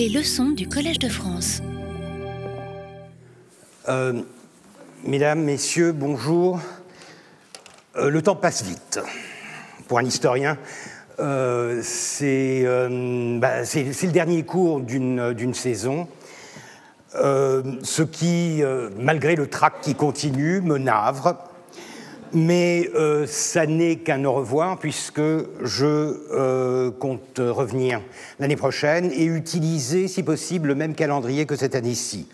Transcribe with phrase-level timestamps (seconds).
[0.00, 1.60] Les leçons du Collège de France.
[3.86, 4.22] Euh,
[5.04, 6.58] mesdames, Messieurs, bonjour.
[7.96, 8.98] Euh, le temps passe vite.
[9.88, 10.56] Pour un historien,
[11.18, 11.82] euh,
[13.38, 16.08] bah, c'est le dernier cours d'une saison.
[17.12, 18.62] ce qui,
[18.98, 21.49] malgré le trac qui continue, me navre
[22.32, 25.20] mais euh, ça n'est qu'un au revoir puisque
[25.62, 25.84] je
[26.32, 28.00] euh, compte revenir
[28.38, 32.28] l'année prochaine et utiliser, si possible, le même calendrier que cette année-ci.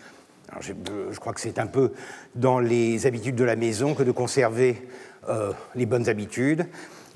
[0.59, 0.73] Je,
[1.19, 1.91] crois que c'est un peu
[2.35, 4.87] dans les habitudes de la maison que de conserver
[5.29, 6.65] euh, les bonnes habitudes.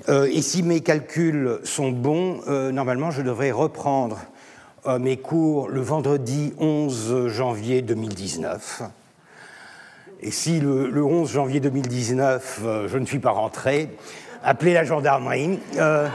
[0.08, 2.42] et si mes calculs sont bons,
[2.72, 4.18] normalement, je devrais reprendre
[5.00, 8.82] mes cours le vendredi 11 janvier 2019.
[10.24, 13.88] Et si le, 11 janvier 2019, euh, je ne suis pas rentré,
[14.44, 15.58] appelez la gendarmerie.
[15.78, 16.06] Euh,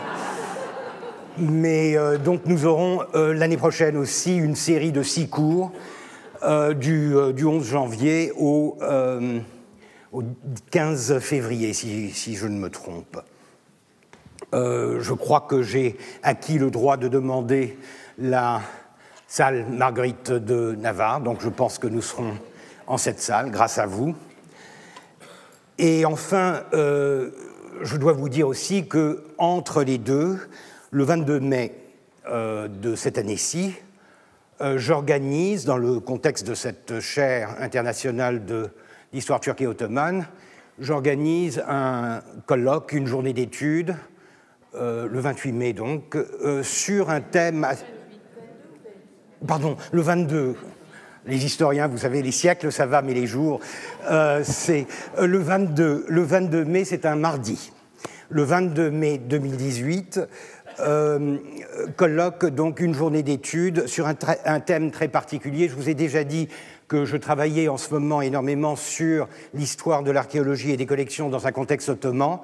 [1.38, 5.74] mais euh, donc nous aurons l'année prochaine aussi une série de six cours
[6.76, 8.77] du, 11 janvier au,
[10.71, 13.20] 15 février, si, si, je ne me trompe.
[14.54, 17.77] je crois que j'ai acquis le droit de demander
[18.18, 18.62] la
[19.27, 22.34] salle Marguerite de Navarre, donc je pense que nous serons
[22.88, 24.16] en cette salle, grâce à vous.
[25.77, 27.30] Et enfin, euh,
[27.82, 30.40] je dois vous dire aussi que entre les deux,
[30.90, 31.76] le 22 mai
[32.27, 33.76] euh, de cette année-ci,
[34.62, 38.41] euh, j'organise, dans le contexte de cette chaire internationale
[39.13, 40.26] d'histoire turque et ottomane,
[40.80, 43.96] j'organise un colloque, une journée d'études,
[44.80, 46.15] le 28 mai donc,
[46.62, 47.68] sur un thème.
[49.48, 50.55] Pardon, le 22
[51.28, 53.60] les historiens, vous savez, les siècles, ça va, mais les jours,
[54.10, 54.88] euh, c'est
[55.20, 57.72] euh, le 22, le 22 mai, c'est un mardi.
[58.30, 60.22] Le 22 mai 2018,
[60.80, 61.38] euh,
[61.96, 65.70] colloque donc une journée d'études sur un, thème très particulier.
[65.70, 66.50] Je vous ai déjà dit
[66.88, 71.48] que je travaillais en ce moment énormément sur l'histoire de l'archéologie et des collections dans
[71.48, 72.40] un contexte ottoman.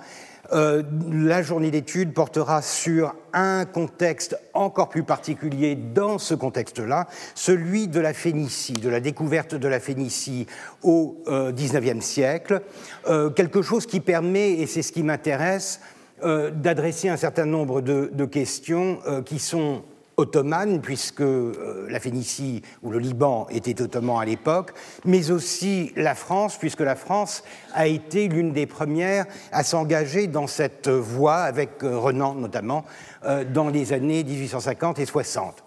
[0.53, 7.87] Euh, la journée d'études portera sur un contexte encore plus particulier dans ce contexte-là, celui
[7.87, 10.45] de la Phénicie, de la découverte de la Phénicie
[10.83, 12.61] au XIXe euh, siècle,
[13.07, 15.79] euh, quelque chose qui permet, et c'est ce qui m'intéresse,
[16.23, 19.83] d'adresser un certain nombre de questions qui sont
[20.17, 24.73] ottomane, puisque euh, la Phénicie ou le Liban était ottoman à l'époque,
[25.05, 27.43] mais aussi la France, puisque la France
[27.73, 32.85] a été l'une des premières à s'engager dans cette voie, avec euh, Renan notamment,
[33.25, 35.63] euh, dans les années 1850 et 60.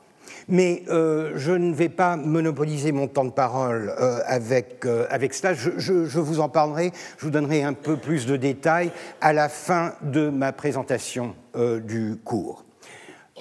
[0.49, 3.93] Mais je ne vais pas monopoliser mon temps de parole
[4.27, 5.55] avec, avec cela.
[5.55, 9.95] Je, vous en parlerai, je vous donnerai un peu plus de détails à la fin
[10.03, 12.66] de ma présentation du cours.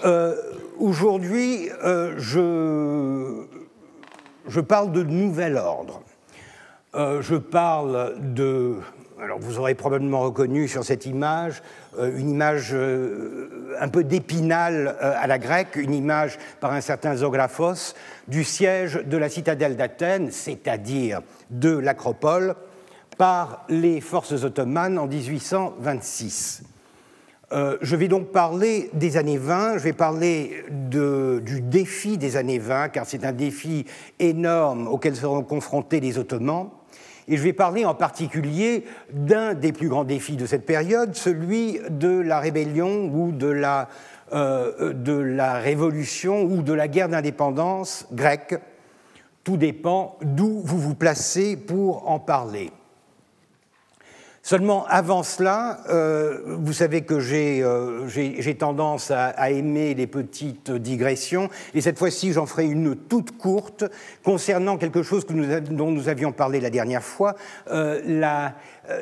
[0.04, 0.36] Euh,
[0.78, 3.46] aujourd'hui, euh, je,
[4.48, 6.02] je, parle de nouvel ordre.
[6.96, 8.76] Euh, je parle de...
[9.22, 11.64] Alors vous aurez probablement reconnu sur cette image
[11.98, 17.96] une image un peu d'épinal à la grecque, une image par un certain Zographos
[18.28, 22.56] du siège de la citadelle d'Athènes, c'est-à-dire de l'Acropole,
[23.18, 26.64] par les forces ottomanes en 1826.
[27.56, 32.60] Euh, je vais donc parler des années 20, je vais parler du défi des années
[32.60, 33.86] 20, car c'est un défi
[34.20, 36.70] énorme auquel seront confrontés les Ottomans.
[37.30, 38.84] Et je vais parler en particulier
[39.14, 43.88] d'un des plus grands défis de cette période, celui de la rébellion ou de la,
[44.34, 48.60] euh, de la révolution ou de la guerre d'indépendance grecque.
[49.46, 52.72] Tout dépend d'où vous vous placez pour en parler.
[54.48, 61.50] Seulement, avant cela, euh, vous savez que j'ai euh, tendance à, aimer les petites digressions,
[61.74, 63.86] et cette fois-ci, j'en ferai une toute courte
[64.24, 67.34] concernant quelque chose dont nous avions parlé la dernière fois,
[67.72, 68.00] euh,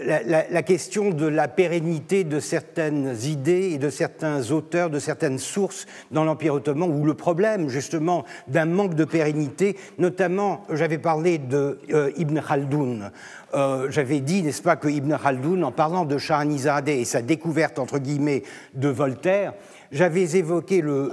[0.05, 5.39] la, la, question de la pérennité de certaines idées et de certains auteurs, de certaines
[5.39, 11.37] sources dans l'Empire ottoman, ou le problème justement d'un manque de pérennité, notamment, j'avais parlé
[11.37, 11.79] de
[12.17, 13.11] Ibn Khaldoun.
[13.53, 17.77] Euh, j'avais dit, n'est-ce pas, que Ibn Khaldoun, en parlant de Shahanizadeh et sa découverte,
[17.77, 18.43] entre guillemets,
[18.73, 19.53] de Voltaire,
[19.91, 21.11] j'avais évoqué le,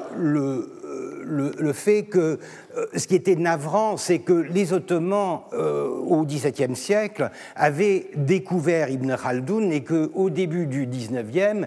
[1.22, 2.38] le, fait que
[2.76, 8.90] euh, ce qui était navrant, c'est que les Ottomans, euh, au XVIIe siècle, avaient découvert
[8.90, 11.66] Ibn Khaldoun et qu'au début du XIXe,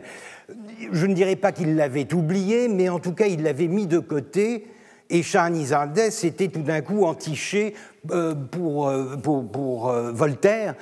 [0.91, 3.99] je ne dirais pas qu'ils l'avaient oublié, mais en tout cas, ils l'avaient mis de
[3.99, 4.65] côté
[5.09, 7.75] et Shahanizadeh s'était tout d'un coup entiché
[8.11, 10.75] euh, pour, euh, euh, Voltaire,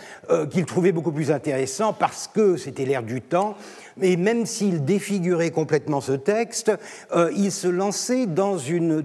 [0.50, 3.56] qu'il trouvait beaucoup plus intéressant parce que c'était l'ère du temps.
[4.02, 6.72] Et même s'il défigurait complètement ce texte,
[7.36, 9.04] il se lançait dans une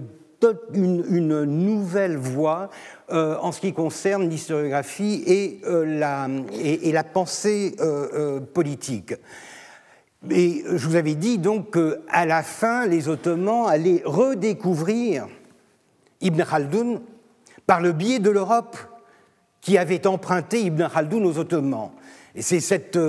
[0.73, 2.69] une, nouvelle voie
[3.09, 7.75] en ce qui concerne l'historiographie et, la, et, la, pensée
[8.53, 9.15] politique.
[10.29, 15.27] Et je vous avais dit donc qu'à la fin, les Ottomans allaient redécouvrir
[16.21, 17.01] Ibn Khaldun
[17.65, 18.77] par le biais de l'Europe
[19.61, 21.91] qui avait emprunté Ibn Khaldun aux Ottomans.
[22.39, 22.99] C'est cette,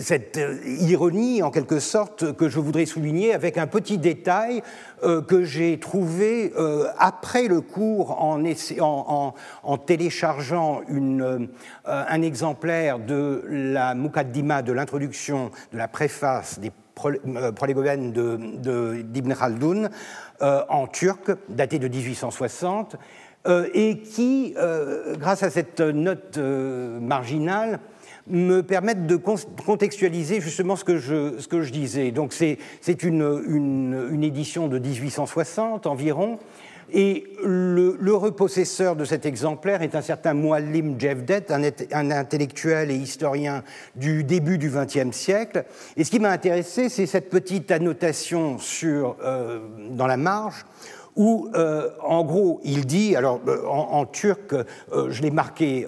[0.00, 4.62] cette, ironie, en quelque sorte, que je voudrais souligner avec un petit détail
[5.02, 11.46] euh, que j'ai trouvé euh, après le cours en, téléchargeant euh,
[11.86, 19.88] un exemplaire de la Mukaddima, de l'introduction, de la préface des prolégomènes d'Ibn de, Khaldun
[20.40, 22.96] en turc, daté de 1860,
[23.72, 24.54] et qui,
[25.18, 27.80] grâce à cette note marginale,
[28.30, 32.10] me permettent de contextualiser justement ce que je, disais.
[32.10, 36.38] Donc c'est une, édition de 1860 environ,
[36.92, 42.96] et le, le, repossesseur de cet exemplaire est un certain Muallim Jevdet, un, intellectuel et
[42.96, 43.62] historien
[43.94, 45.64] du début du XXe siècle.
[45.96, 49.60] Et ce qui m'a intéressé, c'est cette petite annotation euh,
[49.90, 50.64] dans la marge
[51.16, 55.86] où, euh, en gros, il dit, alors euh, en, turc, euh, je l'ai marqué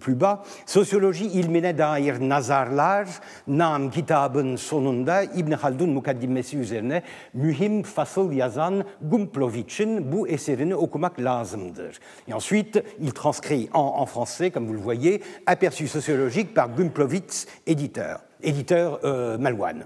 [0.00, 3.06] plus bas, sociologie ilmine dair nazarlar,
[3.46, 7.02] nam kitabın sonunda İbn Haldun mukaddimesi üzerine
[7.34, 12.00] mühim fasıl yazan Gumplovic'in bu eserini okumak lazımdır.
[12.28, 17.46] Et ensuite, il transcrit en, en, français, comme vous le voyez, aperçu sociologique par Gumplovitz,
[17.66, 19.00] éditeur, éditeur
[19.38, 19.84] malouane.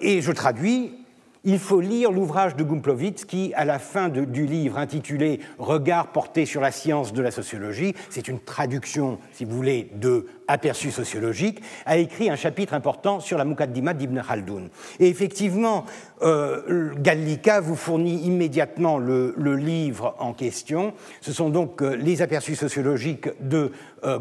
[0.00, 0.97] et je traduis
[1.44, 6.46] il faut lire l'ouvrage de Gumplovitz qui, à la fin du livre intitulé Regard porté
[6.46, 11.62] sur la science de la sociologie, c'est une traduction, si vous voulez, de aperçu sociologique,
[11.86, 14.68] a écrit un chapitre important sur la Mukaddima d'Ibn Khaldun.
[14.98, 15.84] Et effectivement,
[16.22, 20.92] euh, Gallica vous fournit immédiatement le, livre en question.
[21.20, 23.72] Ce sont donc euh, les aperçus sociologiques de
[24.04, 24.18] euh,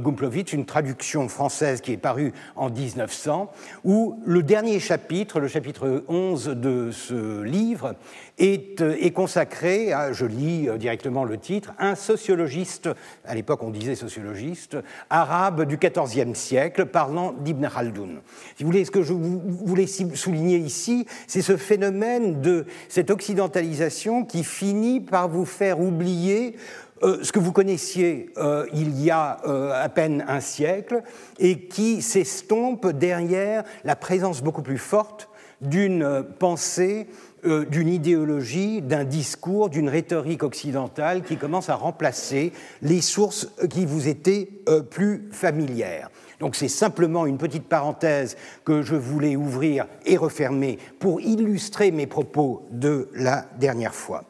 [0.53, 3.51] une traduction française qui est parue en 1900,
[3.83, 7.95] où le dernier chapitre, le chapitre 11 de ce livre,
[8.38, 12.89] est, euh, est consacré, à, je lis euh, directement le titre, un sociologiste,
[13.25, 14.78] à l'époque on disait sociologiste,
[15.10, 18.22] arabe du XIVe siècle, parlant d'Ibn Khaldun.
[18.56, 24.24] Si vous voulez, ce que je voulais souligner ici, c'est ce phénomène de cette occidentalisation
[24.24, 26.56] qui finit par vous faire oublier
[27.04, 28.34] euh, ce que vous connaissiez
[28.74, 29.39] il y a
[29.74, 31.01] à peine un siècle
[31.39, 35.30] et qui s'estompe derrière la présence beaucoup plus forte
[35.62, 37.07] d'une pensée
[37.48, 42.52] euh, d'une idéologie, d'un discours, d'une rhétorique occidentale qui commence à remplacer
[42.82, 46.10] les sources qui vous étaient euh, plus familières.
[46.40, 52.08] Donc c'est simplement une petite parenthèse que je voulais ouvrir et refermer pour illustrer mes
[52.08, 54.26] propos de la dernière fois.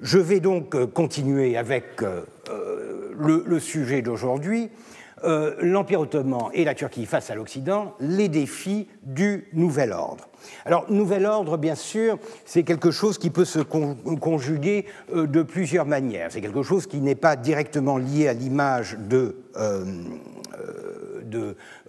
[0.00, 4.70] Je vais donc euh, continuer avec le, le sujet d'aujourd'hui.
[5.22, 10.30] l'Empire ottoman et la Turquie face à l'Occident, les défis du nouvel ordre.
[10.64, 15.86] Alors, nouvel ordre, bien sûr, c'est quelque chose qui peut se conjuguer euh, de plusieurs
[15.86, 16.30] manières.
[16.30, 19.84] C'est quelque chose qui n'est pas directement lié à l'image de, euh,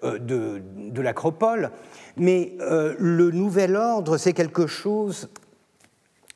[0.04, 0.60] euh,
[0.95, 1.72] l'acropole,
[2.18, 5.30] mais le nouvel ordre, c'est quelque chose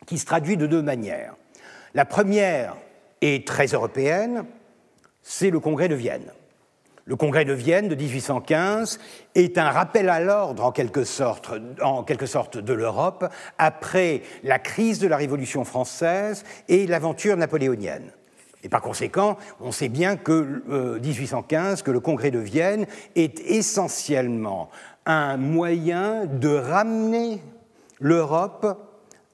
[0.06, 1.36] qui se traduit de deux manières.
[1.94, 2.76] La première
[3.22, 4.46] est très européenne,
[5.22, 6.32] c'est le Congrès de Vienne.
[7.08, 9.00] Le Congrès de Vienne de 1815
[9.36, 15.16] est un rappel à l'ordre en quelque sorte, de l'Europe après la crise de la
[15.16, 18.12] Révolution française et l'aventure napoléonienne.
[18.64, 20.64] Et par conséquent, on sait bien que
[21.00, 24.72] 1815, euh, que le Congrès de Vienne est essentiellement
[25.06, 27.40] un moyen de ramener
[28.00, 28.66] l'Europe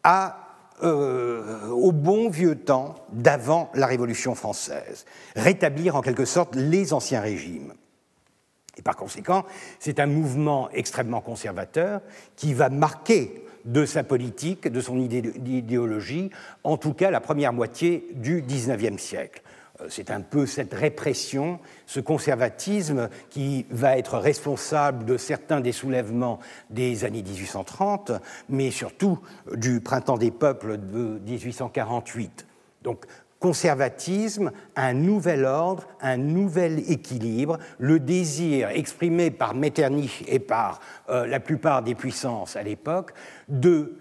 [0.04, 0.50] à
[0.83, 7.21] euh, au bon vieux temps d'avant la Révolution française, rétablir en quelque sorte les anciens
[7.21, 7.73] régimes.
[8.77, 9.45] Et par conséquent,
[9.79, 12.01] c'est un mouvement extrêmement conservateur
[12.35, 16.31] qui va marquer de sa politique, de son idéologie,
[16.63, 19.41] en tout cas la première moitié du XIXe siècle.
[19.81, 25.71] Euh, c'est un peu cette répression, ce conservatisme qui va être responsable de certains des
[25.71, 28.11] soulèvements des années 1830,
[28.50, 29.19] mais surtout
[29.55, 32.45] du printemps des peuples de 1848.
[32.83, 33.05] Donc
[33.39, 41.25] conservatisme, un nouvel ordre, un nouvel équilibre, le désir exprimé par Metternich et par euh,
[41.25, 43.13] la plupart des puissances à l'époque
[43.50, 43.97] de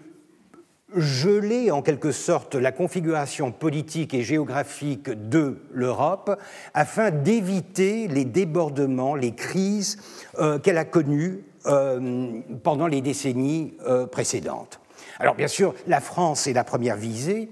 [0.95, 6.39] geler en quelque sorte la configuration politique et géographique de l'Europe
[6.73, 9.97] afin d'éviter les débordements, les crises
[10.39, 14.79] euh, qu'elle a connues euh, pendant les décennies euh, précédentes.
[15.19, 17.49] Alors bien sûr, la France est la première visée,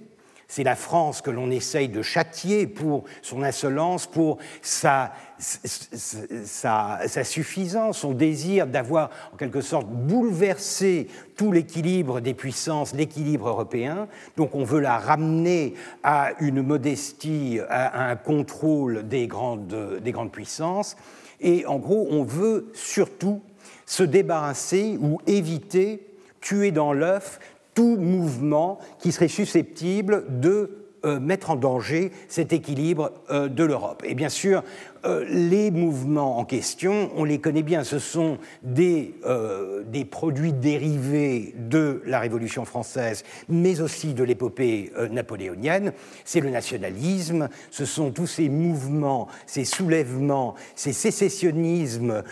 [0.51, 7.23] C'est la France que l'on essaye de châtier pour son insolence, pour sa, sa, sa
[7.23, 14.07] suffisance, son désir d'avoir en quelque sorte bouleversé tout l'équilibre des puissances, l'équilibre européen.
[14.37, 20.31] Donc on veut la ramener à une modestie, à un contrôle des grandes, des grandes
[20.31, 20.97] puissances.
[21.41, 23.39] Et en gros, on veut surtout
[23.85, 26.07] se débarrasser ou éviter,
[26.41, 27.39] tuer dans l'œuf
[27.79, 34.03] tout mouvement qui serait susceptible de euh, mettre en danger cet équilibre euh, de l'Europe.
[34.05, 34.65] Et bien sûr,
[35.05, 39.15] euh, les mouvements en question, on les connaît bien, ce sont des,
[39.85, 45.93] des produits dérivés de la Révolution française, mais aussi de l'épopée napoléonienne.
[46.25, 52.23] C'est le nationalisme, ce sont tous ces mouvements, ces soulèvements, ces sécessionnismes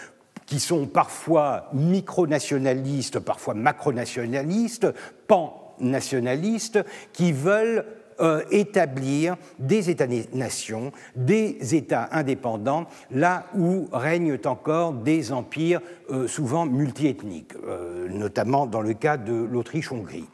[0.48, 4.88] qui sont parfois micronationalistes, parfois macronationalistes,
[5.28, 7.86] pan-nationalistes, qui veulent
[8.20, 16.66] euh, établir des États-nations, des États indépendants, là où règnent encore des empires euh, souvent
[16.66, 20.26] multiethniques, euh, notamment dans le cas de l'Autriche-Hongrie.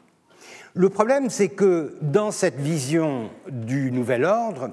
[0.72, 4.70] Le problème, c'est que dans cette vision du nouvel ordre,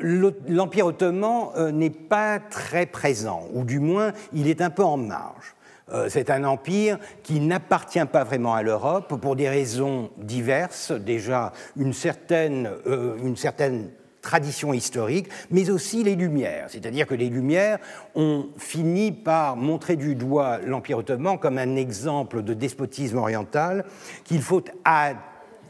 [0.00, 4.96] l'Empire ottoman euh, n'est pas très présent, ou du moins il est un peu en
[4.96, 5.54] marge.
[5.92, 11.52] Euh, c'est un empire qui n'appartient pas vraiment à l'Europe pour des raisons diverses, déjà
[11.76, 16.66] une certaine, euh, une certaine tradition historique, mais aussi les Lumières.
[16.68, 17.78] C'est-à-dire que les Lumières
[18.14, 23.86] ont fini par montrer du doigt l'Empire ottoman comme un exemple de despotisme oriental
[24.24, 25.12] qu'il faut à,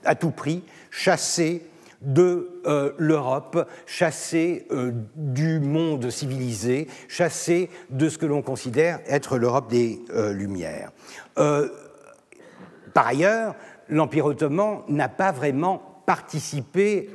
[0.05, 1.68] à tout prix chasser
[2.03, 9.37] de euh, l'Europe, chassée euh, du monde civilisé, chassée de ce que l'on considère être
[9.37, 10.93] l'Europe des euh, Lumières.
[12.95, 13.55] par ailleurs,
[13.89, 17.11] l'Empire ottoman n'a pas vraiment participé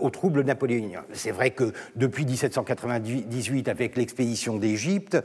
[0.00, 1.04] aux troubles napoléoniens.
[1.12, 5.18] C'est vrai que depuis 1798, avec l'expédition d'Égypte,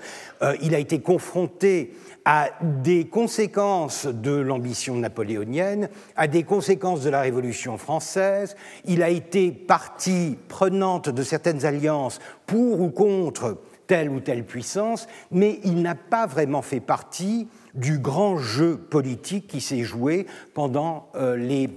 [0.62, 1.94] il a été confronté
[2.26, 8.56] à des conséquences de l'ambition napoléonienne, à des conséquences de la Révolution française.
[8.86, 15.08] Il a été partie prenante de certaines alliances pour ou contre telle ou telle puissance,
[15.32, 21.10] mais il n'a pas vraiment fait partie du grand jeu politique qui s'est joué pendant
[21.16, 21.70] euh, les,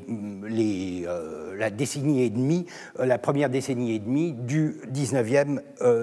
[0.46, 2.66] les, euh, la décennie et demie,
[2.98, 5.60] euh, la première décennie et demie du XIXe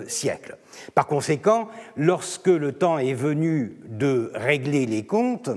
[0.08, 0.58] siècle.
[0.94, 5.50] Par conséquent, lorsque le temps est venu de régler les comptes,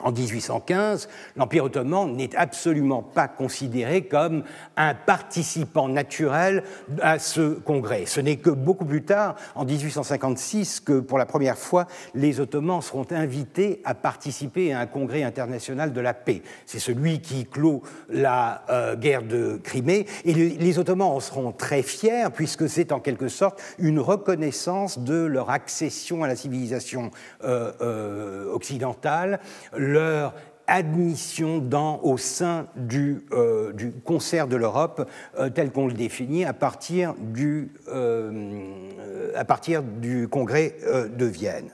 [0.00, 4.42] en 1815, l'Empire ottoman n'est absolument pas considéré comme
[4.76, 6.64] un participant naturel
[7.00, 8.04] à ce congrès.
[8.06, 12.82] Ce n'est que beaucoup plus tard, en 1856, que pour la première fois, les Ottomans
[12.82, 16.42] seront invités à participer à un congrès international de la paix.
[16.66, 20.06] C'est celui qui clôt la euh, guerre de Crimée.
[20.24, 25.24] Et les, Ottomans en seront très fiers, puisque c'est en quelque sorte une reconnaissance de
[25.24, 27.12] leur accession à la civilisation
[27.44, 29.38] euh, euh, occidentale
[29.84, 30.34] leur
[30.66, 31.62] admission
[32.02, 37.14] au sein du, euh, du concert de l'Europe euh, tel qu'on le définit à partir
[37.18, 38.90] du, euh,
[39.34, 40.76] à partir du congrès
[41.16, 41.70] de Vienne.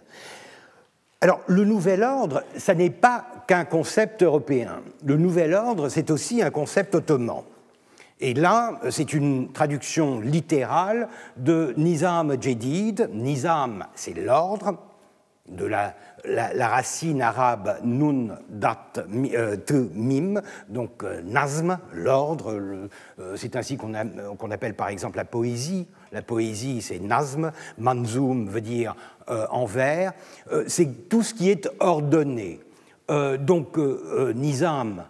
[1.20, 4.80] Alors, le nouvel ordre, ça n'est pas qu'un concept européen.
[5.04, 7.42] Le nouvel ordre, c'est aussi un concept ottoman.
[8.20, 13.10] Et là, c'est une traduction littérale de Nizam Jedid.
[13.12, 14.78] Nizam, c'est l'ordre,
[15.48, 22.52] de la, la, racine arabe nun dat euh, te mim, donc euh, nazm, l'ordre.
[22.52, 23.94] Euh, c'est ainsi qu'on
[24.50, 25.86] appelle par exemple la poésie.
[26.12, 27.52] La poésie, c'est nazm.
[27.78, 28.96] Manzoum veut dire
[29.28, 30.12] en vers.
[30.66, 32.60] c'est tout ce qui est ordonné.
[33.38, 33.78] donc
[34.34, 35.04] nizam,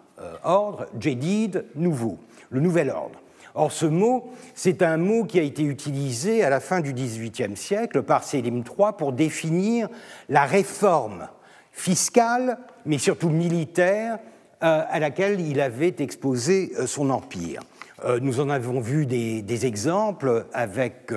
[0.44, 2.18] ordre, jedid, nouveau,
[2.50, 3.19] le nouvel ordre.
[3.60, 7.58] Or, ce mot, c'est un mot qui a été utilisé à la fin du XVIIIe
[7.58, 9.90] siècle par Sélim III pour définir
[10.30, 11.28] la réforme
[11.70, 14.18] fiscale, mais surtout militaire,
[14.62, 17.60] euh, à laquelle il avait exposé euh, son empire.
[18.02, 21.12] Euh, nous en avons vu des, exemples avec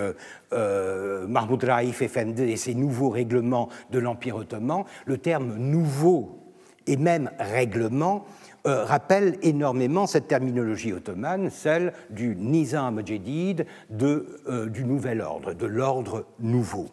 [0.52, 4.84] Mahmoud Raif Effendi et ses nouveaux règlements de l'Empire ottoman.
[5.06, 6.40] Le terme nouveau
[6.88, 8.26] et même règlement
[8.66, 13.66] euh, rappelle énormément cette terminologie ottomane, celle du Nizam Jedid,
[14.02, 16.88] euh, du nouvel ordre, de l'ordre nouveau.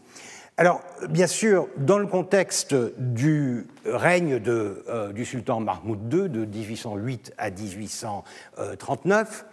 [0.57, 7.35] Alors, bien sûr, dans le contexte du règne euh, du sultan Mahmoud II de 1808
[7.39, 9.47] à 1839,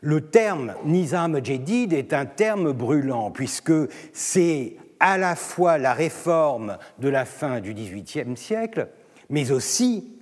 [0.00, 3.72] le terme Nizam Jedid est un terme brûlant, puisque
[4.12, 8.88] c'est à la fois la réforme de la fin du XVIIIe siècle,
[9.28, 10.19] mais aussi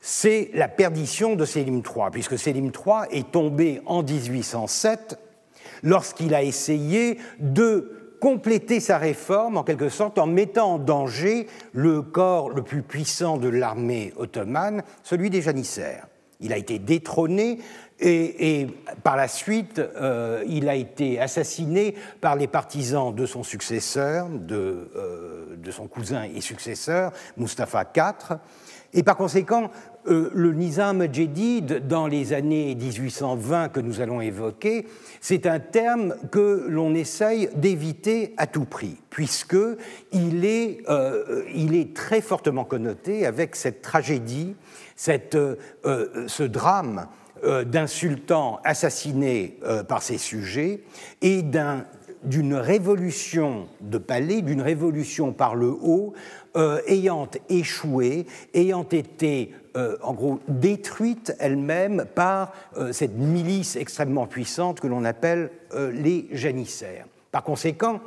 [0.00, 5.18] c'est la perdition de Sélim III, puisque Sélim III est tombé en 1807
[5.82, 12.02] lorsqu'il a essayé de compléter sa réforme en quelque sorte en mettant en danger le
[12.02, 16.06] corps le plus puissant de l'armée ottomane, celui des janissaires.
[16.40, 17.58] Il a été détrôné
[18.00, 18.68] et,
[19.02, 24.88] par la suite, euh, il a été assassiné par les partisans de son successeur, de,
[24.94, 28.38] euh, de son cousin et successeur, Mustapha IV.
[28.94, 29.70] Et par conséquent,
[30.06, 34.86] euh, le Nizam Jedid, dans les années 1820 que nous allons évoquer,
[35.20, 42.22] c'est un terme que l'on essaye d'éviter à tout prix, puisqu'il est, euh, est très
[42.22, 44.54] fortement connoté avec cette tragédie,
[44.96, 45.56] cette, euh,
[46.26, 47.06] ce drame
[47.66, 50.82] d'un sultan assassiné par ses sujets
[51.22, 51.44] et
[52.24, 56.14] d'une révolution de palais, d'une révolution par le haut,
[56.54, 64.80] ayant échoué, ayant été euh, en gros détruite elle-même par euh, cette milice extrêmement puissante
[64.80, 67.06] que l'on appelle euh, les janissaires.
[67.30, 68.00] Par conséquent,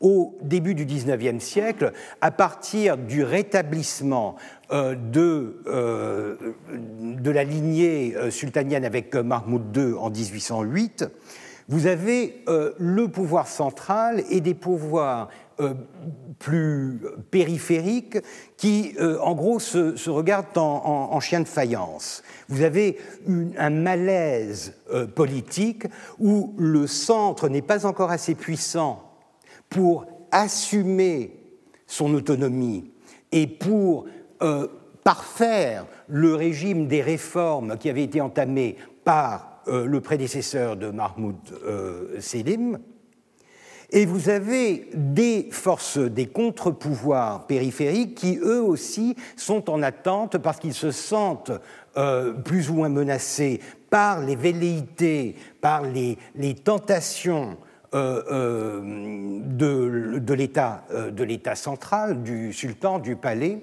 [0.00, 4.36] au début du XIXe siècle, à partir du rétablissement
[4.70, 11.06] de, de, la lignée sultanienne avec Mahmoud II en 1808,
[11.68, 15.72] vous avez le pouvoir central et des pouvoirs euh,
[16.38, 18.18] plus périphériques
[18.58, 22.22] qui, euh, en gros, se, regardent en, chien de faïence.
[22.50, 22.98] Vous avez
[23.56, 25.84] un malaise euh, politique
[26.18, 29.02] où le centre n'est pas encore assez puissant
[29.70, 31.40] pour assumer
[31.86, 32.90] son autonomie
[33.32, 34.04] et pour
[35.04, 41.36] parfaire le régime des réformes qui avait été entamé par le prédécesseur de Mahmoud
[42.20, 42.78] Selim,
[43.90, 50.58] et vous avez des forces, des contre-pouvoirs périphériques qui, eux aussi, sont en attente parce
[50.58, 51.52] qu'ils se sentent
[51.96, 56.18] euh, plus ou moins menacés par les velléités, par les,
[56.64, 57.56] tentations
[57.94, 63.60] euh, euh, de l'État central, du sultan, du palais,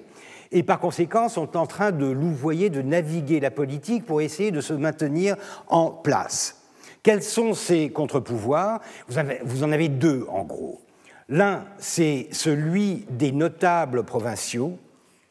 [0.54, 4.60] et par conséquent sont en train de louvoyer, de naviguer la politique pour essayer de
[4.60, 5.36] se maintenir
[5.68, 6.62] en place.
[7.02, 8.80] Quels sont ces contre-pouvoirs?
[9.08, 10.80] Vous, en avez deux en gros.
[11.28, 14.78] L'un, c'est celui des notables provinciaux,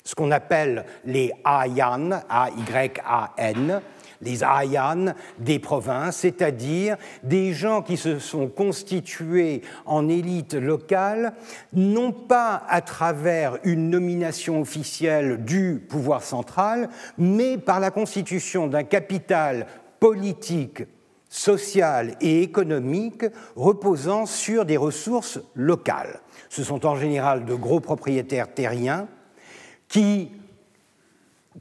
[0.03, 3.81] ce qu'on appelle les Ayan, A-Y-A-N,
[4.23, 11.33] les Ayan des provinces, c'est-à-dire des gens qui se sont constitués en élite locale,
[11.73, 18.83] non pas à travers une nomination officielle du pouvoir central, mais par la constitution d'un
[18.83, 19.67] capital
[19.99, 20.83] politique
[21.29, 26.19] sociale et économique reposant sur des ressources locales.
[26.49, 29.07] Ce sont en général de gros propriétaires terriens
[29.87, 30.31] qui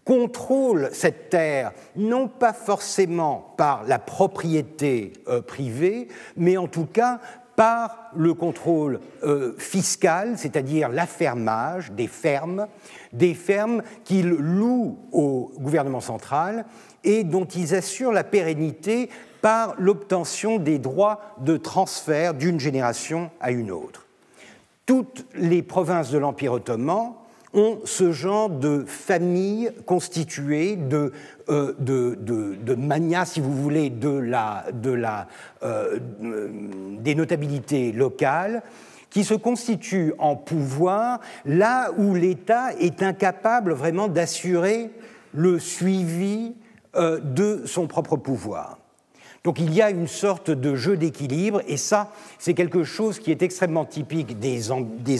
[0.04, 7.20] contrôlent cette terre non pas forcément par la propriété euh, privée, mais en tout cas
[7.56, 12.66] par le contrôle euh, fiscal, c'est-à-dire l'affermage des fermes,
[13.12, 16.64] des fermes qu'ils louent au gouvernement central
[17.04, 19.10] et dont ils assurent la pérennité
[19.42, 24.06] par l'obtention des droits de transfert d'une génération à une autre.
[24.86, 27.14] Toutes les provinces de l'Empire ottoman
[27.54, 31.12] ont ce genre de famille constituée de,
[31.48, 31.74] euh,
[32.76, 35.28] mania, si vous voulez, de la, la,
[35.62, 35.98] euh,
[36.98, 38.62] des notabilités locales
[39.10, 44.90] qui se constituent en pouvoir là où l'État est incapable vraiment d'assurer
[45.34, 46.54] le suivi
[46.96, 48.78] euh, de son propre pouvoir.
[49.44, 53.30] Donc il y a une sorte de jeu d'équilibre, et ça, c'est quelque chose qui
[53.32, 54.70] est extrêmement typique des,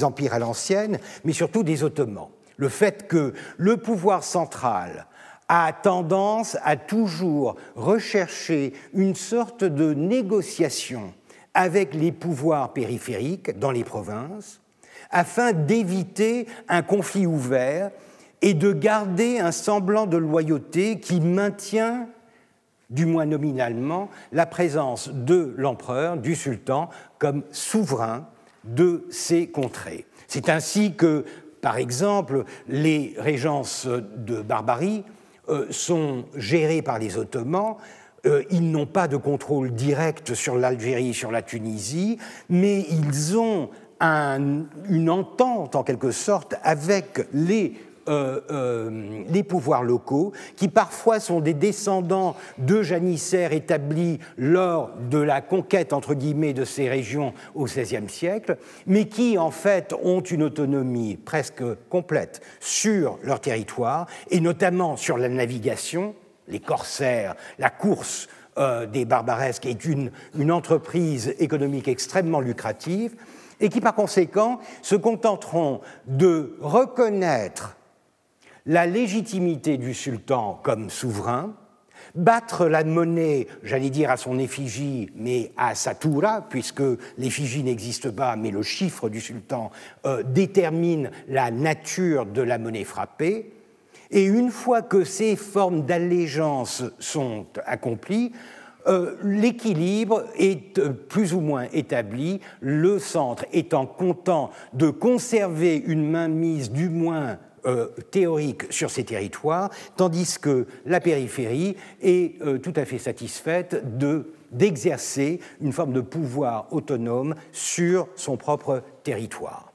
[0.05, 2.29] empires à l'ancienne, mais surtout des Ottomans.
[2.57, 5.07] Le fait que le pouvoir central
[5.49, 11.13] a tendance à toujours rechercher une sorte de négociation
[11.53, 14.61] avec les pouvoirs périphériques dans les provinces,
[15.11, 17.91] afin d'éviter un conflit ouvert
[18.41, 22.09] et de garder un semblant de loyauté qui maintient
[22.93, 28.29] du moins nominalement, la présence de l'empereur, du sultan, comme souverain
[28.65, 30.07] de ces contrées.
[30.29, 31.25] C'est ainsi que,
[31.61, 35.05] par exemple, les régences de Barbarie
[35.49, 37.77] euh, sont gérées par les Ottomans.
[38.27, 43.71] Euh, ils n'ont pas de contrôle direct sur l'Algérie, sur la Tunisie, mais ils ont
[44.01, 47.75] une entente, en quelque sorte, avec les
[48.07, 55.93] les pouvoirs locaux, qui parfois sont des descendants de janissaires établis lors de la conquête,
[55.93, 61.17] entre guillemets, de ces régions au XVIe siècle, mais qui, en fait, ont une autonomie
[61.17, 66.15] presque complète sur leur territoire, et notamment sur la navigation,
[66.49, 73.17] les corsaires, la course euh, des barbaresques est une, une entreprise économique extrêmement lucrative,
[73.61, 77.77] et qui par conséquent se contenteront de reconnaître
[78.67, 81.55] la légitimité du sultan comme souverain,
[82.15, 86.83] battre la monnaie, j'allais dire à son effigie, mais à sa toura, puisque
[87.19, 89.71] l'effigie n'existe pas, mais le chiffre du sultan
[90.07, 93.53] euh, détermine la nature de la monnaie frappée.
[94.11, 98.33] Et une fois que ces formes d'allégeance sont accomplies,
[98.89, 106.11] euh, l'équilibre est euh, plus ou moins établi, le centre étant content de conserver une
[106.11, 112.85] mainmise du moins euh, théorique sur ces territoires, tandis que la périphérie est tout à
[112.85, 113.83] fait satisfaite
[114.51, 119.73] d'exercer une forme de pouvoir autonome sur son propre territoire.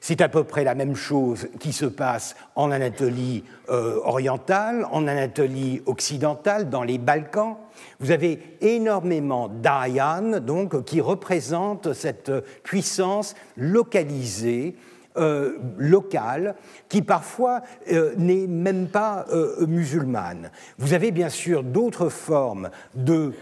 [0.00, 5.06] C'est à peu près la même chose qui se passe en Anatolie euh, orientale, en
[5.06, 7.56] Anatolie occidentale, dans les Balkans.
[8.00, 14.74] Vous avez énormément d'Ayan, donc, qui représentent cette puissance localisée
[15.20, 16.54] euh, locale
[16.88, 17.60] qui parfois
[17.92, 20.50] euh, n'est même pas euh, musulmane.
[20.78, 23.32] Vous avez bien sûr d'autres formes de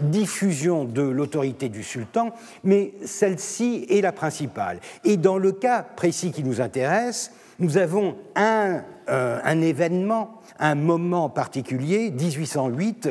[0.00, 2.30] diffusion de l'autorité du sultan,
[2.64, 4.80] mais celle-ci est la principale.
[5.04, 11.28] Et dans le cas précis qui nous intéresse, nous avons un, un événement un moment
[11.28, 13.10] particulier, 1808,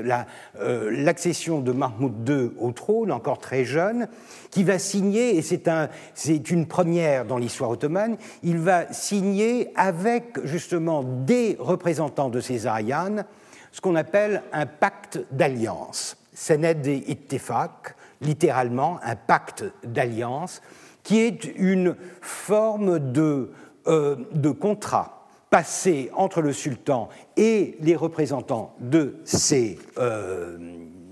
[0.59, 4.07] euh, l'accession de Mahmoud II au trône, encore très jeune,
[4.51, 11.03] qui va signer, et c'est une première dans l'histoire ottomane, il va signer avec justement
[11.03, 13.25] des représentants de ces Arianes
[13.73, 20.61] ce qu'on appelle un pacte d'alliance, Sened et Ittefak, littéralement un pacte d'alliance,
[21.03, 23.51] qui est une forme de,
[23.87, 30.57] euh, de contrat passé entre le sultan et les représentants de ces euh,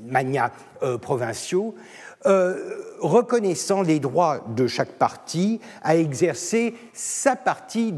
[0.06, 1.76] magnats euh, provinciaux,
[2.26, 2.56] euh,
[3.02, 7.94] reconnaissant les droits de chaque partie à exercer sa partie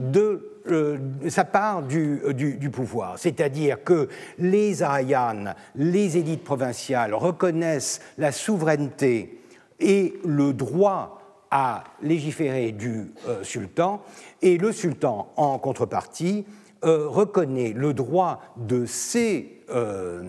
[1.52, 3.20] part du, du, pouvoir.
[3.20, 9.42] C'est-à-dire que les Ayanes, les élites provinciales reconnaissent la souveraineté
[9.80, 11.21] et le droit
[11.52, 13.12] à légiférer du
[13.44, 14.02] sultan,
[14.42, 16.46] et le sultan, en contrepartie,
[16.84, 20.24] euh, reconnaît le droit de ces, euh,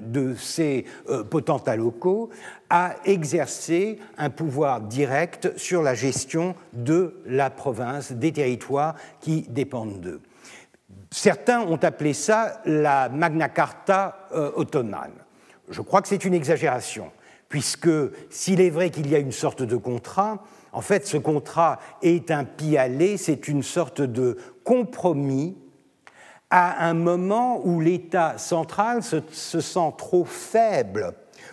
[0.00, 0.34] de
[1.10, 2.30] euh, potentats locaux
[2.70, 10.00] à exercer un pouvoir direct sur la gestion de la province, des territoires qui dépendent
[10.00, 10.22] d'eux.
[11.10, 15.12] Certains ont appelé ça la Magna Carta ottomane.
[15.68, 17.10] Je crois que c'est une exagération,
[17.48, 17.90] puisque
[18.30, 22.30] s'il est vrai qu'il y a une sorte de contrat, en fait, ce contrat est
[22.30, 25.56] un pis-aller, c'est une sorte de compromis
[26.50, 31.12] à un moment où l'État central se, sent trop faible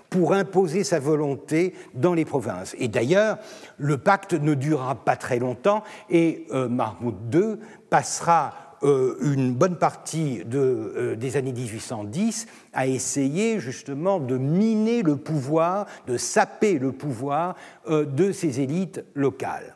[0.10, 2.76] pour imposer sa volonté dans les provinces.
[2.78, 3.38] Et d'ailleurs,
[3.78, 7.56] le pacte ne durera pas très longtemps et euh, Mahmoud II
[7.90, 15.86] passera une bonne partie euh, des années 1810 à essayer justement de miner le pouvoir,
[16.08, 17.56] de saper le pouvoir
[17.88, 19.76] euh, de ces élites locales.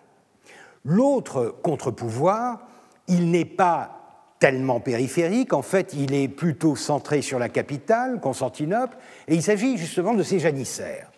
[0.83, 2.67] L'autre contre-pouvoir,
[3.07, 3.93] il n'est pas
[4.39, 9.77] tellement périphérique, en fait il est plutôt centré sur la capitale, Constantinople, et il s'agit
[9.77, 11.09] justement de ces janissaires.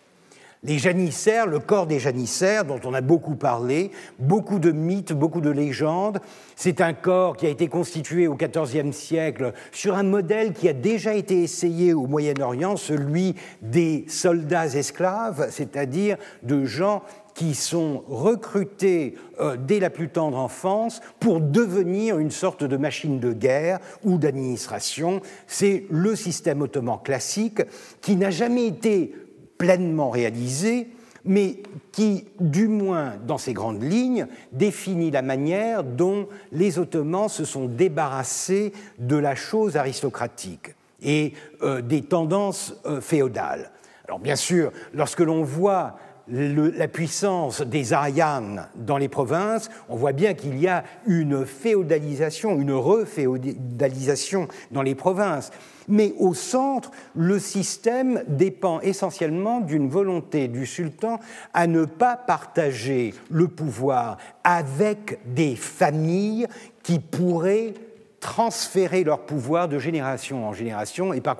[0.62, 5.40] Les janissaires, le corps des janissaires, dont on a beaucoup parlé, beaucoup de mythes, beaucoup
[5.40, 6.20] de légendes,
[6.54, 10.74] c'est un corps qui a été constitué au XIVe siècle sur un modèle qui a
[10.74, 19.14] déjà été essayé au Moyen-Orient, celui des soldats esclaves, c'est-à-dire de gens qui sont recrutés
[19.40, 24.18] euh, dès la plus tendre enfance pour devenir une sorte de machine de guerre ou
[24.18, 25.22] d'administration.
[25.46, 27.62] C'est le système ottoman classique
[28.02, 29.14] qui n'a jamais été
[29.60, 30.88] pleinement réalisé,
[31.26, 31.58] mais
[31.92, 37.66] qui, du moins dans ses grandes lignes, définit la manière dont les Ottomans se sont
[37.66, 43.70] débarrassés de la chose aristocratique et euh, des tendances euh, féodales.
[44.08, 45.98] Alors bien sûr, lorsque l'on voit
[46.30, 52.58] la puissance des Arianes dans les provinces, on voit bien qu'il y a une féodalisation,
[52.60, 55.50] une reféodalisation dans les provinces.
[55.88, 61.18] Mais au centre, le système dépend essentiellement d'une volonté du sultan
[61.52, 66.46] à ne pas partager le pouvoir avec des familles
[66.84, 67.74] qui pourraient
[68.20, 71.36] transférer leur pouvoir de génération en génération et par,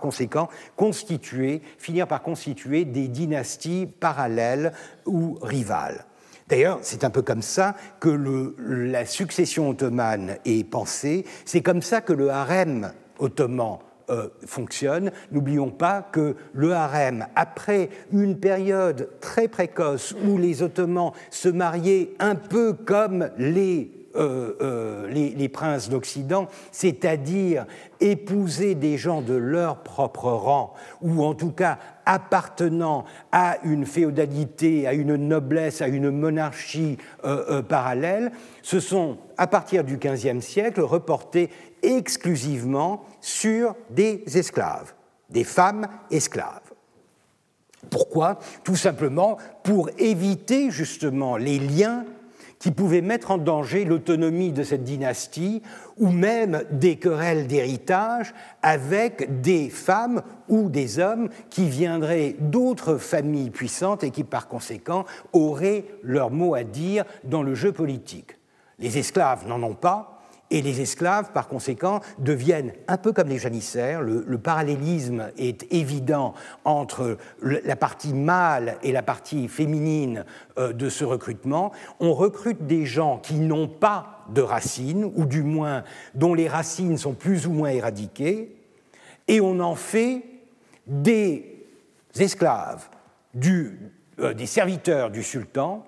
[0.00, 4.72] conséquent constituer, finir par constituer des dynasties parallèles
[5.06, 6.06] ou rivales.
[6.48, 12.00] D'ailleurs, c'est un peu comme ça que la succession ottomane est pensée, c'est comme ça
[12.00, 13.78] que le harem ottoman
[14.10, 15.12] euh, fonctionne.
[15.30, 22.10] N'oublions pas que le harem, après une période très précoce où les Ottomans se mariaient
[22.18, 27.66] un peu comme les euh, euh, les, princes d'Occident, c'est-à-dire
[28.00, 34.86] épouser des gens de leur propre rang, ou en tout cas appartenant à une féodalité,
[34.86, 40.80] à une noblesse, à une monarchie euh, parallèle, se sont, à partir du XVe siècle,
[40.80, 41.50] reportés
[41.82, 44.94] exclusivement sur des esclaves,
[45.30, 46.72] des femmes esclaves.
[47.90, 48.38] Pourquoi?
[48.64, 52.04] Tout simplement pour éviter justement les liens
[52.62, 55.62] qui pouvaient mettre en danger l'autonomie de cette dynastie
[55.98, 63.50] ou même des querelles d'héritage avec des femmes ou des hommes qui viendraient d'autres familles
[63.50, 68.38] puissantes et qui par conséquent auraient leur mot à dire dans le jeu politique.
[68.78, 70.21] Les esclaves n'en ont pas,
[70.52, 74.02] et les esclaves, par conséquent, deviennent un peu comme les janissaires.
[74.02, 76.34] Le, parallélisme est évident
[76.64, 80.24] entre la partie mâle et la partie féminine
[80.58, 81.72] euh, de ce recrutement.
[82.00, 85.84] On recrute des gens qui n'ont pas de racines, ou du moins
[86.14, 88.54] dont les racines sont plus ou moins éradiquées,
[89.28, 90.22] et on en fait
[90.86, 91.66] des
[92.18, 92.88] esclaves,
[93.46, 95.86] euh, des serviteurs du sultan,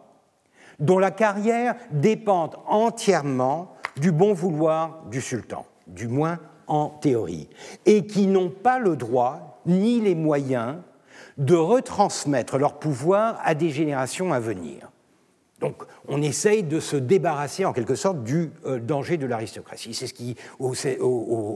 [0.79, 7.49] dont la carrière dépend entièrement du bon vouloir du sultan, du moins en théorie,
[7.87, 10.77] et qui n'ont pas le droit ni les moyens
[11.39, 14.91] de retransmettre leur pouvoir à des générations à venir.
[15.61, 19.95] Donc on essaye de se débarrasser en quelque sorte du euh, danger de l'aristocratie.
[19.95, 20.73] C'est ce qui, au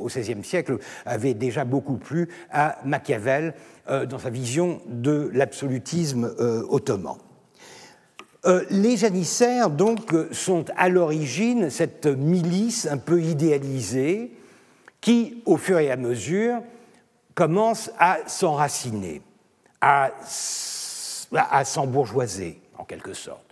[0.06, 3.54] XVIe siècle, avait déjà beaucoup plu à Machiavel
[3.88, 7.16] euh, dans sa vision de l'absolutisme euh, ottoman.
[8.46, 14.32] Euh, les janissaires, donc, sont à l'origine cette milice un peu idéalisée
[15.00, 16.60] qui, au fur et à mesure,
[17.34, 19.22] commence à s'enraciner,
[19.80, 20.10] à,
[21.64, 23.44] s'embourgeoiser, en quelque sorte.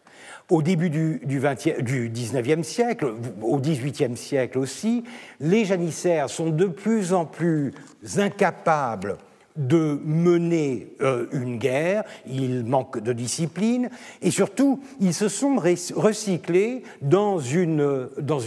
[0.48, 5.02] Au début du, du, du 19e siècle, au 18e siècle aussi,
[5.40, 7.72] les janissaires sont de plus en plus
[8.16, 9.18] incapables
[9.56, 13.90] de mener euh, une guerre, ils manquent de discipline,
[14.22, 18.40] et surtout, ils se sont recyclés dans, une, dans,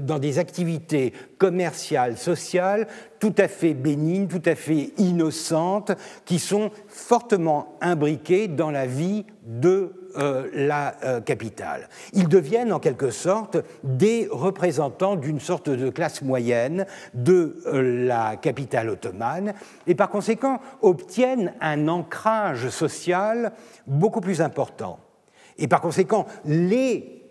[0.00, 2.86] dans des activités commerciales, sociales,
[3.18, 5.92] tout à fait bénignes, tout à fait innocentes,
[6.26, 11.88] qui sont fortement imbriquées dans la vie de euh, la euh, capitale.
[12.12, 18.36] Ils deviennent en quelque sorte des représentants d'une sorte de classe moyenne de euh, la
[18.36, 19.54] capitale ottomane
[19.86, 23.52] et par conséquent obtiennent un ancrage social
[23.86, 24.98] beaucoup plus important.
[25.56, 27.22] Et par conséquent, les,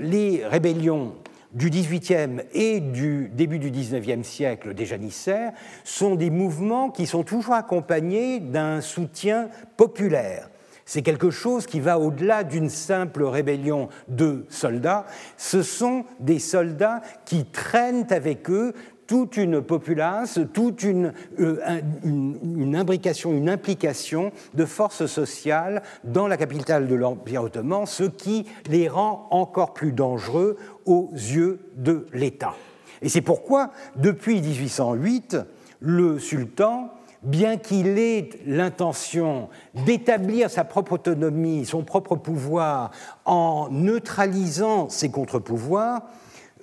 [0.00, 1.14] les rébellions
[1.52, 5.52] du XVIIIe et du début du XIXe siècle des janissaires
[5.84, 10.48] sont des mouvements qui sont toujours accompagnés d'un soutien populaire.
[10.84, 15.06] C'est quelque chose qui va au-delà d'une simple rébellion de soldats.
[15.36, 18.74] Ce sont des soldats qui traînent avec eux
[19.06, 26.94] toute une populace, toute une, euh, une, implication de forces sociales dans la capitale de
[26.94, 32.54] l'Empire ottoman, ce qui les rend encore plus dangereux aux yeux de l'État.
[33.02, 35.36] Et c'est pourquoi, depuis 1808,
[35.80, 36.90] le sultan
[37.22, 42.90] bien qu'il ait l'intention d'établir sa propre autonomie, son propre pouvoir,
[43.24, 46.02] en neutralisant ses contre-pouvoirs,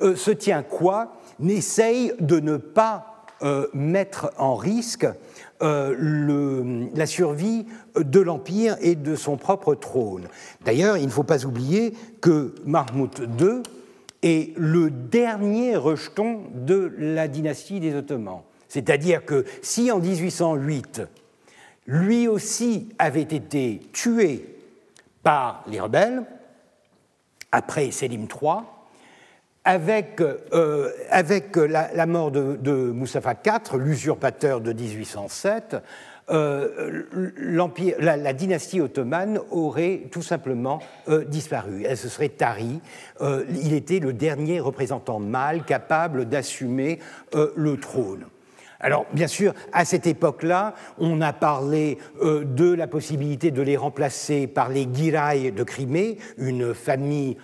[0.01, 1.13] euh, se tient quoi?
[1.39, 5.07] N'essaye de ne pas euh, mettre en risque
[5.61, 10.27] euh, la survie de l'Empire et de son propre trône.
[10.65, 13.63] D'ailleurs, il ne faut pas oublier que Mahmoud II
[14.21, 18.41] est le dernier rejeton de la dynastie des Ottomans.
[18.67, 21.01] C'est-à-dire que si en 1808,
[21.87, 24.45] lui aussi avait été tué
[25.23, 26.23] par les rebelles,
[27.51, 28.63] après Sélim III,
[29.69, 35.75] avec, euh, avec la, mort de, de IV, l'usurpateur de 1807,
[36.31, 37.03] euh,
[37.99, 41.83] la, la, dynastie ottomane aurait tout simplement euh, disparu.
[41.87, 42.81] Elle se serait tarie.
[43.21, 46.97] il était le dernier représentant mâle capable d'assumer
[47.33, 48.25] le trône.
[48.81, 53.75] Alors, bien sûr, à cette époque-là, on a parlé euh, de la possibilité de les
[53.75, 57.35] remplacer par les Girai de Crimée, une famille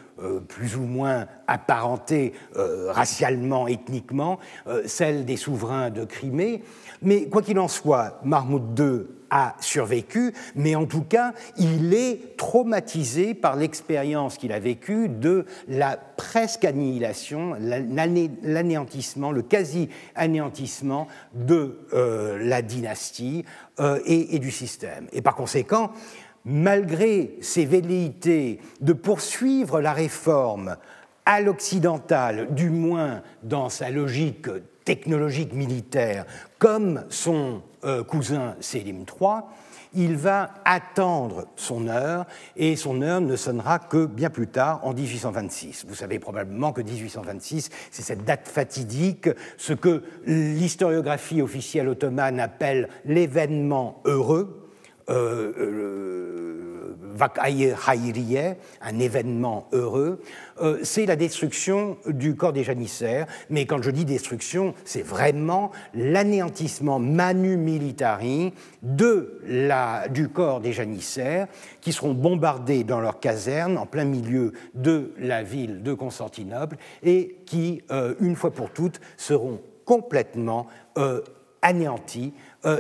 [0.48, 4.40] plus ou moins apparentée racialement, ethniquement,
[4.86, 6.64] celle des souverains de Crimée.
[7.02, 12.38] Mais quoi qu'il en soit, Mahmoud II a survécu, mais en tout cas, il est
[12.38, 22.38] traumatisé par l'expérience qu'il a vécue de la presque annihilation, l'anéantissement, le quasi-anéantissement de euh,
[22.42, 23.46] la dynastie
[23.80, 25.08] euh, et, du système.
[25.12, 25.92] Et par conséquent,
[26.46, 30.78] malgré ses velléités de poursuivre la réforme
[31.26, 34.48] à l'occidental, du moins dans sa logique
[34.86, 36.26] technologique militaire,
[36.60, 39.42] comme son euh, cousin Sélim III,
[39.96, 44.94] il va attendre son heure et son heure ne sonnera que bien plus tard, en
[44.94, 45.86] 1826.
[45.88, 52.90] Vous savez probablement que 1826, c'est cette date fatidique, ce que l'historiographie officielle ottomane appelle
[53.06, 54.65] l'événement heureux.
[55.10, 56.62] Euh, euh
[58.82, 60.22] un événement heureux,
[60.62, 63.26] euh, c'est la destruction du corps des janissaires.
[63.50, 70.74] Mais quand je dis destruction, c'est vraiment l'anéantissement manu militari de la, du corps des
[70.74, 71.48] janissaires
[71.80, 77.38] qui seront bombardés dans leurs casernes en plein milieu de la ville de Constantinople et
[77.46, 77.82] qui,
[78.20, 80.68] une fois pour toutes, seront complètement
[81.62, 82.34] anéantis,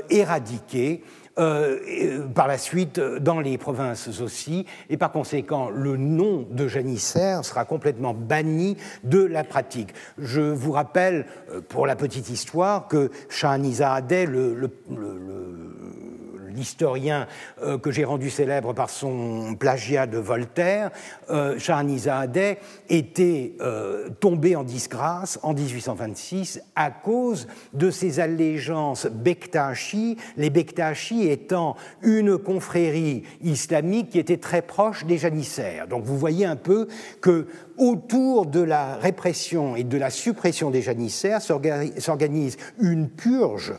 [0.10, 1.04] éradiqués.
[1.38, 7.43] Euh, par la suite dans les provinces aussi, et par conséquent, le nom de janissaire
[7.43, 9.93] sera complètement banni de la pratique.
[10.17, 14.71] Je vous rappelle, euh, pour la petite histoire, que Shahanizadeh, le, le,
[16.56, 17.28] l'historien
[17.62, 20.91] euh, que j'ai rendu célèbre par son plagiat de Voltaire,
[21.30, 22.58] euh, Shahanizadeh,
[22.89, 31.28] était euh, tombé en disgrâce en 1826 à cause de ses allégeances Bektashi, les Bektashi
[31.28, 35.88] étant une confrérie islamique qui était très proche des janissaires.
[35.88, 36.88] Donc vous voyez un peu
[37.22, 43.74] que autour de la répression et de la suppression des janissaires s'organise une purge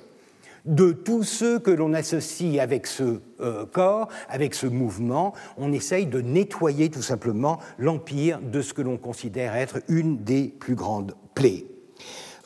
[0.66, 5.32] de tous ceux que l'on associe avec ce euh, corps, avec ce mouvement.
[5.56, 10.48] On essaye de nettoyer tout simplement l'empire de ce que l'on considère être une des
[10.48, 11.66] plus grandes plaies.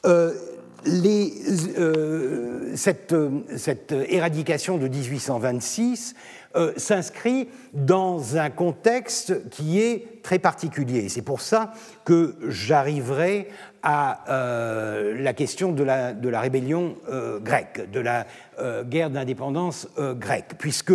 [0.07, 0.35] Euh,
[0.87, 3.15] euh, cette,
[3.57, 6.15] cette, éradication de 1826
[6.77, 11.09] s'inscrit dans un contexte qui est très particulier.
[11.09, 11.73] C'est pour ça
[12.05, 13.49] que j'arriverai
[13.83, 18.27] à euh, la question de la, rébellion euh, grecque, de la
[18.59, 20.93] euh, guerre d'indépendance grecque, puisque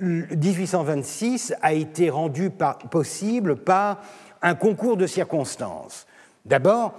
[0.00, 2.50] 1826 a été rendu
[2.90, 4.00] possible par
[4.42, 6.06] un concours de circonstances.
[6.44, 6.94] D'abord,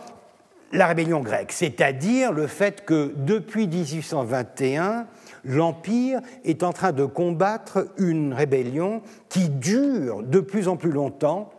[0.74, 5.08] la rébellion grecque, c'est-à-dire le fait que depuis 1821,
[5.46, 11.52] l'Empire est en train de combattre une rébellion qui dure de plus en plus longtemps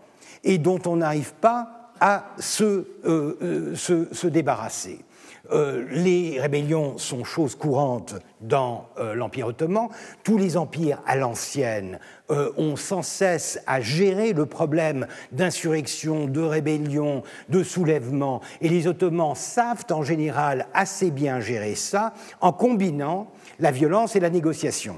[0.45, 5.05] et dont on n'arrive pas à se, euh, euh, débarrasser.
[5.51, 9.89] Euh, les rébellions sont choses courantes dans l'Empire ottoman.
[10.23, 17.23] Tous les empires à l'ancienne ont sans cesse à gérer le problème d'insurrection, de rébellion,
[17.49, 18.43] de soulèvement.
[18.61, 24.21] Et les Ottomans savent en général assez bien gérer ça en combinant la violence et
[24.21, 24.97] la négociation.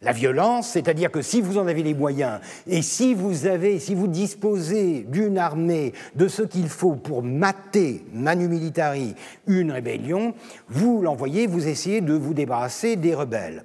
[0.00, 3.96] La violence, c'est-à-dire que si vous en avez les moyens et si vous avez, si
[3.96, 9.16] vous disposez d'une armée de ce qu'il faut pour mater manu militari
[9.48, 10.34] une rébellion,
[10.68, 13.64] vous l'envoyez, vous essayez de vous débarrasser des rebelles.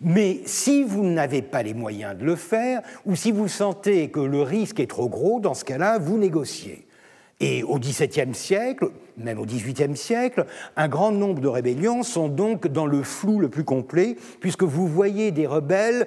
[0.00, 4.20] Mais si vous n'avez pas les moyens de le faire, ou si vous sentez que
[4.20, 6.86] le risque est trop gros, dans ce cas-là, vous négociez.
[7.40, 10.46] Et au XVIIe siècle, même au XVIIIe siècle,
[10.76, 14.86] un grand nombre de rébellions sont donc dans le flou le plus complet, puisque vous
[14.86, 16.06] voyez des rebelles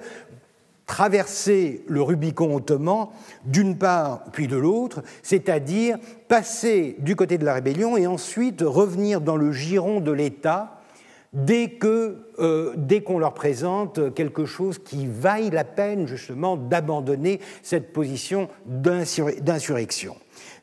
[0.88, 3.08] traverser le Rubicon ottoman
[3.44, 9.20] d'une part puis de l'autre, c'est-à-dire passer du côté de la rébellion et ensuite revenir
[9.20, 10.80] dans le giron de l'État
[11.34, 17.92] dès euh, dès qu'on leur présente quelque chose qui vaille la peine justement d'abandonner cette
[17.92, 20.16] position d'insurrection.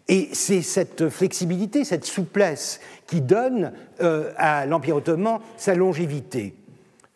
[0.08, 6.56] Et c'est cette flexibilité, cette souplesse qui donne euh, à l'Empire ottoman sa longévité.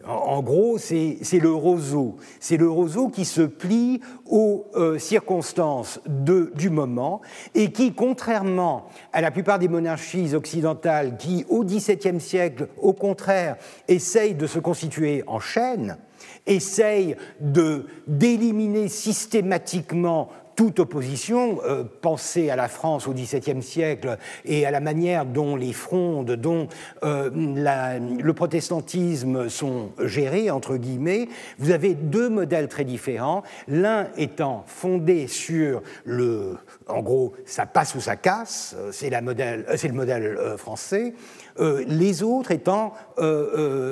[0.08, 2.16] En, gros, c'est le roseau.
[2.40, 7.22] C'est le roseau qui se plie aux euh, circonstances du moment
[7.54, 13.58] et qui, contrairement à la plupart des monarchies occidentales qui, au XVIIe siècle, au contraire,
[13.90, 15.98] essayent de se constituer en chaîne,
[16.48, 17.18] essayent
[18.08, 20.30] d'éliminer systématiquement
[20.60, 25.56] toute opposition, euh, pensez à la France au XVIIe siècle et à la manière dont
[25.56, 26.68] les frondes, dont
[27.02, 31.30] euh, le protestantisme sont gérés, entre guillemets,
[31.60, 36.58] vous avez deux modèles très différents, l'un étant fondé sur le,
[36.90, 41.14] en gros, ça passe ou ça casse, euh, c'est le modèle français,
[41.58, 42.94] les autres étant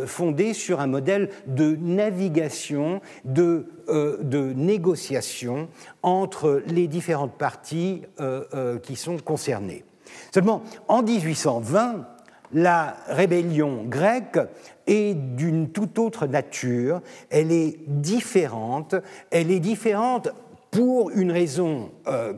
[0.06, 5.70] fondés sur un modèle de navigation, de euh, de négociation
[6.04, 9.86] entre les différentes parties euh, euh, qui sont concernées.
[10.34, 12.06] Seulement, en 1820,
[12.52, 14.40] la rébellion grecque
[14.88, 18.96] est d'une toute autre nature, elle est différente,
[19.32, 20.30] elle est différente
[20.70, 21.92] pour une raison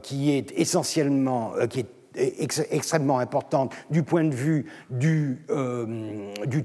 [0.03, 6.03] qui est essentiellement, qui est extrêmement importante du point de vue du, euh,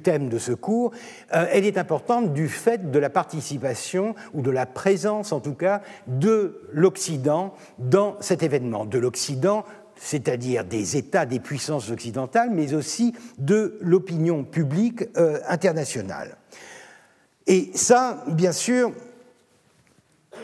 [0.02, 0.92] thème de ce cours,
[1.34, 5.54] euh, elle est importante du fait de la participation, ou de la présence en tout
[5.54, 8.84] cas, de l'Occident dans cet événement.
[8.84, 9.64] De l'Occident,
[9.96, 16.36] c'est-à-dire des États, des puissances occidentales, mais aussi de l'opinion publique euh, internationale.
[17.46, 18.92] Et ça, bien sûr,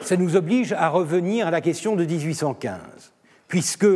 [0.02, 2.80] ça nous oblige à revenir à la question de 1815,
[3.48, 3.86] puisque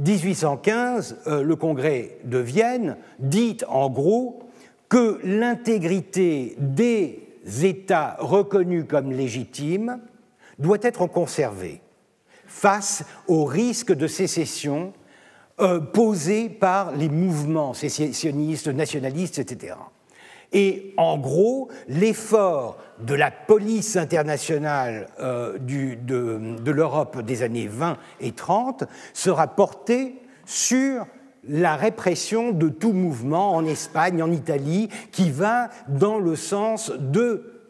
[0.00, 4.40] 1815, euh, le Congrès de Vienne dit en gros
[4.88, 7.28] que l'intégrité des
[7.62, 10.00] États reconnus comme légitimes
[10.58, 11.80] doit être conservée
[12.46, 14.92] face au risque de sécession
[15.60, 19.74] euh, posé par les mouvements sécessionnistes, nationalistes, etc.
[20.52, 28.32] Et en gros, l'effort de la police internationale euh, de, l'Europe des années 20 et
[28.32, 28.84] 30
[29.14, 31.06] sera porté sur
[31.48, 37.62] la répression de tout mouvement en Espagne, en Italie, qui va dans le sens de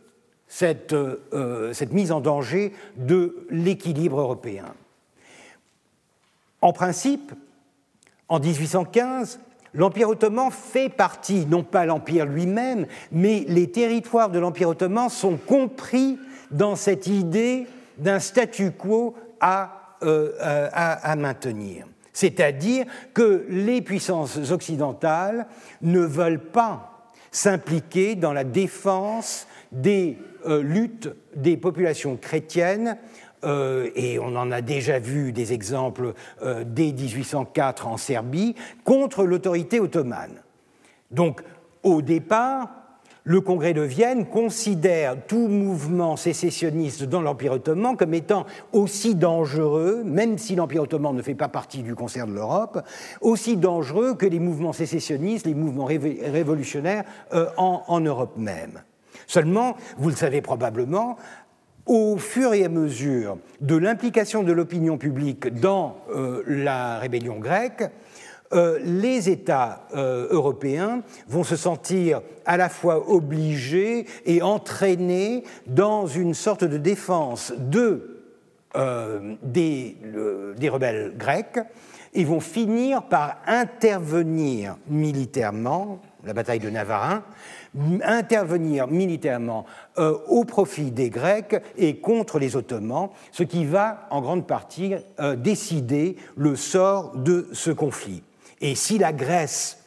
[0.48, 4.64] cette, euh, cette mise en danger de l'équilibre européen.
[6.62, 7.32] En principe,
[8.28, 9.40] en 1815,
[9.74, 15.36] L'Empire ottoman fait partie, non pas l'Empire lui-même, mais les territoires de l'Empire ottoman sont
[15.36, 16.18] compris
[16.50, 17.66] dans cette idée
[17.98, 20.32] d'un statu quo à, euh,
[21.16, 21.86] maintenir.
[22.12, 25.46] C'est-à-dire que les puissances occidentales
[25.82, 32.96] ne veulent pas s'impliquer dans la défense des euh, luttes des populations chrétiennes
[33.44, 39.24] euh, et on en a déjà vu des exemples euh, dès 1804 en Serbie, contre
[39.24, 40.42] l'autorité ottomane.
[41.10, 41.42] Donc,
[41.82, 42.68] au départ,
[43.24, 50.02] le Congrès de Vienne considère tout mouvement sécessionniste dans l'Empire ottoman comme étant aussi dangereux,
[50.04, 52.82] même si l'Empire ottoman ne fait pas partie du concert de l'Europe,
[53.20, 58.82] aussi dangereux que les mouvements sécessionnistes, les mouvements révolutionnaires euh, en, en Europe même.
[59.26, 61.16] Seulement, vous le savez probablement,
[61.86, 67.84] au fur et à mesure de l'implication de l'opinion publique dans euh, la rébellion grecque,
[68.52, 76.06] euh, les États euh, européens vont se sentir à la fois obligés et entraînés dans
[76.06, 78.16] une sorte de défense de,
[79.42, 79.96] des,
[80.56, 81.58] des, rebelles grecs.
[82.12, 87.22] Et vont finir par intervenir militairement, la bataille de Navarin,
[88.02, 89.64] intervenir militairement
[89.98, 94.94] euh, au profit des Grecs et contre les Ottomans, ce qui va en grande partie
[95.20, 98.22] euh, décider le sort de ce conflit.
[98.60, 99.78] Et si la Grèce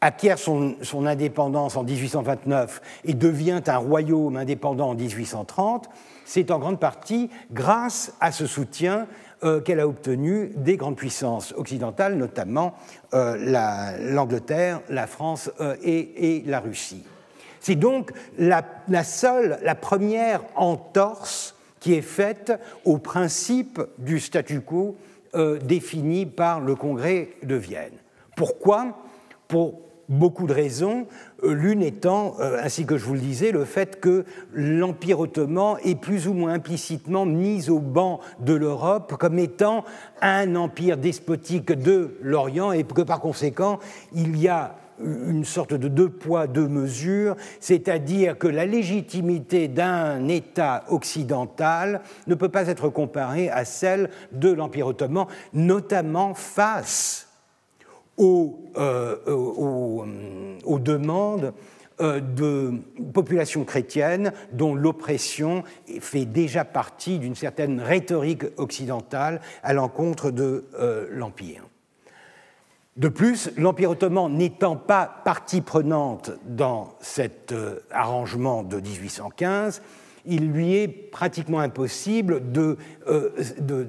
[0.00, 5.88] acquiert son, son, indépendance en 1829 et devient un royaume indépendant en 1830,
[6.24, 9.06] c'est en grande partie grâce à ce soutien
[9.44, 12.74] euh, qu'elle a obtenu des grandes puissances occidentales, notamment
[13.12, 17.04] euh, l'Angleterre, la, France euh, et, la Russie.
[17.60, 18.64] C'est donc la,
[19.04, 22.52] seule, la première entorse qui est faite
[22.86, 24.96] au principe du statu quo
[25.62, 27.92] défini par le Congrès de Vienne.
[28.36, 28.96] Pourquoi?
[29.48, 31.06] Pour beaucoup de raisons,
[31.42, 35.76] euh, l'une étant, euh, ainsi que je vous le disais, le fait que l'Empire ottoman
[35.84, 39.84] est plus ou moins implicitement mis au banc de l'Europe comme étant
[40.22, 43.78] un empire despotique de l'Orient et que par conséquent,
[44.12, 50.26] il y a une sorte de deux poids, deux mesures, c'est-à-dire que la légitimité d'un
[50.28, 57.25] État occidental ne peut pas être comparée à celle de l'Empire ottoman, notamment face
[58.18, 59.34] euh, euh,
[60.64, 61.52] aux, demandes
[62.00, 62.72] euh, de
[63.12, 65.64] populations chrétiennes dont l'oppression
[66.00, 70.64] fait déjà partie d'une certaine rhétorique occidentale à l'encontre de
[71.10, 71.64] l'Empire.
[72.96, 77.54] De plus, l'Empire ottoman n'étant pas partie prenante dans cet
[77.90, 79.82] arrangement de 1815,
[80.26, 82.42] il lui est pratiquement impossible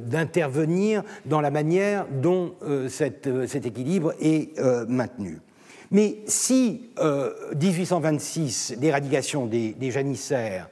[0.10, 2.54] d'intervenir dans la manière dont
[2.88, 3.28] cet
[3.66, 5.40] équilibre est maintenu.
[5.92, 10.70] Mais si 1826, l'éradication des, janissaires,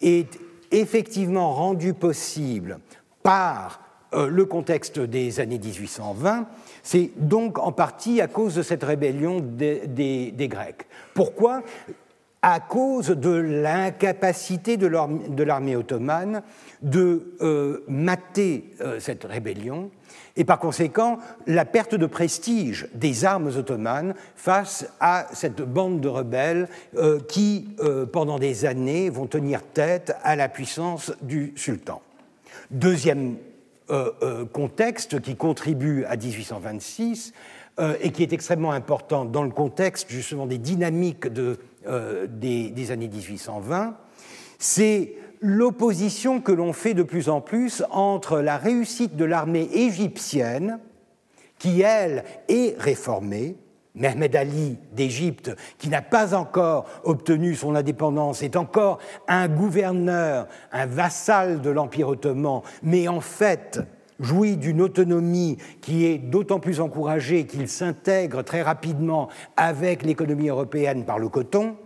[0.00, 0.38] est
[0.70, 2.78] effectivement rendu possible
[3.22, 3.80] par
[4.14, 6.46] euh, le contexte des années 1820,
[6.82, 10.86] c'est donc en partie à cause de cette rébellion des, Grecs.
[11.12, 11.62] Pourquoi?
[12.48, 16.42] À cause de l'incapacité de l'armée ottomane
[16.80, 19.90] de euh, mater euh, cette rébellion
[20.36, 21.18] et par conséquent
[21.48, 26.68] la perte de prestige des armes ottomanes face à cette bande de rebelles
[27.26, 27.68] qui,
[28.12, 32.00] pendant des années, vont tenir tête à la puissance du sultan.
[32.70, 33.38] Deuxième
[33.88, 37.32] euh, euh, contexte qui contribue à 1826
[37.78, 41.60] euh, et qui est extrêmement important dans le contexte justement des dynamiques de,
[42.28, 43.96] des, des, années 1820,
[44.58, 50.78] c'est l'opposition que l'on fait de plus en plus entre la réussite de l'armée égyptienne,
[51.58, 53.56] qui elle est réformée,
[53.94, 60.86] Mehmed Ali d'Égypte, qui n'a pas encore obtenu son indépendance, est encore un gouverneur, un
[60.86, 63.80] vassal de l'Empire ottoman, mais en fait
[64.20, 71.04] jouit d'une autonomie qui est d'autant plus encouragée qu'il s'intègre très rapidement avec l'économie européenne
[71.04, 71.76] par le coton,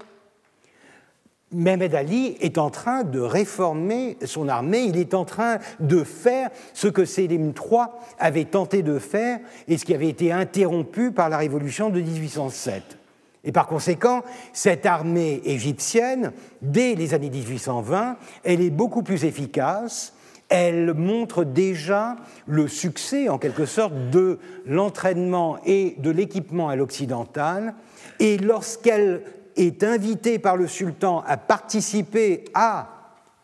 [1.52, 6.50] Mehmed Ali est en train de réformer son armée, il est en train de faire
[6.74, 7.86] ce que Sélim III
[8.20, 12.98] avait tenté de faire et ce qui avait été interrompu par la révolution de 1807.
[13.42, 14.22] Et par conséquent,
[14.52, 20.12] cette armée égyptienne, dès les années 1820, elle est beaucoup plus efficace,
[20.50, 27.74] elle montre déjà le succès, en quelque sorte, de l'entraînement et de l'équipement à l'occidental,
[28.18, 29.22] et lorsqu'elle
[29.56, 32.88] est invitée par le sultan à participer à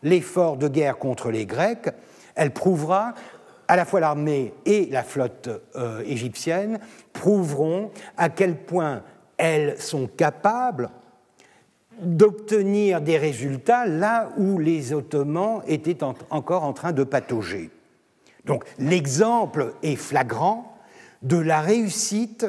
[0.03, 1.89] l'effort de guerre contre les Grecs,
[2.35, 3.13] elle prouvera,
[3.67, 6.79] à la fois l'armée et la flotte euh, égyptienne,
[7.13, 9.01] prouveront à quel point
[9.37, 10.89] elles sont capables
[12.01, 17.69] d'obtenir des résultats là où les Ottomans étaient encore en train de patauger.
[18.45, 20.77] Donc l'exemple est flagrant
[21.21, 22.47] de la réussite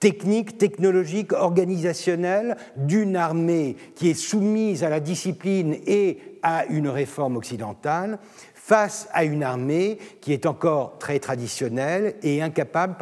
[0.00, 7.36] technique, technologique, organisationnelle d'une armée qui est soumise à la discipline et à une réforme
[7.36, 8.18] occidentale
[8.54, 12.96] face à une armée qui est encore très traditionnelle et incapable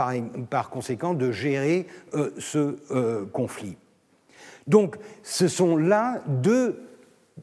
[0.49, 3.77] par, conséquent de gérer euh, ce euh, conflit.
[4.67, 6.87] Donc ce sont là deux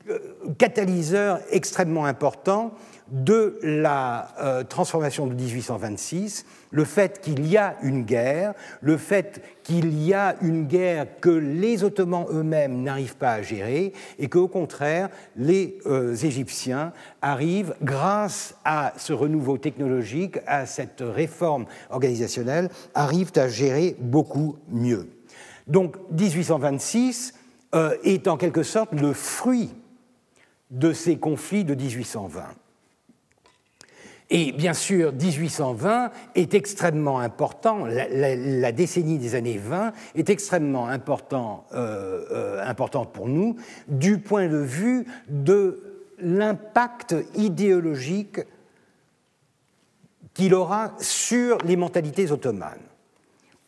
[0.09, 0.19] euh,
[0.57, 2.73] catalyseurs extrêmement importants
[3.11, 9.43] de la euh, transformation de 1826, le fait qu'il y a une guerre, le fait
[9.61, 14.47] qu'il y a une guerre que les Ottomans eux-mêmes n'arrivent pas à gérer, et qu'au
[14.47, 23.33] contraire, les euh, Égyptiens arrivent, grâce à ce renouveau technologique, à cette réforme organisationnelle, arrivent
[23.35, 25.07] à gérer beaucoup mieux.
[25.67, 27.33] Donc 1826
[27.75, 29.71] euh, est en quelque sorte le fruit
[30.71, 32.43] de ces conflits de 1820.
[34.29, 40.97] Et bien sûr, 1820 est extrêmement important, la, décennie des années 20 est extrêmement euh,
[41.73, 43.57] euh, importante pour nous
[43.87, 48.39] du point de vue de l'impact idéologique
[50.33, 52.81] qu'il aura sur les mentalités ottomanes,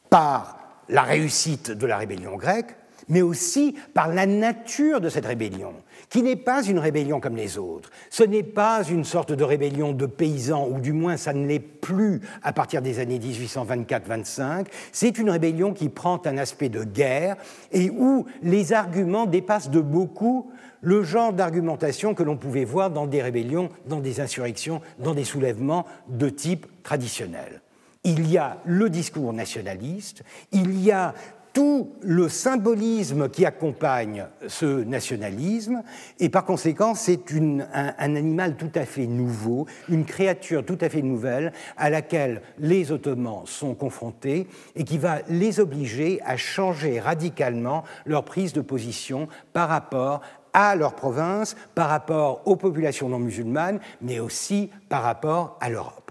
[0.10, 2.76] par la réussite de la rébellion grecque,
[3.08, 5.74] mais aussi par la nature de cette rébellion,
[6.10, 7.92] qui n'est pas une rébellion comme les autres.
[8.10, 11.60] Ce n'est pas une sorte de rébellion de paysans, ou du moins ça ne l'est
[11.60, 14.68] plus à partir des années 1824-25.
[14.92, 17.36] C'est une rébellion qui prend un aspect de guerre
[17.72, 23.08] et où les arguments dépassent de beaucoup le genre d'argumentation que l'on pouvait voir dans
[23.08, 27.62] des rébellions, dans des insurrections, dans des soulèvements de type traditionnel
[28.06, 31.14] il y a le discours nationaliste, il y a
[31.56, 35.84] tout le symbolisme qui accompagne ce nationalisme,
[36.20, 41.02] et par conséquent, c'est un, animal tout à fait nouveau, une créature tout à fait
[41.02, 47.86] nouvelle à laquelle les Ottomans sont confrontés et qui va les obliger à changer radicalement
[48.06, 50.20] leur prise de position par rapport
[50.52, 56.05] à leur province, par rapport aux populations non musulmanes, mais aussi par rapport à l'Europe.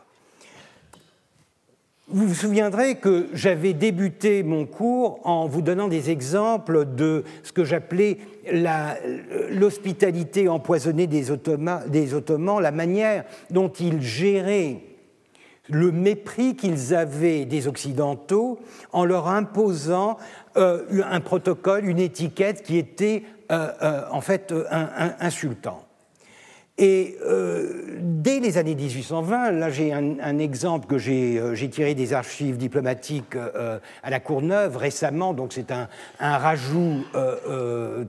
[2.09, 7.51] Vous vous souviendrez que j'avais débuté mon cours en vous donnant des exemples de ce
[7.51, 8.19] que j'appelais
[9.51, 14.83] l'hospitalité empoisonnée des Ottomans, la manière dont ils géraient
[15.71, 18.59] le mépris qu'ils avaient des Occidentaux
[18.93, 20.19] en leur imposant
[20.59, 24.53] euh, un protocole, une étiquette qui était euh, euh, en fait
[25.21, 25.84] insultant.
[26.77, 32.13] Et euh, dès les années 1820, là j'ai un, exemple que euh, j'ai tiré des
[32.13, 37.05] archives diplomatiques euh, à la Courneuve récemment, donc c'est un, rajout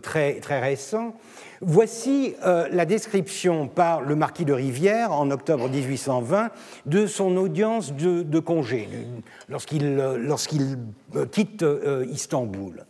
[0.01, 1.13] très, très récent.
[1.61, 6.49] Voici la description par le marquis de Rivière en octobre 1820
[6.85, 8.89] de son audience de, congé
[9.47, 10.77] lorsqu'il
[11.31, 11.65] quitte
[12.11, 12.85] Istanbul.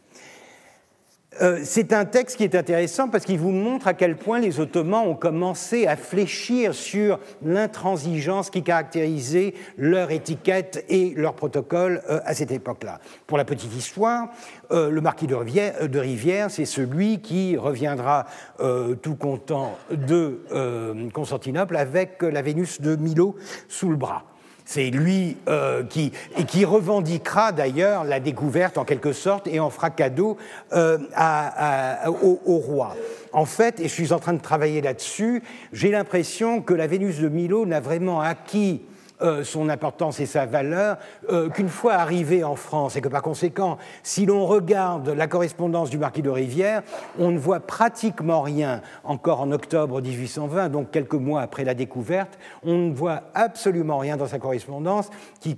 [1.41, 4.59] Euh, c'est un texte qui est intéressant parce qu'il vous montre à quel point les
[4.59, 12.19] Ottomans ont commencé à fléchir sur l'intransigeance qui caractérisait leur étiquette et leur protocole euh,
[12.25, 12.99] à cette époque-là.
[13.27, 14.29] Pour la petite histoire,
[14.71, 15.36] euh, le marquis de
[15.99, 18.25] Rivière, c'est celui qui reviendra
[19.01, 23.36] tout content de Constantinople avec la Vénus de Milo
[23.67, 24.23] sous le bras.
[24.68, 30.38] C'est lui euh, qui, revendiquera d'ailleurs la découverte en quelque sorte et en fera cadeau
[30.74, 30.97] euh,
[32.07, 32.95] au, roi.
[33.32, 37.20] En fait, et je suis en train de travailler là-dessus, j'ai l'impression que la Vénus
[37.20, 38.82] de Milo n'a vraiment acquis
[39.22, 40.97] euh, son importance et sa valeur
[41.30, 45.89] euh, qu'une fois arrivé en France et que par conséquent, si l'on regarde la correspondance
[45.89, 46.84] du marquis de Rivière,
[47.18, 52.38] on ne voit pratiquement rien encore en octobre 1820, donc quelques mois après la découverte,
[52.63, 55.09] on ne voit absolument rien dans sa correspondance
[55.39, 55.55] qui,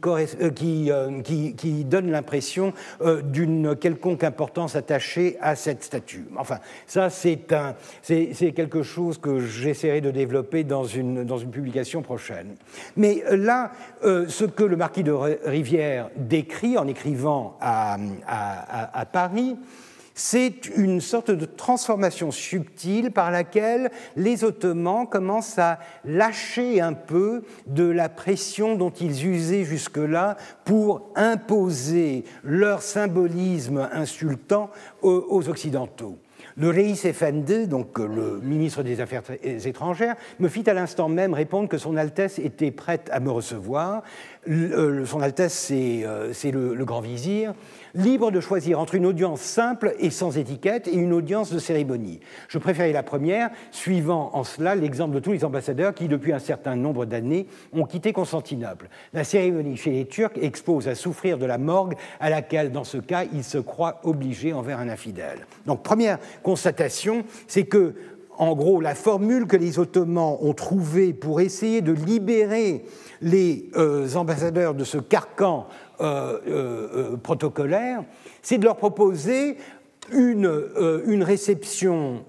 [0.92, 2.74] euh, donne l'impression
[3.24, 6.28] d'une quelconque importance attachée à cette statue.
[6.38, 7.40] Enfin, ça c'est
[8.56, 12.56] quelque chose que j'essaierai de développer dans une, dans une publication prochaine.
[12.96, 13.47] Mais là,
[14.04, 17.98] euh, ce que le marquis de Rivière décrit en écrivant à,
[19.12, 19.56] Paris,
[20.14, 27.44] c'est une sorte de transformation subtile par laquelle les Ottomans commencent à lâcher un peu
[27.68, 34.72] de la pression dont ils usaient jusque-là pour imposer leur symbolisme insultant
[35.02, 36.18] aux Occidentaux.
[36.60, 41.36] Le Reis Effendi, donc euh, le ministre des Affaires étrangères, me fit à l'instant même
[41.36, 44.02] répondre que Son Altesse était prête à me recevoir.
[44.50, 47.54] Euh, son Altesse, c'est euh, le grand vizir
[47.98, 52.20] libre de choisir entre une audience simple et sans étiquette et une audience de cérémonie.
[52.48, 56.40] Je préférais la première, suivant en cela l'exemple de tous les ambassadeurs qui, depuis un
[56.40, 58.90] certain nombre d'années, ont quitté Constantinople.
[59.14, 62.98] La cérémonie chez les Turcs expose à souffrir de la morgue à laquelle, dans ce
[62.98, 65.48] cas, ils se croient obligés envers un infidèle.
[65.66, 67.96] Donc, première constatation, c'est que
[68.38, 72.86] en gros, la formule que les Ottomans ont trouvée pour essayer de libérer
[73.22, 75.68] les euh, ambassadeurs de ce carcan
[76.02, 78.04] euh, euh, protocolaire,
[78.44, 79.58] c'est de leur proposer
[80.14, 80.48] une,
[81.22, 82.24] réception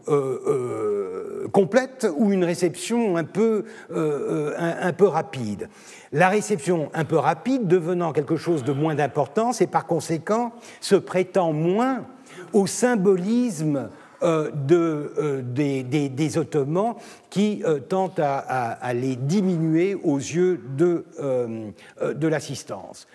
[1.52, 5.68] complète ou une réception un peu, un, peu rapide.
[6.10, 10.50] La réception un peu rapide devenant quelque chose de moins d'importance et par conséquent
[10.80, 12.04] se prêtant moins
[12.52, 13.90] au symbolisme
[14.22, 16.94] de, euh, des, des, Ottomans
[17.30, 21.04] qui euh, tentent à, à, les diminuer aux yeux de,
[22.02, 23.06] de l'assistance.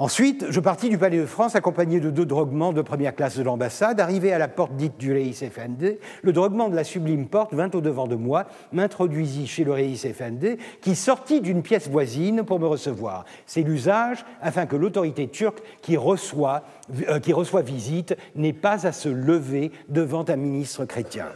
[0.00, 3.42] Ensuite, je partis du Palais de France accompagné de deux droguements de première classe de
[3.42, 4.00] l'ambassade.
[4.00, 7.68] Arrivé à la porte dite du Reis Effendi, le droguement de la sublime porte vint
[7.74, 12.66] au-devant de moi, m'introduisit chez le Reis Effendi, qui sortit d'une pièce voisine pour me
[12.66, 13.26] recevoir.
[13.44, 16.62] C'est l'usage afin que l'autorité turque qui reçoit,
[17.10, 21.26] euh, qui reçoit visite n'ait pas à se lever devant un ministre chrétien.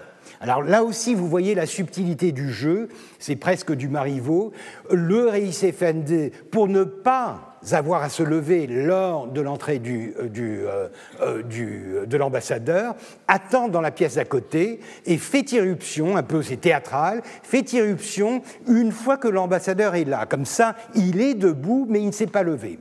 [0.40, 2.88] Alors là aussi, vous voyez la subtilité du jeu,
[3.18, 4.52] c'est presque du Marivaux.
[4.90, 10.28] Le Reis Effendi, pour ne pas avoir à se lever lors de l'entrée du, euh,
[10.36, 10.88] euh,
[11.20, 12.94] euh, du, de l'ambassadeur,
[13.26, 18.42] attend dans la pièce d'à côté et fait irruption, un peu c'est théâtral, fait irruption
[18.68, 20.26] une fois que l'ambassadeur est là.
[20.26, 22.78] Comme ça, il est debout, mais il ne s'est pas levé.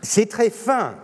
[0.00, 0.96] C'est très fin,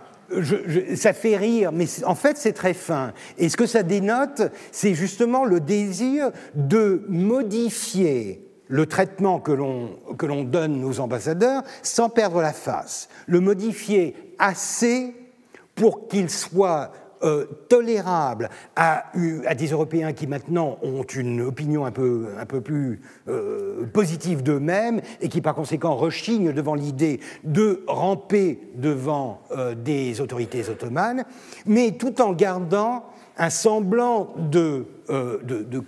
[0.95, 3.13] ça fait rire, mais en fait c'est très fin.
[3.37, 10.43] Et ce que ça dénote, c'est justement le désir de modifier le traitement que l'on
[10.43, 15.13] donne aux ambassadeurs sans perdre la face, le modifier assez
[15.75, 16.91] pour qu'il soit
[17.23, 23.01] euh, tolérable à, des Européens qui maintenant ont une opinion un peu, un peu plus
[23.27, 30.19] euh, positive d'eux-mêmes et qui par conséquent rechignent devant l'idée de ramper devant euh, des
[30.19, 31.25] autorités ottomanes,
[31.67, 33.05] mais tout en gardant
[33.37, 35.39] un semblant de, euh,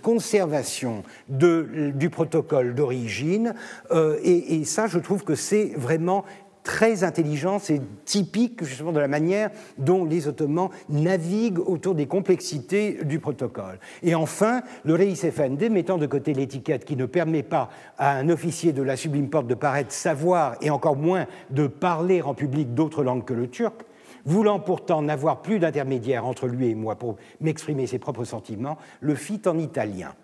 [0.02, 3.54] conservation du protocole d'origine.
[3.90, 6.24] Euh, et, et, ça, je trouve que c'est vraiment
[6.64, 13.04] très intelligent, c'est typique justement de la manière dont les Ottomans naviguent autour des complexités
[13.04, 13.78] du protocole.
[14.02, 17.68] Et enfin, le Reis Effendi, mettant de côté l'étiquette qui ne permet pas
[17.98, 22.22] à un officier de la sublime porte de paraître savoir et encore moins de parler
[22.22, 23.84] en public d'autres langues que le turc,
[24.24, 29.14] voulant pourtant n'avoir plus d'intermédiaire entre lui et moi pour m'exprimer ses propres sentiments, le
[29.14, 30.14] fit en italien.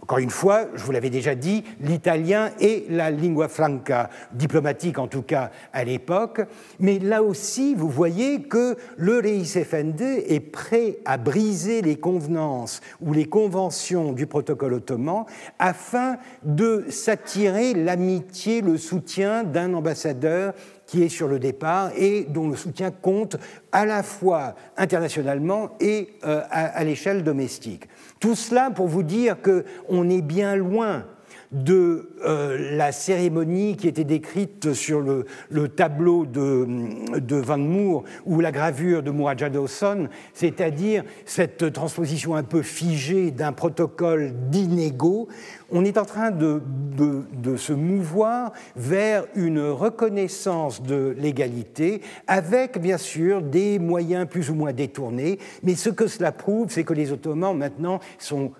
[0.00, 5.08] Encore une fois, je vous l'avais déjà dit, l'italien est la lingua franca, diplomatique en
[5.08, 6.40] tout cas à l'époque,
[6.78, 13.12] mais là aussi, vous voyez que le Reis est prêt à briser les convenances ou
[13.12, 15.24] les conventions du protocole ottoman
[15.58, 20.54] afin de s'attirer l'amitié, le soutien d'un ambassadeur
[20.88, 23.36] qui est sur le départ et dont le soutien compte
[23.70, 27.84] à la fois internationalement et euh, à l'échelle domestique.
[28.18, 31.04] Tout cela pour vous dire qu'on est bien loin
[31.52, 38.52] de euh, la cérémonie qui était décrite sur le, tableau de, Van Moor ou la
[38.52, 45.28] gravure de Mourad Dawson, c'est-à-dire cette transposition un peu figée d'un protocole d'inégaux.
[45.70, 46.62] On est en train de,
[46.96, 54.54] de, se mouvoir vers une reconnaissance de l'égalité, avec bien sûr des moyens plus ou
[54.54, 58.52] moins détournés, mais ce que cela prouve, c'est que les Ottomans maintenant sont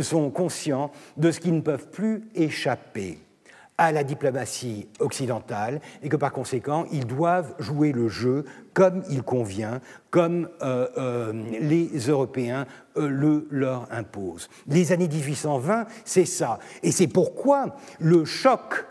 [0.00, 3.18] sont conscients de ce qu'ils ne peuvent plus échapper
[3.80, 8.44] à la diplomatie occidentale et que par conséquent, ils doivent jouer le jeu
[8.74, 9.80] comme il convient,
[10.10, 12.66] comme euh, euh, les Européens
[12.98, 14.50] euh, le leur imposent.
[14.66, 16.58] Les années 1820, c'est ça.
[16.82, 18.84] Et c'est pourquoi le choc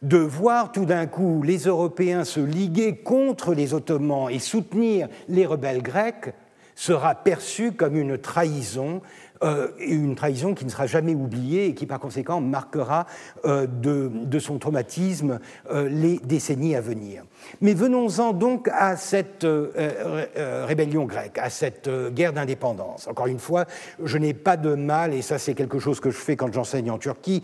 [0.00, 5.44] de voir tout d'un coup les Européens se liguer contre les Ottomans et soutenir les
[5.44, 6.32] rebelles grecs
[6.74, 9.02] sera perçu comme une trahison
[9.42, 13.06] euh, une trahison qui ne sera jamais oubliée et qui par conséquent marquera
[13.46, 17.24] euh, de, son traumatisme euh, les décennies à venir.
[17.60, 23.08] Mais venons-en donc à cette rébellion grecque, à cette guerre d'indépendance.
[23.08, 23.66] Encore une fois,
[24.02, 26.90] je n'ai pas de mal, et ça c'est quelque chose que je fais quand j'enseigne
[26.90, 27.42] en Turquie,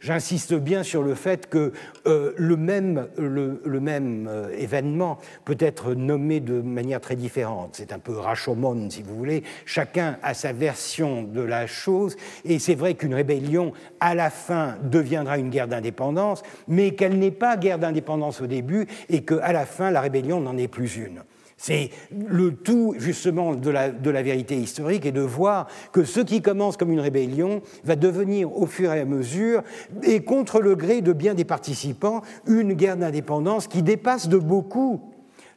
[0.00, 1.72] j'insiste bien sur le fait que
[2.04, 7.70] le même, le, même événement peut être nommé de manière très différente.
[7.72, 9.42] C'est un peu Rashomon, si vous voulez.
[9.64, 14.76] Chacun a sa version de la chose, et c'est vrai qu'une rébellion, à la fin,
[14.82, 19.66] deviendra une guerre d'indépendance, mais qu'elle n'est pas guerre d'indépendance au début, et qu'à la
[19.66, 21.22] fin, la rébellion n'en est plus une.
[21.56, 26.18] C'est le tout, justement, de la, de la, vérité historique et de voir que ce
[26.18, 29.62] qui commence comme une rébellion va devenir, au fur et à mesure,
[30.02, 35.00] et contre le gré de bien des participants, une guerre d'indépendance qui dépasse de beaucoup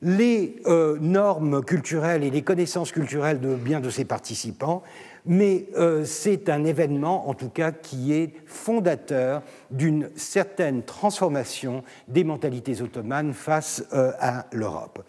[0.04, 4.84] les euh, normes culturelles et les connaissances culturelles de bien de ses participants,
[5.26, 12.24] mais euh, c'est un événement, en tout cas, qui est fondateur d'une certaine transformation des
[12.24, 15.04] mentalités ottomanes face euh, à l'Europe.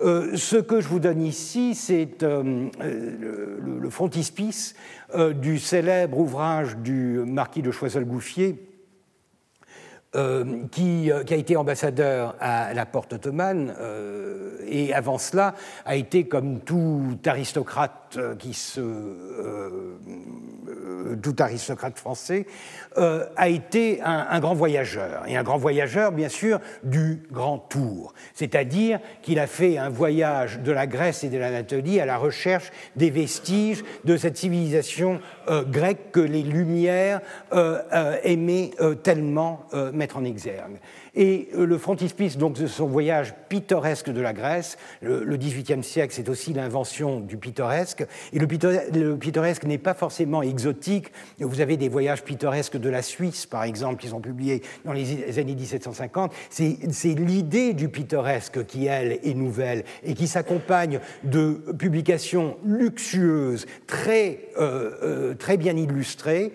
[0.00, 2.70] ce que je vous donne ici, c'est le,
[3.90, 4.74] frontispice
[5.34, 8.69] du célèbre ouvrage du marquis de Choiseul-Gouffier,
[10.16, 15.54] euh, qui, euh, qui, a été ambassadeur à la porte ottomane euh, et avant cela
[15.84, 18.80] a été comme tout aristocrate qui se
[21.22, 22.46] tout aristocrate français
[22.96, 25.22] a été un, un, grand voyageur.
[25.28, 28.12] Et un grand voyageur bien sûr du grand tour.
[28.34, 32.72] C'est-à-dire qu'il a fait un voyage de la Grèce et de l'Anatolie à la recherche
[32.96, 35.20] des vestiges de cette civilisation
[35.68, 37.20] grecque que les Lumières
[38.24, 39.66] aimaient tellement
[40.00, 40.78] mettre en exergue.
[41.14, 46.12] Et euh, le frontispice donc, de son voyage pittoresque de la Grèce, le XVIIIe siècle,
[46.14, 48.04] c'est aussi l'invention du pittoresque.
[48.32, 51.12] Et le, pittoresque n'est pas forcément exotique.
[51.38, 55.38] Vous avez des voyages pittoresques de la Suisse, par exemple, qui sont publiés dans les
[55.38, 56.32] années 1750.
[56.50, 64.40] C'est l'idée du pittoresque qui, elle, est nouvelle et qui s'accompagne de publications luxueuses, très,
[64.58, 66.52] euh, euh, très bien illustrées.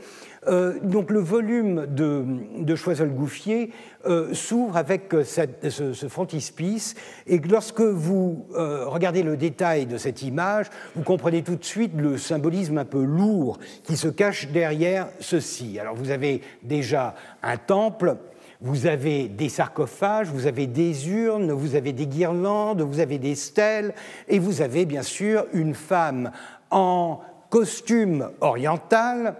[0.47, 2.23] Euh, donc le volume de,
[2.59, 3.71] de Choiseul-Gouffier
[4.05, 10.67] euh, s'ouvre avec euh, ce, frontispice et lorsque vous regardez le détail de cette image,
[10.95, 15.79] vous comprenez tout de suite le symbolisme un peu lourd qui se cache derrière ceci.
[15.79, 18.17] Alors vous avez déjà un temple
[18.61, 23.35] vous avez des sarcophages, vous avez des urnes, vous avez des guirlandes, vous avez des
[23.35, 23.93] stèles,
[24.27, 26.31] et vous avez bien sûr une femme
[26.71, 27.19] en
[27.49, 29.35] costume oriental,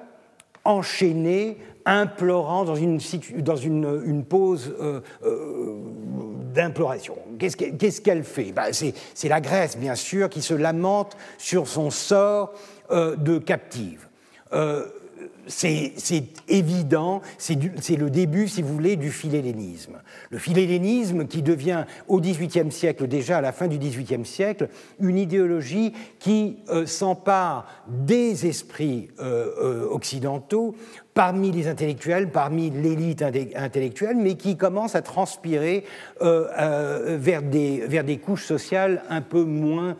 [0.65, 2.99] enchaînée, implorant dans une,
[3.37, 5.75] dans pose euh, euh,
[6.53, 7.15] d'imploration.
[7.37, 8.51] Qu'est-ce qu'elle fait?
[8.51, 12.53] Ben, C'est la Grèce, bien sûr, qui se lamente sur son sort
[12.91, 14.07] euh, de captive
[15.47, 15.93] c'est
[16.47, 20.01] évident, c'est le début, si vous voulez, du philhellénisme.
[20.29, 24.69] Le philhellénisme qui devient au XVIIIe siècle, déjà à la fin du XVIIIe siècle,
[24.99, 30.75] une idéologie qui euh, s'empare des esprits euh, euh, occidentaux
[31.13, 33.21] parmi les intellectuels, parmi l'élite
[33.55, 35.85] intellectuelle, mais qui commence à transpirer
[36.19, 39.95] vers, des, couches sociales un peu moins,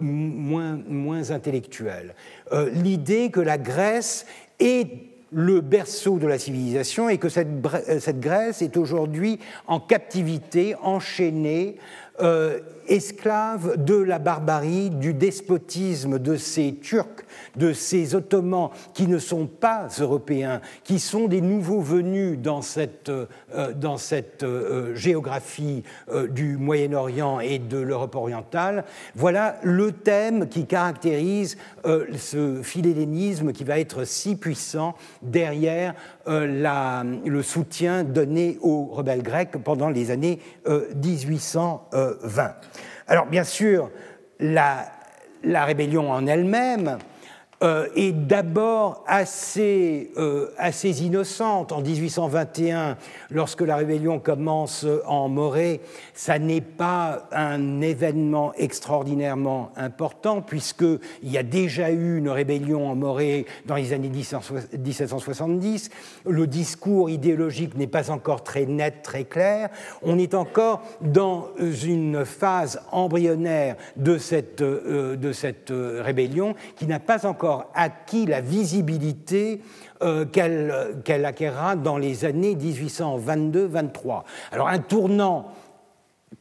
[0.00, 2.16] moins, moins intellectuelles.
[2.72, 4.26] L'idée que la Grèce
[4.58, 4.77] est
[5.30, 11.76] le berceau de la civilisation et que cette, Grèce est aujourd'hui en captivité, enchaînée,
[12.20, 17.24] euh, esclave de la barbarie, du despotisme de ces Turcs,
[17.56, 23.08] de ces Ottomans qui ne sont pas européens, qui sont des nouveaux venus dans cette,
[23.08, 25.82] euh, euh, géographie
[26.30, 28.84] du Moyen-Orient et de l'Europe orientale.
[29.14, 35.94] Voilà le thème qui caractérise ce philhellénisme qui va être si puissant derrière
[36.26, 42.54] le soutien donné aux rebelles grecs pendant les années 1820.
[43.08, 43.90] Alors bien sûr,
[44.38, 44.90] la,
[45.42, 46.98] rébellion en elle-même
[47.60, 51.72] euh, est d'abord assez, euh, assez innocente.
[51.72, 52.96] En 1821,
[53.30, 55.80] lorsque la rébellion commence en Morée,
[56.14, 62.94] ça n'est pas un événement extraordinairement important, puisqu'il y a déjà eu une rébellion en
[62.94, 65.90] Morée dans les années 1770.
[66.26, 69.70] Le discours idéologique n'est pas encore très net, très clair.
[70.02, 77.00] On est encore dans une phase embryonnaire de cette, euh, de cette rébellion qui n'a
[77.00, 79.60] pas encore acquis la visibilité
[80.02, 84.22] euh, qu'elle acquérera dans les années 1822-23.
[84.52, 85.52] Alors un tournant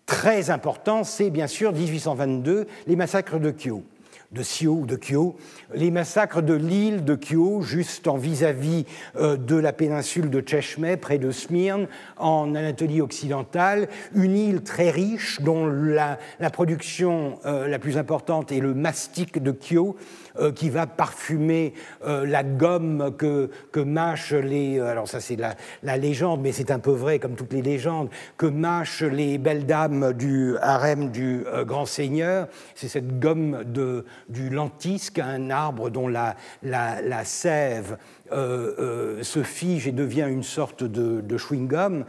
[0.05, 3.83] très important, c'est bien sûr 1822, les massacres de Kyo
[4.31, 5.37] de Sio ou de Kyo,
[5.73, 8.85] les massacres de l'île de Kyo, juste en vis-à-vis
[9.15, 11.87] euh, de la péninsule de Tchechme, près de Smyrne,
[12.17, 16.17] en Anatolie occidentale, une île très riche dont la,
[16.51, 19.95] production euh, la plus importante est le mastic de Kyo,
[20.39, 21.73] euh, qui va parfumer
[22.05, 24.79] euh, la gomme que, mâchent les.
[24.79, 28.09] Euh, alors, ça, c'est la, légende, mais c'est un peu vrai, comme toutes les légendes,
[28.37, 32.47] que mâchent les belles dames du harem du grand seigneur.
[32.75, 37.97] C'est cette gomme de, du lentisque, un arbre dont la, la, sève.
[38.31, 42.03] se fige et devient une sorte de, de chewing-gum.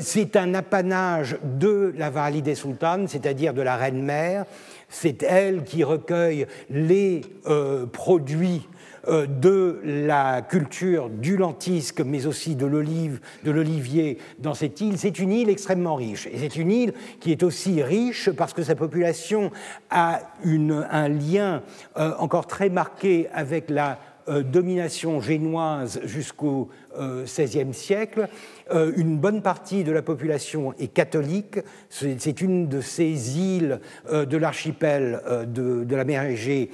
[0.00, 4.46] c'est un apanage de la Valide Sultan, c'est-à-dire de la reine-mère,
[4.92, 8.68] c'est elle qui recueille les euh, produits
[9.08, 14.98] euh, de la culture du lentisque, mais aussi de l'olive, de l'olivier dans cette île.
[14.98, 16.28] C'est une île extrêmement riche.
[16.30, 19.50] Et c'est une île qui est aussi riche parce que sa population
[19.90, 21.62] a un lien
[21.96, 28.28] euh, encore très marqué avec la domination génoise jusqu'au XVIe siècle.
[28.70, 31.58] Euh, une bonne partie de la population est catholique.
[31.88, 36.70] C'est une de ces îles euh, de l'archipel euh, de, la mer Égée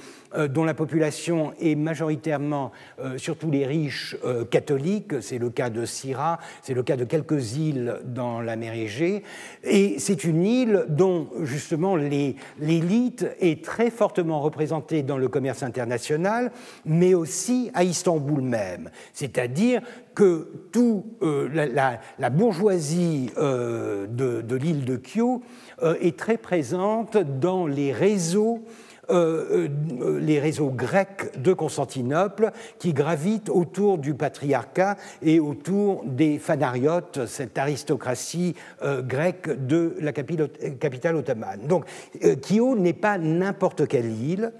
[0.49, 2.71] dont la population est majoritairement,
[3.17, 4.15] surtout les riches,
[4.51, 5.21] catholiques.
[5.21, 9.23] C'est le cas de Syra, c'est le cas de quelques îles dans la mer Égée.
[9.63, 16.51] Et c'est une île dont, justement, l'élite est très fortement représentée dans le commerce international,
[16.85, 18.91] mais aussi à Istanbul même.
[19.13, 19.81] C'est-à-dire
[20.19, 21.47] que tout, euh,
[22.19, 25.41] la, bourgeoisie euh, de, l'île de Kyo
[25.81, 28.59] euh, est très présente dans les réseaux
[29.11, 37.57] les réseaux grecs de Constantinople qui gravitent autour du patriarcat et autour des phanariotes, cette
[37.57, 38.53] aristocratie
[38.83, 41.61] grecque de la capitale ottomane.
[41.65, 41.85] Donc,
[42.43, 44.51] Kyo n'est pas n'importe quelle île.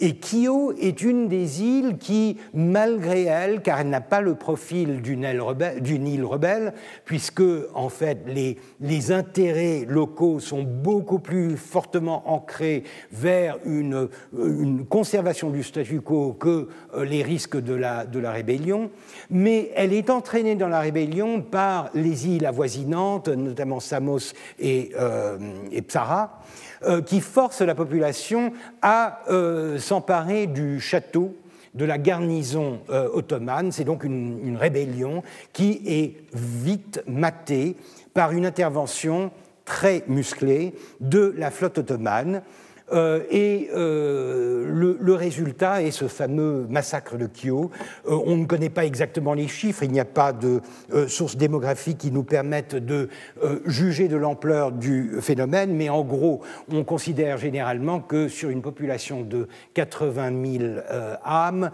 [0.00, 5.02] Et Kyo est une des îles qui, malgré elle, car elle n'a pas le profil
[5.02, 6.74] d'une île rebelle,
[7.04, 7.42] puisque
[7.74, 15.62] en fait les, intérêts locaux sont beaucoup plus fortement ancrés vers une, une conservation du
[15.62, 18.90] statu quo que euh, les risques de la, rébellion,
[19.30, 25.38] mais elle est entraînée dans la rébellion par les îles avoisinantes, notamment Samos et, euh,
[25.86, 26.40] Psara,
[26.86, 31.36] euh, qui force la population à euh, s'emparer du château
[31.74, 33.70] de la garnison euh, ottomane.
[33.70, 35.22] C'est donc une, rébellion
[35.52, 37.76] qui est vite matée
[38.14, 39.30] par une intervention
[39.64, 42.42] très musclée de la flotte ottomane
[42.92, 47.70] et euh, le, résultat est ce fameux massacre de Kyo.
[48.06, 50.60] Euh, on ne connaît pas exactement les chiffres, il n'y a pas de
[51.08, 53.08] sources démographiques qui nous permettent de
[53.64, 59.22] juger de l'ampleur du phénomène, mais en gros, on considère généralement que sur une population
[59.22, 60.64] de 80 000
[61.24, 61.70] âmes,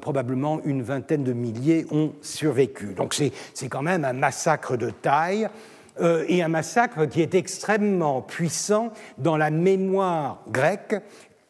[0.00, 2.94] probablement une vingtaine de milliers ont survécu.
[2.94, 5.48] Donc c'est quand même un massacre de taille.
[6.00, 10.96] Euh, et un massacre qui est extrêmement puissant dans la mémoire grecque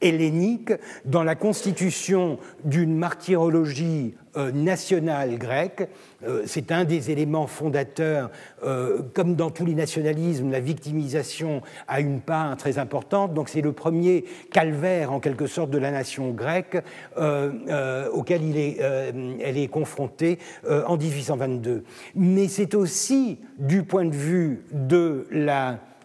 [0.05, 0.73] hellénique
[1.05, 5.89] dans la constitution d'une martyrologie euh, nationale grecque.
[6.27, 8.31] Euh, c'est un des éléments fondateurs.
[8.65, 13.33] Euh, comme dans tous les nationalismes, la victimisation a une part très importante.
[13.33, 16.83] Donc c'est le premier calvaire, en quelque sorte, de la nation grecque
[17.17, 20.39] auquel elle est confrontée
[20.69, 21.85] en 1822.
[22.17, 24.65] Mais c'est aussi, du point de vue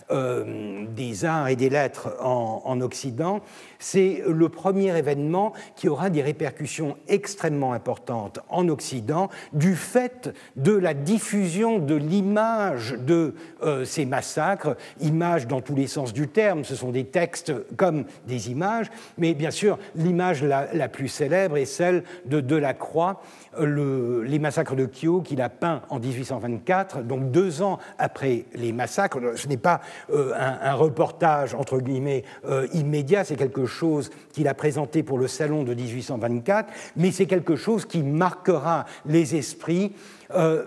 [0.08, 3.42] des arts et des lettres en, Occident,
[3.80, 10.74] c'est le premier événement qui aura des répercussions extrêmement importantes en Occident du fait de
[10.74, 16.64] la diffusion de l'image de euh, ces massacres, images dans tous les sens du terme,
[16.64, 21.66] ce sont des textes comme des images, mais bien sûr l'image la, plus célèbre est
[21.66, 23.22] celle de Delacroix,
[23.60, 28.74] le, les massacres de Kyo qu'il a peint en 1824, donc deux ans après les
[28.74, 29.20] massacres.
[29.36, 34.54] Ce n'est pas euh, un, reportage, entre guillemets, euh, immédiat, c'est quelque chose qu'il a
[34.54, 39.94] présenté pour le salon de 1824, mais c'est quelque chose qui marquera les esprits
[40.36, 40.66] euh,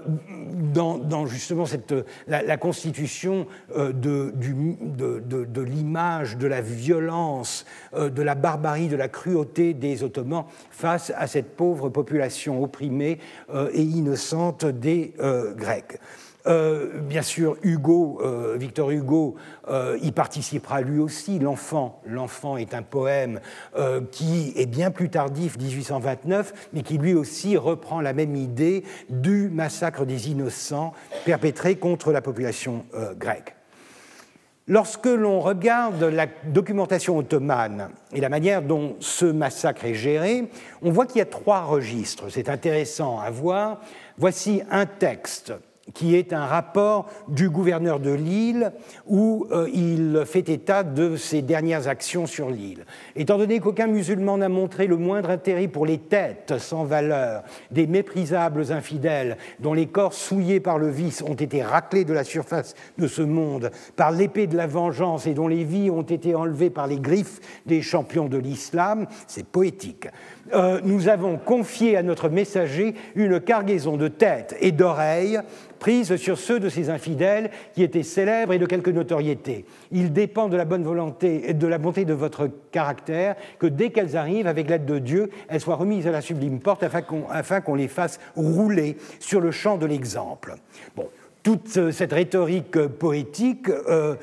[0.75, 1.95] dans, justement cette,
[2.27, 3.47] la, constitution
[3.77, 10.03] euh, de, de, l'image, de la violence, euh, de la barbarie, de la cruauté des
[10.03, 13.19] Ottomans face à cette pauvre population opprimée
[13.73, 15.15] et innocente des
[15.57, 15.99] Grecs.
[16.47, 19.37] Euh, bien sûr, Hugo, euh, Victor Hugo,
[19.69, 21.39] euh, y participera lui aussi.
[21.39, 23.41] L'enfant, l'enfant est un poème
[24.11, 29.49] qui est bien plus tardif, 1829, mais qui lui aussi reprend la même idée du
[29.49, 30.93] massacre des innocents
[31.25, 32.85] perpétré contre la population
[33.19, 33.55] grecque.
[34.69, 40.49] Lorsque l'on regarde la documentation ottomane et la manière dont ce massacre est géré,
[40.83, 42.31] on voit qu'il y a trois registres.
[42.31, 43.81] C'est intéressant à voir.
[44.19, 45.53] Voici un texte
[45.95, 48.73] qui est un rapport du gouverneur de l'île
[49.07, 52.85] où euh, il fait état de ses dernières actions sur l'île.
[53.17, 57.87] Étant donné qu'aucun musulman n'a montré le moindre intérêt pour les têtes sans valeur des
[57.87, 62.75] méprisables infidèles dont les corps souillés par le vice ont été raclés de la surface
[62.99, 66.71] de ce monde par l'épée de la vengeance et dont les vies ont été enlevées
[66.71, 70.09] par les griffes des champions de l'islam, c'est poétique.
[70.55, 75.41] Euh, nous avons confié à notre messager une cargaison de têtes et d'oreilles
[76.17, 79.65] sur ceux de ces infidèles qui étaient célèbres et de quelque notoriété.
[79.91, 83.91] Il dépend de la bonne volonté et de la bonté de votre caractère que dès
[83.91, 87.75] qu'elles arrivent, avec l'aide de Dieu, elles soient remises à la sublime porte afin qu'on
[87.75, 90.55] les fasse rouler sur le champ de l'exemple.
[90.97, 91.09] Bon,
[91.43, 94.17] toute euh, cette rhétorique euh, poétique, euh,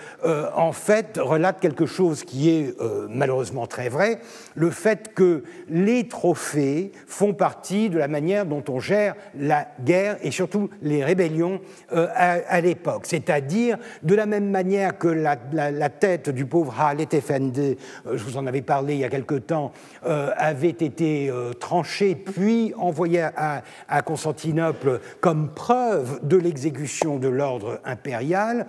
[0.55, 2.75] en fait, relate quelque chose qui est
[3.09, 4.19] malheureusement très vrai,
[4.55, 10.17] le fait que les trophées font partie de la manière dont on gère la guerre
[10.21, 11.61] et surtout les rébellions
[11.91, 13.03] à, l'époque.
[13.05, 17.77] C'est-à-dire, de la même manière que la, tête du pauvre Halet Efendi,
[18.11, 19.71] je vous en avais parlé il y a quelque temps,
[20.03, 28.67] avait été tranchée puis envoyée à Constantinople comme preuve de l'exécution de l'ordre impérial,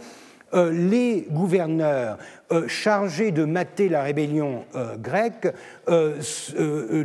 [0.53, 2.19] euh, les gouverneurs
[2.51, 5.55] euh, chargés de mater la rébellion euh, grecque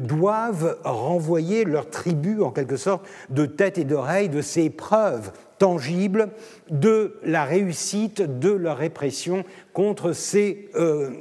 [0.01, 6.29] doivent renvoyer leur tribu, en quelque sorte, de tête et d'oreille de ces preuves tangibles
[6.69, 10.69] de la réussite de leur répression contre ces,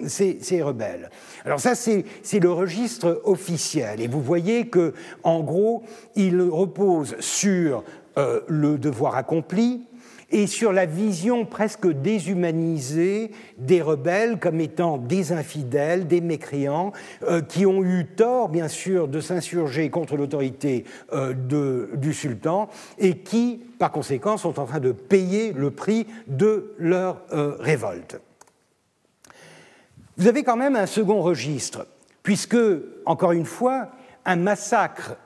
[0.06, 1.10] ces, rebelles.
[1.44, 2.04] Alors ça, c'est
[2.40, 4.00] le registre officiel.
[4.00, 4.92] Et vous voyez que,
[5.22, 5.84] en gros,
[6.16, 7.84] il repose sur
[8.16, 9.86] le devoir accompli,
[10.34, 17.40] et sur la vision presque déshumanisée des rebelles comme étant des infidèles, des mécréants, euh,
[17.40, 22.68] qui ont eu tort, bien sûr, de s'insurger contre l'autorité euh, du sultan
[22.98, 28.20] et qui, par conséquent, sont en train de payer le prix de leur euh, révolte.
[30.16, 31.86] Vous avez quand même un second registre,
[32.24, 32.56] puisque,
[33.06, 33.90] encore une fois,
[34.24, 35.16] un massacre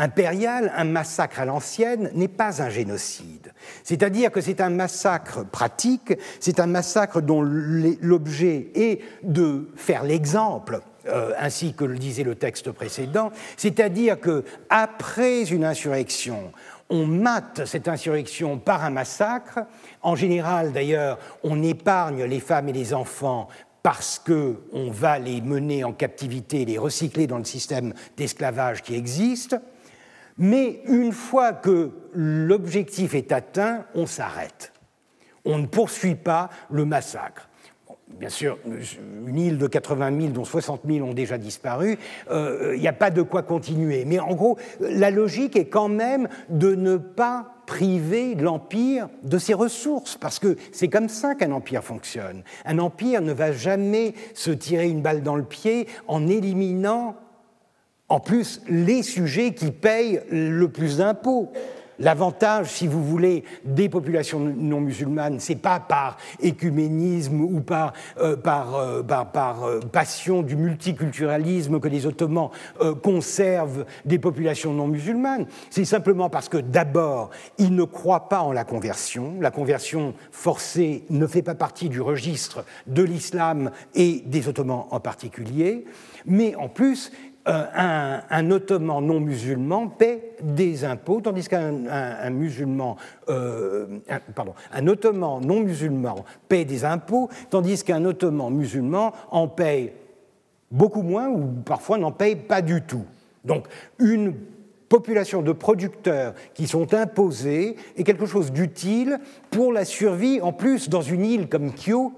[0.00, 3.52] impérial, un massacre à l'ancienne n'est pas un génocide.
[3.84, 10.80] C'est-à-dire que c'est un massacre pratique, c'est un massacre dont l'objet est de faire l'exemple
[11.06, 16.52] euh, ainsi que le disait le texte précédent, c'est-à-dire que après une insurrection,
[16.88, 19.60] on mate cette insurrection par un massacre.
[20.02, 23.48] En général, d'ailleurs, on épargne les femmes et les enfants
[23.82, 29.56] parce qu'on va les mener en captivité, les recycler dans le système d'esclavage qui existe.
[30.40, 34.72] Mais une fois que l'objectif est atteint, on s'arrête.
[35.44, 37.50] On ne poursuit pas le massacre.
[38.18, 38.58] bien sûr,
[39.26, 41.98] une île de 80 000 dont 60 000 ont déjà disparu,
[42.30, 44.04] il n'y a pas de quoi continuer.
[44.06, 49.54] Mais en gros, la logique est quand même de ne pas priver l'Empire de ses
[49.54, 52.42] ressources, parce que c'est comme ça qu'un empire fonctionne.
[52.64, 57.14] Un empire ne va jamais se tirer une balle dans le pied en éliminant
[58.10, 61.50] en plus les sujets qui payent le plus d'impôts.
[62.00, 68.36] L'avantage, si vous voulez, des populations non musulmanes, c'est pas par écuménisme ou par, euh,
[68.46, 72.50] euh, par, euh, passion du multiculturalisme que les Ottomans
[73.02, 75.46] conservent des populations non musulmanes.
[75.68, 79.34] C'est simplement parce que d'abord, ils ne croient pas en la conversion.
[79.38, 85.00] La conversion forcée ne fait pas partie du registre de l'islam et des Ottomans en
[85.00, 85.84] particulier.
[86.24, 87.12] Mais en plus,
[87.48, 93.86] euh, un, ottoman non musulman paie des impôts, tandis qu'un euh,
[94.34, 96.16] pardon, un ottoman non musulman
[96.48, 99.92] paie des impôts, tandis qu'un ottoman musulman en paye
[100.70, 103.06] beaucoup moins ou parfois n'en paye pas du tout.
[103.44, 103.68] Donc
[103.98, 104.34] une
[104.90, 109.18] population de producteurs qui sont imposés est quelque chose d'utile
[109.50, 112.12] pour la survie, en plus dans une île comme Kyo,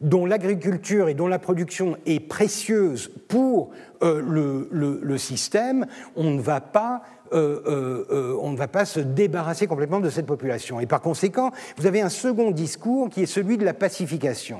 [0.00, 3.70] dont l'agriculture et dont la production est précieuse pour
[4.02, 4.20] euh,
[5.02, 5.86] le, système,
[6.16, 10.26] on ne va pas euh, euh, on ne va pas se débarrasser complètement de cette
[10.26, 10.78] population.
[10.78, 14.58] Et par conséquent, vous avez un second discours qui est celui de la pacification.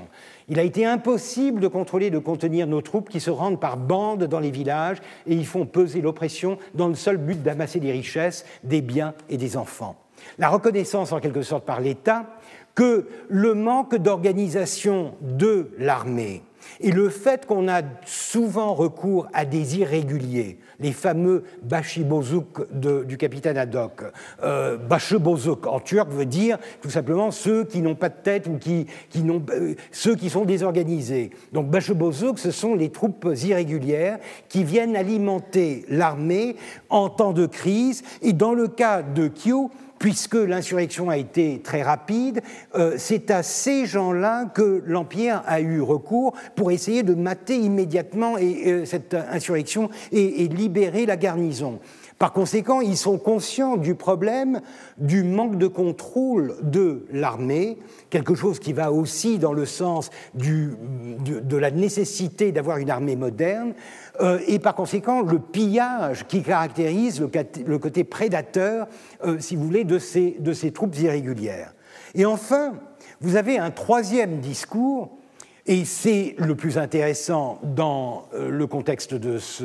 [0.49, 4.25] Il a été impossible de contrôler, de contenir nos troupes qui se rendent par bandes
[4.25, 8.45] dans les villages et y font peser l'oppression dans le seul but d'amasser des richesses,
[8.65, 9.97] des biens et des enfants.
[10.39, 12.27] La reconnaissance en quelque sorte par l'État
[12.75, 16.43] que le manque d'organisation de l'armée
[16.81, 23.57] et le fait qu'on a souvent recours à des irréguliers, les fameux bashibozuk du capitaine
[23.57, 24.03] Haddock.
[24.43, 28.59] Euh, bashibozuk en turc veut dire tout simplement ceux qui n'ont pas de tête ou
[28.59, 31.31] qui, qui n'ont, euh, ceux qui sont désorganisés.
[31.53, 34.19] Donc bashibozuk, ce sont les troupes irrégulières
[34.49, 36.57] qui viennent alimenter l'armée
[36.89, 38.03] en temps de crise.
[38.23, 39.71] Et dans le cas de Kyo,
[40.05, 42.43] puisque l'insurrection a été très rapide,
[42.75, 48.35] euh, c'est à ces gens-là que l'Empire a eu recours pour essayer de mater immédiatement
[48.39, 51.81] euh, cette insurrection et libérer la garnison.
[52.19, 54.61] Par conséquent, ils sont conscients du problème
[54.99, 57.77] du manque de contrôle de l'armée,
[58.09, 63.75] quelque chose qui va aussi dans le sens de, la nécessité d'avoir une armée moderne,
[64.21, 68.87] euh, et par conséquent le pillage qui caractérise le, côté prédateur,
[69.25, 71.75] euh, si vous voulez, de ces troupes irrégulières.
[72.15, 72.75] Et enfin,
[73.21, 75.19] vous avez un troisième discours
[75.67, 79.65] et c'est le plus intéressant dans euh, le contexte de ce,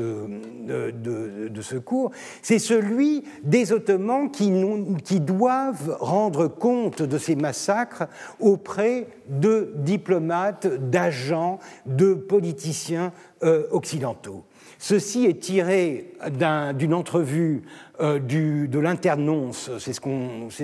[1.84, 4.52] cours, c'est celui des Ottomans qui,
[5.04, 8.06] qui, doivent rendre compte de ces massacres
[8.40, 13.12] auprès de diplomates, d'agents, de politiciens
[13.44, 14.46] euh, occidentaux.
[14.82, 16.14] Ceci est tiré
[16.74, 17.64] d'une entrevue
[18.00, 20.00] euh, de l'internonce, c'est ce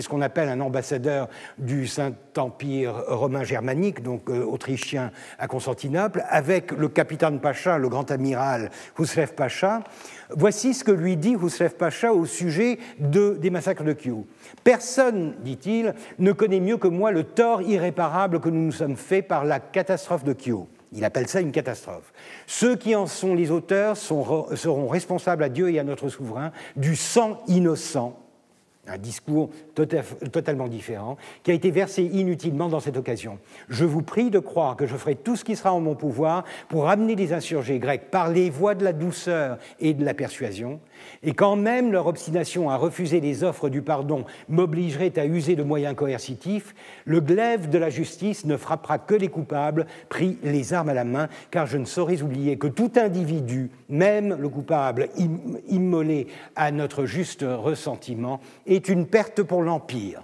[0.07, 6.87] qu'on appelle un ambassadeur du Saint-Empire romain germanique, donc euh, autrichien à Constantinople, avec le
[6.87, 9.81] capitaine Pacha, le grand amiral Husrev Pacha.
[10.29, 14.23] Voici ce que lui dit Husrev Pacha au sujet de, des massacres de Kiev.
[14.63, 19.27] Personne, dit-il, ne connaît mieux que moi le tort irréparable que nous nous sommes faits
[19.27, 20.63] par la catastrophe de Kiev.
[20.95, 22.13] Il appelle ça une catastrophe.
[22.47, 26.95] Ceux qui en sont les auteurs seront responsables à Dieu et à notre souverain du
[26.95, 28.17] sang innocent
[28.87, 33.39] un discours tota-, totalement différent, qui a été versé inutilement dans cette occasion.
[33.69, 36.43] Je vous prie de croire que je ferai tout ce qui sera en mon pouvoir
[36.69, 40.79] pour amener les insurgés grecs par les voies de la douceur et de la persuasion,
[41.23, 45.63] et quand même leur obstination à refuser les offres du pardon m'obligerait à user de
[45.63, 46.73] moyens coercitifs,
[47.05, 51.03] le glaive de la justice ne frappera que les coupables pris les armes à la
[51.03, 55.09] main, car je ne saurais oublier que tout individu, même le coupable
[55.67, 58.39] immolé à notre juste ressentiment,
[58.77, 60.23] une perte pour l'Empire.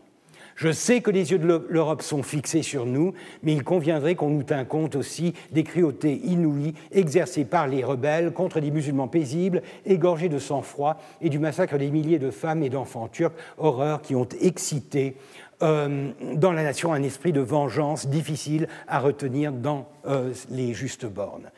[0.56, 4.30] Je sais que les yeux de l'Europe sont fixés sur nous, mais il conviendrait qu'on
[4.30, 9.64] nous tint compte aussi des cruautés inouïes exercées par les rebelles contre des musulmans paisibles,
[9.88, 14.14] égorgés de sang-froid, et du massacre des milliers de femmes et d'enfants turcs, horreurs qui
[14.14, 15.16] ont excité
[15.62, 21.06] euh, dans la nation un esprit de vengeance difficile à retenir dans euh, les justes
[21.06, 21.52] bornes.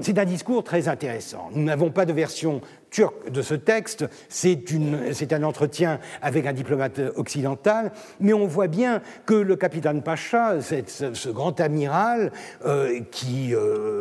[0.00, 1.50] C'est un discours très intéressant.
[1.52, 7.00] Nous n'avons pas de version turque de ce texte, c'est un entretien avec un diplomate
[7.16, 12.32] occidental, mais on voit bien que le capitaine Pacha, ce, grand amiral
[12.66, 13.54] euh, qui,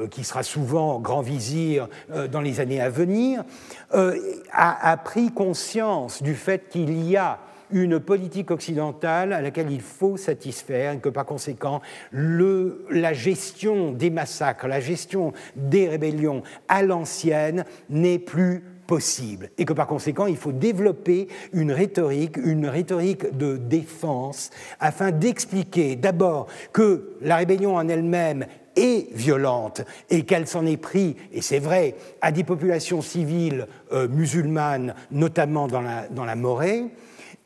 [0.10, 1.88] qui, sera souvent grand vizir
[2.32, 3.44] dans les années à venir,
[3.92, 7.40] a, a pris conscience du fait qu'il y a
[7.72, 11.82] une politique occidentale à laquelle il faut satisfaire et que par conséquent
[12.12, 19.74] la gestion des massacres, la gestion des rébellions à l'ancienne n'est plus possible et que
[19.74, 27.18] par conséquent il faut développer une rhétorique, une rhétorique de défense afin d'expliquer d'abord que
[27.22, 32.32] la rébellion en elle-même est violente et qu'elle s'en est pris, et c'est vrai, à
[32.32, 36.86] des populations civiles euh, musulmanes, notamment dans la, dans la Morée,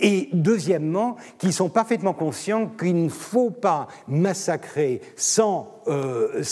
[0.03, 6.43] et deuxièmement, qu'ils sont parfaitement conscients qu'il ne faut pas massacrer sans euh,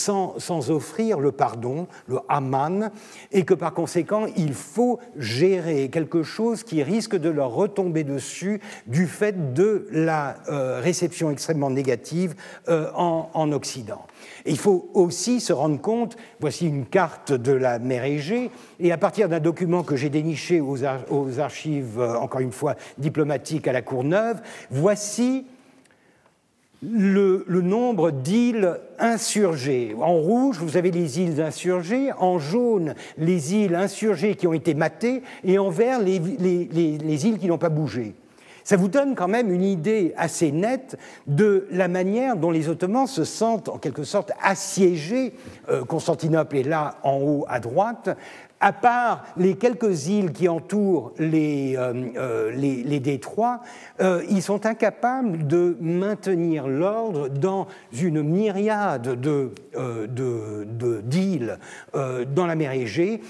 [0.70, 2.92] offrir le pardon, le Haman,
[3.32, 8.62] et que par conséquent, il faut gérer quelque chose qui risque de leur retomber dessus
[8.88, 12.36] du fait de la euh, réception extrêmement négative
[12.70, 14.06] euh, en, Occident.
[14.46, 18.98] Il faut aussi se rendre compte, voici une carte de la mer Égée, et à
[18.98, 20.78] partir d'un document que j'ai déniché aux,
[21.10, 25.46] aux archives, encore une fois, diplomatiques à la Courneuve, voici
[26.82, 29.96] le, nombre d'îles insurgées.
[30.00, 34.74] En rouge, vous avez les îles insurgées, en jaune, les îles insurgées qui ont été
[34.74, 38.16] matées, et en vert, les, îles qui n'ont pas bougé.
[38.64, 40.98] Ça vous donne quand même une idée assez nette
[41.28, 45.34] de la manière dont les Ottomans se sentent en quelque sorte assiégés.
[45.70, 48.10] Euh, Constantinople est là en haut à droite,
[48.62, 53.62] à part les quelques îles qui entourent les, euh, euh, les, détroits,
[54.00, 59.52] euh, ils sont incapables de maintenir l'ordre dans une myriade de,
[61.02, 61.58] d'îles
[61.94, 63.22] dans la mer Égée.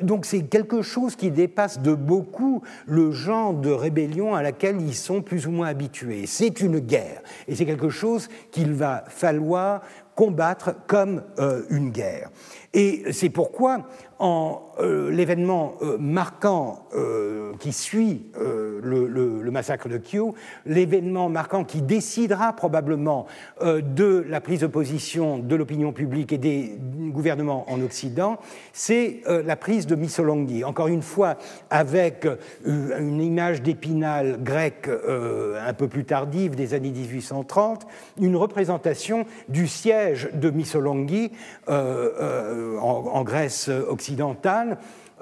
[0.00, 4.94] donc c'est quelque chose qui dépasse de beaucoup le genre de rébellion à laquelle ils
[4.94, 6.26] sont plus ou moins habitués.
[6.26, 9.82] C'est une guerre et c'est quelque chose qu'il va falloir
[10.14, 11.22] combattre comme
[11.68, 12.30] une guerre.
[12.72, 13.86] Et c'est pourquoi
[14.20, 20.34] euh, l'événement euh, marquant euh, qui suit le, massacre de Kyo,
[20.66, 23.26] l'événement marquant qui décidera probablement
[23.62, 26.78] de la prise de position de l'opinion publique et des
[27.08, 28.38] gouvernements en Occident,
[28.74, 30.62] c'est la prise de Missolonghi.
[30.62, 31.36] Encore une fois,
[31.70, 32.28] avec
[32.66, 37.86] une image d'épinal grec un peu plus tardive des années 1830,
[38.20, 41.32] une représentation du siège de Missolonghi
[41.66, 44.05] en Grèce occidentale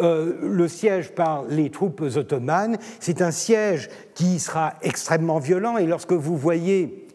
[0.00, 5.86] euh, le siège par les troupes ottomanes, c'est un siège qui sera extrêmement violent et
[5.86, 7.06] lorsque vous voyez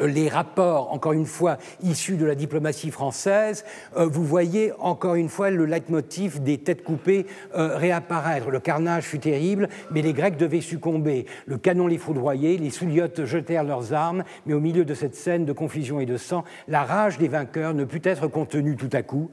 [0.00, 3.64] euh, les rapports, encore une fois, issus de la diplomatie française,
[3.96, 8.50] euh, vous voyez encore une fois le leitmotiv des têtes coupées réapparaître.
[8.50, 11.26] Le carnage fut terrible, mais les Grecs devaient succomber.
[11.46, 15.44] Le canon les foudroyait, les souliotes jetèrent leurs armes, mais au milieu de cette scène
[15.44, 19.02] de confusion et de sang, la rage des vainqueurs ne put être contenue tout à
[19.02, 19.30] coup.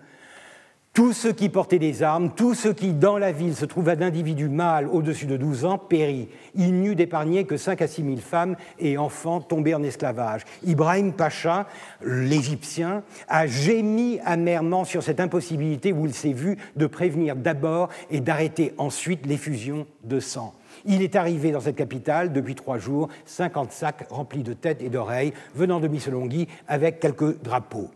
[0.94, 4.50] Tous ceux qui portaient des armes, tous ceux qui, dans la ville, se trouvaient d'individus
[4.50, 6.28] mâles au-dessus de 12 ans, périt.
[6.54, 10.42] Il n'y eut d'épargné que 5 à 6 000 femmes et enfants tombés en esclavage.
[10.66, 11.66] Ibrahim Pacha,
[12.04, 18.20] l'Égyptien, a gémi amèrement sur cette impossibilité où il s'est vu de prévenir d'abord et
[18.20, 20.54] d'arrêter ensuite l'effusion de sang.
[20.84, 24.90] Il est arrivé dans cette capitale depuis trois jours 50 sacs remplis de têtes et
[24.90, 27.92] d'oreilles venant de Missolonghi avec quelques drapeaux.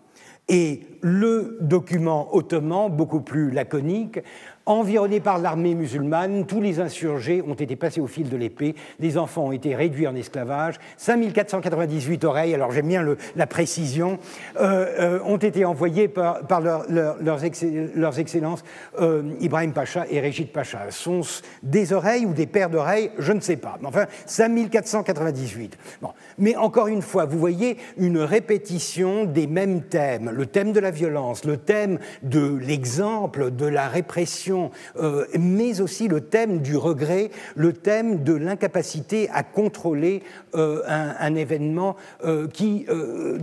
[0.47, 4.19] Et le document ottoman, beaucoup plus laconique,
[4.67, 9.15] Environnés par l'armée musulmane, tous les insurgés ont été passés au fil de l'épée, les
[9.15, 13.05] enfants ont été réduits en esclavage, 5498 oreilles, alors j'aime bien
[13.35, 14.17] la précision,
[14.59, 18.63] euh, euh, ont été envoyées par, leurs, excellences
[18.99, 20.79] euh, Ibrahim Pacha et Régit Pacha.
[20.89, 21.21] Sont
[21.61, 23.11] des oreilles ou des paires d'oreilles?
[23.19, 23.77] Je ne sais pas.
[23.81, 25.77] Mais enfin, 5498.
[26.01, 26.09] Bon.
[26.39, 30.89] Mais encore une fois, vous voyez une répétition des mêmes thèmes, le thème de la
[30.89, 34.54] violence, le thème de l'exemple, de la répression
[34.97, 40.23] euh, mais aussi le thème du regret, le thème de l'incapacité à contrôler
[40.55, 42.85] euh, un, événement euh, qui,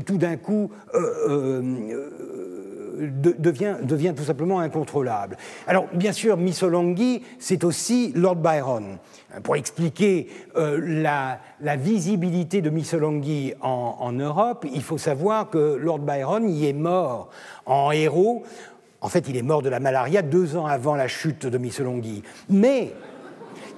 [0.07, 0.71] tout d'un coup,
[2.99, 5.37] devient, tout simplement incontrôlable.
[5.67, 8.99] Alors, bien sûr, Missolonghi, c'est aussi Lord Byron.
[9.43, 11.41] Pour expliquer la,
[11.77, 17.31] visibilité de Missolonghi en, Europe, il faut savoir que Lord Byron y est mort
[17.67, 18.45] en héros
[19.03, 22.23] en fait, il est mort de la malaria deux ans avant la chute de Missolonghi.
[22.49, 22.95] Mais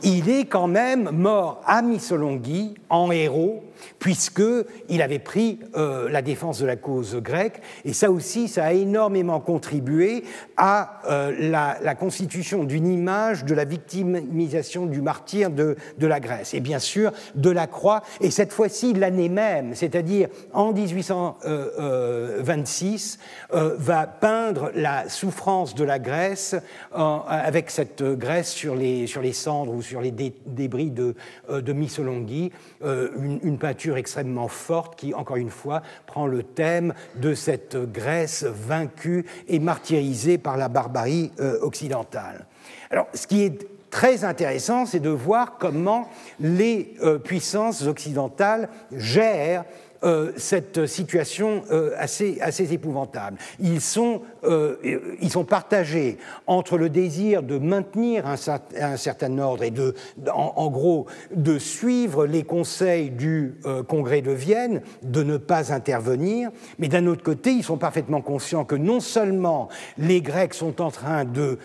[0.03, 3.65] il est quand même mort à Missolonghi en héros
[3.99, 8.73] puisqu'il avait pris euh, la défense de la cause grecque, et ça aussi, ça a
[8.73, 10.25] énormément contribué
[10.57, 16.55] à euh, la, constitution d'une image de la victimisation du martyr de, de, la Grèce,
[16.55, 23.19] et bien sûr de la croix, et cette fois-ci l'année même, c'est-à-dire en 1826,
[23.53, 26.55] euh, va peindre la souffrance de la Grèce
[26.93, 31.15] avec cette Grèce sur les, sur les cendres ou sur les débris de,
[31.49, 32.51] de Missolonghi,
[32.83, 39.25] une, peinture extrêmement forte qui, encore une fois, prend le thème de cette Grèce vaincue
[39.49, 41.33] et martyrisée par la barbarie
[41.63, 42.45] occidentale.
[42.91, 46.11] Alors, ce qui est très intéressant, c'est de voir comment
[46.41, 49.65] les puissances occidentales gèrent
[50.05, 52.39] euh, cette situation euh, assez,
[52.73, 53.39] épouvantable.
[53.59, 54.77] Ils sont, euh,
[55.23, 59.73] ils sont partagés entre le désir de maintenir un, certain ordre et
[60.31, 63.55] en, gros, de suivre les conseils du
[63.89, 68.65] Congrès de Vienne, de ne pas intervenir, mais d'un autre côté, ils sont parfaitement conscients
[68.65, 71.59] que non seulement les Grecs sont en train de,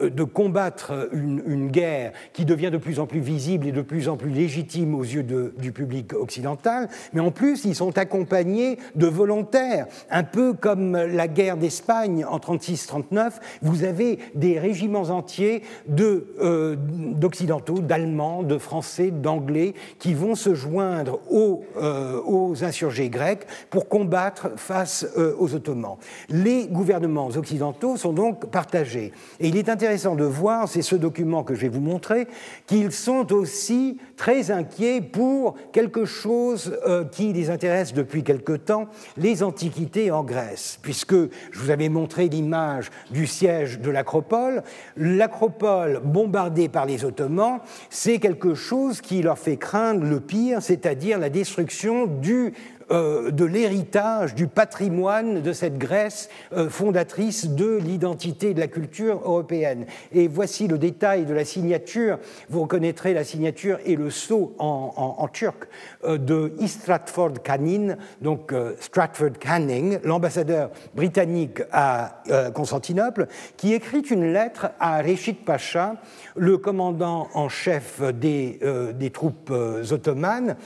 [0.00, 4.16] de combattre une, guerre qui devient de plus en plus visible et de plus en
[4.16, 5.24] plus légitime aux yeux
[5.58, 11.26] du public occidental, mais en plus ils sont accompagnés de volontaires, un peu comme la
[11.26, 13.32] guerre d'Espagne en 36-39.
[13.62, 15.62] Vous avez des régiments entiers
[15.98, 23.88] euh, d'occidentaux, d'Allemands, de Français, d'Anglais qui vont se joindre aux, euh, insurgés grecs pour
[23.88, 25.06] combattre face
[25.38, 25.96] aux Ottomans.
[26.28, 30.96] Les gouvernements occidentaux sont donc partagés et il est intéressant intéressant de voir, c'est ce
[30.96, 32.28] document que je vais vous montrer,
[32.66, 38.88] qu'ils sont aussi très inquiets pour quelque chose euh, qui les intéresse depuis quelque temps,
[39.16, 44.62] les antiquités en Grèce, puisque je vous avais montré l'image du siège de l'Acropole.
[44.98, 51.18] L'Acropole bombardée par les Ottomans, c'est quelque chose qui leur fait craindre le pire, c'est-à-dire
[51.18, 52.52] la destruction du
[52.90, 59.20] euh, de l'héritage, du patrimoine de cette Grèce euh, fondatrice de l'identité de la culture
[59.24, 59.84] européenne.
[60.12, 62.18] Et voici le détail de la signature.
[62.48, 65.68] Vous reconnaîtrez la signature et le sceau en, turc
[66.04, 72.22] euh, de Istratford Canin, donc Stratford Canning, l'ambassadeur britannique à
[72.54, 73.26] Constantinople,
[73.58, 75.96] qui écrit une lettre à Reshid Pacha,
[76.36, 78.58] le commandant en chef des,
[78.94, 79.50] des troupes
[79.90, 80.56] ottomanes,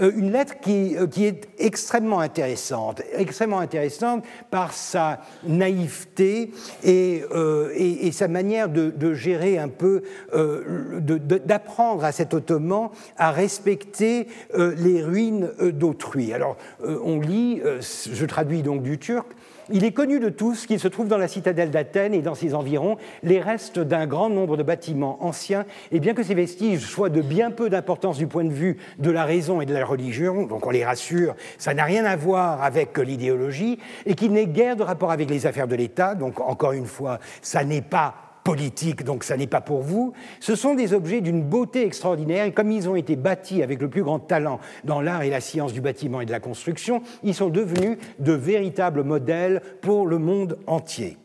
[0.00, 6.52] une lettre euh, qui, est extrêmement intéressante, extrêmement intéressante par sa naïveté
[6.84, 10.02] et, euh, sa manière de, gérer un peu,
[10.32, 16.32] d'apprendre à cet ottoman à respecter les ruines d'autrui.
[16.32, 19.26] Alors, on lit, je traduis donc du turc,
[19.70, 22.54] il est connu de tous qu'il se trouve dans la citadelle d'Athènes et dans ses
[22.54, 27.08] environs les restes d'un grand nombre de bâtiments anciens, et bien que ces vestiges soient
[27.08, 30.46] de bien peu d'importance du point de vue de la raison et de la religion,
[30.46, 34.76] donc on les rassure, ça n'a rien à voir avec l'idéologie, et qu'il n'ait guère
[34.76, 39.04] de rapport avec les affaires de l'État, donc encore une fois, ça n'est pas politique,
[39.04, 40.12] donc ça n'est pas pour vous.
[40.40, 43.88] Ce sont des objets d'une beauté extraordinaire et comme ils ont été bâtis avec le
[43.88, 47.34] plus grand talent dans l'art et la science du bâtiment et de la construction, ils
[47.34, 51.16] sont devenus de véritables modèles pour le monde entier.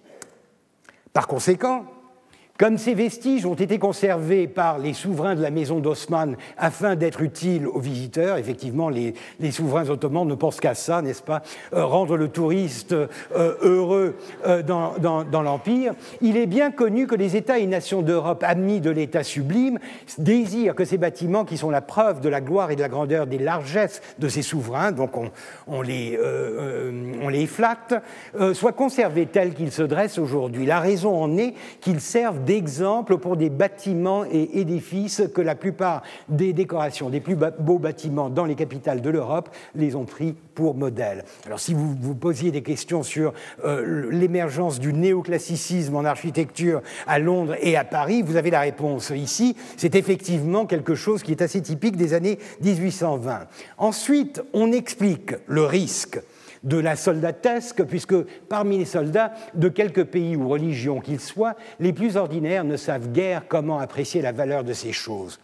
[1.14, 1.86] Par conséquent,
[2.58, 7.22] comme ces vestiges ont été conservés par les souverains de la maison d'Osman afin d'être
[7.22, 9.14] utiles aux visiteurs, effectivement, les,
[9.52, 11.44] souverains ottomans ne pensent qu'à ça, n'est-ce pas
[11.74, 13.08] euh, Rendre le touriste euh,
[13.62, 14.16] heureux
[14.46, 15.94] euh, dans, l'Empire.
[16.22, 19.78] Il est bien connu que les États et nations d'Europe, amis de l'État sublime,
[20.18, 23.28] désirent que ces bâtiments, qui sont la preuve de la gloire et de la grandeur,
[23.28, 25.30] des largesses de ces souverains, donc on,
[25.68, 26.20] on les,
[27.22, 27.94] on les flatte,
[28.54, 30.66] soient conservés tels qu'ils se dressent aujourd'hui.
[30.66, 36.02] La raison en est qu'ils servent d'exemple pour des bâtiments et édifices que la plupart
[36.30, 40.74] des décorations des plus beaux bâtiments dans les capitales de l'Europe les ont pris pour
[40.74, 41.26] modèle.
[41.46, 43.34] Alors si vous vous posiez des questions sur
[43.66, 49.12] euh, l'émergence du néoclassicisme en architecture à Londres et à Paris, vous avez la réponse
[49.12, 49.58] ici.
[49.76, 53.48] C'est effectivement quelque chose qui est assez typique des années 1820.
[53.78, 56.22] Ensuite, on explique le risque
[56.64, 58.16] de la soldatesque, puisque
[58.50, 63.12] parmi les soldats de quelques pays ou religions qu'ils soient, les plus ordinaires ne savent
[63.12, 65.40] guère comment apprécier la valeur de ces choses.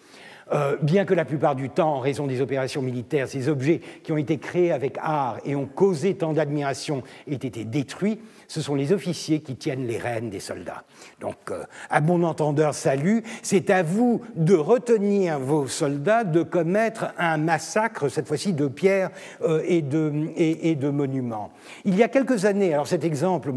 [0.52, 4.12] Euh, bien que la plupart du temps, en raison des opérations militaires, ces objets qui
[4.12, 8.20] ont été créés avec art et ont causé tant d'admiration aient été détruits,
[8.54, 10.84] ce sont les officiers qui tiennent les rênes des soldats.
[11.20, 17.08] Donc, euh, à bon entendeur, salut, c'est à vous de retenir vos soldats de commettre
[17.18, 19.10] un massacre, cette fois-ci de pierres
[19.42, 21.52] euh, et, de, monuments.
[21.84, 23.52] Il y a quelques années, alors cet exemple,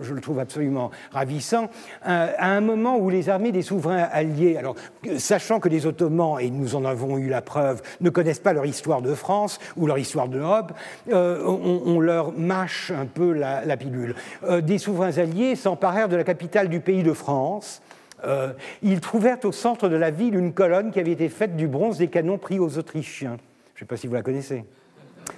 [0.00, 1.68] je, le trouve absolument ravissant,
[2.08, 4.74] euh, à un moment où les armées des souverains alliés, alors
[5.18, 8.64] sachant que les Ottomans, et nous en avons eu la preuve, ne connaissent pas leur
[8.64, 10.72] histoire de France ou leur histoire d'Europe,
[11.12, 14.14] on, leur mâche un peu la pilule.
[14.44, 17.82] Euh, des souverains alliés s'emparèrent de la capitale du pays de France.
[18.24, 18.52] Euh,
[18.82, 21.98] ils trouvèrent au centre de la ville une colonne qui avait été faite du bronze
[21.98, 23.36] des canons pris aux Autrichiens.
[23.74, 24.64] Je ne sais pas si vous la connaissez.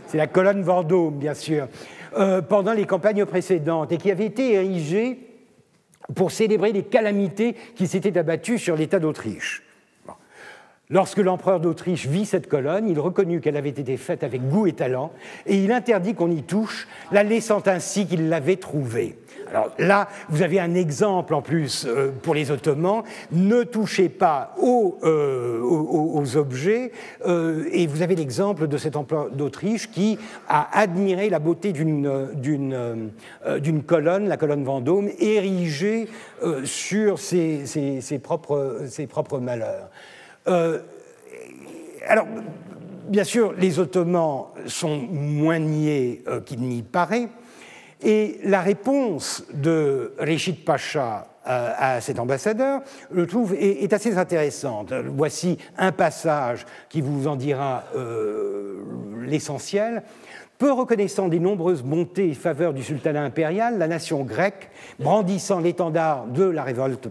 [0.07, 1.69] C'est la colonne Vendôme, bien sûr,
[2.17, 5.19] euh, pendant les campagnes précédentes, et qui avait été érigée
[6.15, 9.63] pour célébrer les calamités qui s'étaient abattues sur l'État d'Autriche.
[10.93, 14.75] Lorsque l'empereur d'Autriche vit cette colonne, il reconnut qu'elle avait été faite avec goût et
[14.75, 15.11] talent,
[15.47, 19.17] et il interdit qu'on y touche, la laissant ainsi qu'il l'avait trouvée.
[19.51, 23.03] Alors là, vous avez un exemple en plus euh, pour les Ottomans.
[23.33, 26.93] Ne touchez pas aux, euh, objets.
[27.27, 33.13] Euh, et vous avez l'exemple de cet empereur d'Autriche qui a admiré la beauté d'une
[33.87, 36.09] colonne, la colonne Vendôme, érigée
[36.65, 37.65] sur ses,
[38.23, 39.89] propres, ses propres malheurs.
[40.49, 40.81] Euh,
[42.07, 42.27] alors,
[43.09, 47.29] bien sûr, les Ottomans sont moins niais euh, qu'il n'y paraît,
[48.03, 52.81] et la réponse de Reshid Pacha euh, à cet ambassadeur,
[53.15, 54.93] je trouve, est, assez intéressante.
[54.93, 57.85] Voici un passage qui vous en dira
[59.21, 60.03] l'essentiel.
[60.63, 64.71] Peu reconnaissant des nombreuses bontés et faveurs du sultanat impérial, la nation grecque,
[65.01, 67.09] brandissant l'étendard de la révolte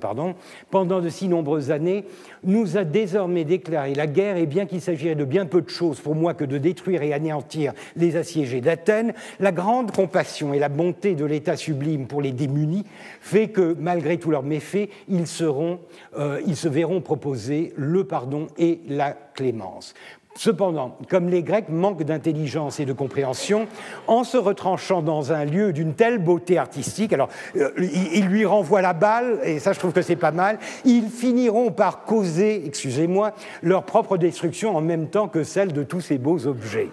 [0.70, 2.06] pendant de si nombreuses années,
[2.46, 6.00] nous a désormais déclaré la guerre, et bien qu'il s'agirait de bien peu de choses
[6.00, 10.70] pour moi que de détruire et anéantir les assiégés d'Athènes, la grande compassion et la
[10.70, 12.86] bonté de l'État sublime pour les démunis
[13.20, 15.26] fait que, malgré tous leurs méfaits, ils,
[16.18, 19.94] euh, ils se verront proposer le pardon et la clémence.
[20.36, 23.68] Cependant, comme les Grecs manquent d'intelligence et de compréhension,
[24.08, 28.82] en se retranchant dans un lieu d'une telle beauté artistique, alors euh, ils lui renvoient
[28.82, 33.34] la balle, et ça je trouve que c'est pas mal, ils finiront par causer, excusez-moi,
[33.62, 36.90] leur propre destruction en même temps que celle de tous ces beaux objets.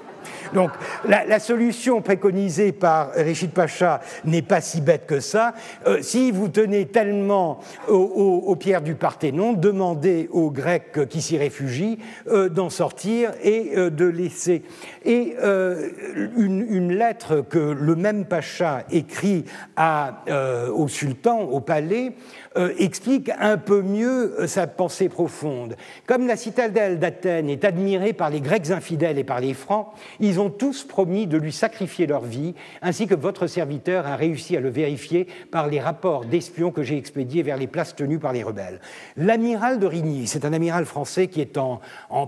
[0.54, 0.70] Donc
[1.06, 5.54] la, solution préconisée par Rachid Pacha n'est pas si bête que ça.
[5.86, 11.98] Euh, si vous tenez tellement aux, pierres du Parthénon, demandez aux Grecs qui s'y réfugient
[12.28, 14.62] euh, d'en sortir et euh, de laisser.
[15.04, 15.36] Et
[16.36, 19.44] une, une, lettre que le même Pacha écrit
[19.76, 20.24] à,
[20.74, 22.12] au sultan, au palais,
[22.78, 25.76] explique un peu mieux sa pensée profonde.
[26.06, 29.88] Comme la citadelle d'Athènes est admirée par les Grecs infidèles et par les Francs,
[30.20, 34.56] ils ont tous promis de lui sacrifier leur vie, ainsi que votre serviteur a réussi
[34.56, 38.32] à le vérifier par les rapports d'espions que j'ai expédiés vers les places tenues par
[38.32, 38.80] les rebelles.
[39.16, 41.80] L'amiral de Rigny, c'est un amiral français qui est en,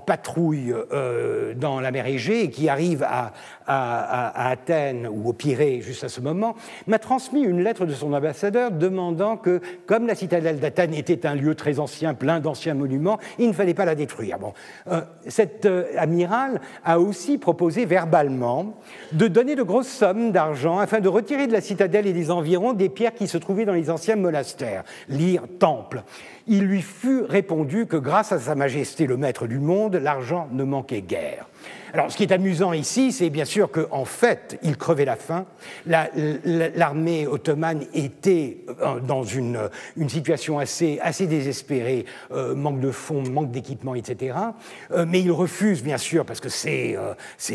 [0.07, 3.32] patrouille euh, dans la mer Égée et qui arrive à,
[3.70, 6.56] à, Athènes ou au Pirée juste à ce moment,
[6.86, 11.34] m'a transmis une lettre de son ambassadeur demandant que, comme la citadelle d'Athènes était un
[11.34, 14.38] lieu très ancien, plein d'anciens monuments, il ne fallait pas la détruire.
[14.38, 14.52] Bon,
[14.90, 18.74] euh, cet euh, amiral a aussi proposé verbalement
[19.12, 22.72] de donner de grosses sommes d'argent afin de retirer de la citadelle et des environs
[22.72, 26.02] des pierres qui se trouvaient dans les anciens monastères, lire temple.
[26.48, 30.64] Il lui fut répondu que grâce à Sa Majesté le Maître du Monde, l'argent ne
[30.64, 31.47] manquait guère.
[31.92, 35.46] Alors, ce qui est amusant ici, c'est bien sûr qu'en fait, il crevait la faim.
[35.86, 39.58] L'armée ottomane était euh, dans une,
[40.08, 44.36] situation assez, désespérée, euh, manque de fonds, manque d'équipement, etc.
[44.92, 46.96] Euh, mais il refuse, bien sûr, parce que c'est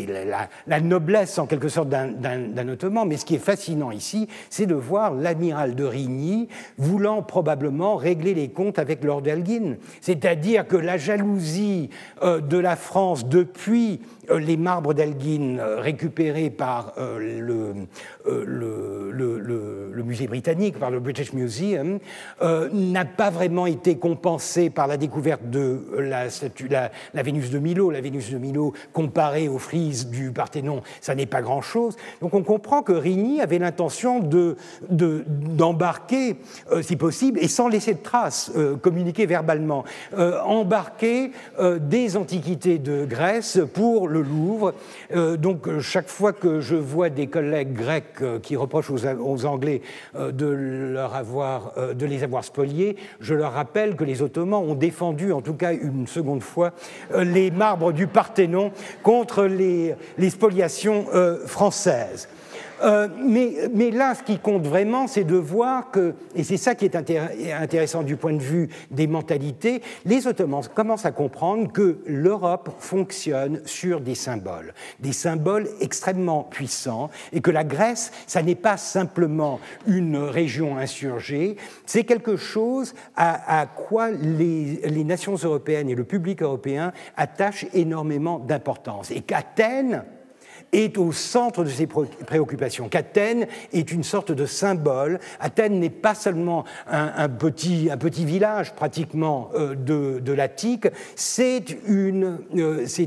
[0.08, 3.08] la, la, noblesse en quelque sorte d'un ottoman.
[3.08, 8.34] Mais ce qui est fascinant ici, c'est de voir l'amiral de Rigny voulant probablement régler
[8.34, 9.78] les comptes avec Lord Elgin.
[10.02, 11.90] C'est-à-dire que la jalousie
[12.22, 14.02] de la France depuis
[14.40, 17.88] les marbres d'Elgin euh, récupérés par euh, le,
[20.04, 22.00] musée britannique, par le British Museum,
[22.42, 26.70] n'a pas vraiment été compensé par la découverte de la, statue,
[27.14, 27.90] Vénus de Milo.
[27.90, 31.96] La Vénus de Milo, comparée aux frises du Parthénon, ça n'est pas grand-chose.
[32.22, 34.20] Donc on comprend que Rigny avait l'intention
[34.90, 36.36] d'embarquer,
[36.72, 39.86] de, si possible, et sans laisser de traces, communiquer verbalement,
[40.46, 41.32] embarquer
[41.80, 44.74] des antiquités de Grèce pour le Louvre.
[45.14, 49.46] Euh, donc euh, chaque fois que je vois des collègues grecs euh, qui reprochent aux,
[49.46, 49.82] Anglais
[50.16, 50.96] de,
[52.06, 56.08] les avoir spoliés, je leur rappelle que les Ottomans ont défendu, en tout cas une
[56.08, 56.72] seconde fois,
[57.16, 58.72] les marbres du Parthénon
[59.04, 59.96] contre les
[60.30, 61.06] spoliations
[61.46, 62.28] françaises.
[62.86, 63.08] Euh,
[63.74, 66.96] mais, là, ce qui compte vraiment, c'est de voir que, et c'est ça qui est
[66.96, 73.62] intéressant du point de vue des mentalités, les Ottomans commencent à comprendre que l'Europe fonctionne
[73.66, 79.60] sur des symboles, des symboles extrêmement puissants, et que la Grèce, ça n'est pas simplement
[79.88, 86.42] une région insurgée, c'est quelque chose à, quoi les, les nations européennes et le public
[86.42, 89.12] européen attachent énormément d'importance.
[89.12, 90.04] Et qu'Athènes,
[90.76, 95.20] est au centre de ses préoccupations, qu'Athènes est une sorte de symbole.
[95.40, 97.90] Athènes n'est pas seulement un, petit,
[98.26, 102.38] village pratiquement euh, de, de l'Attique, c'est euh,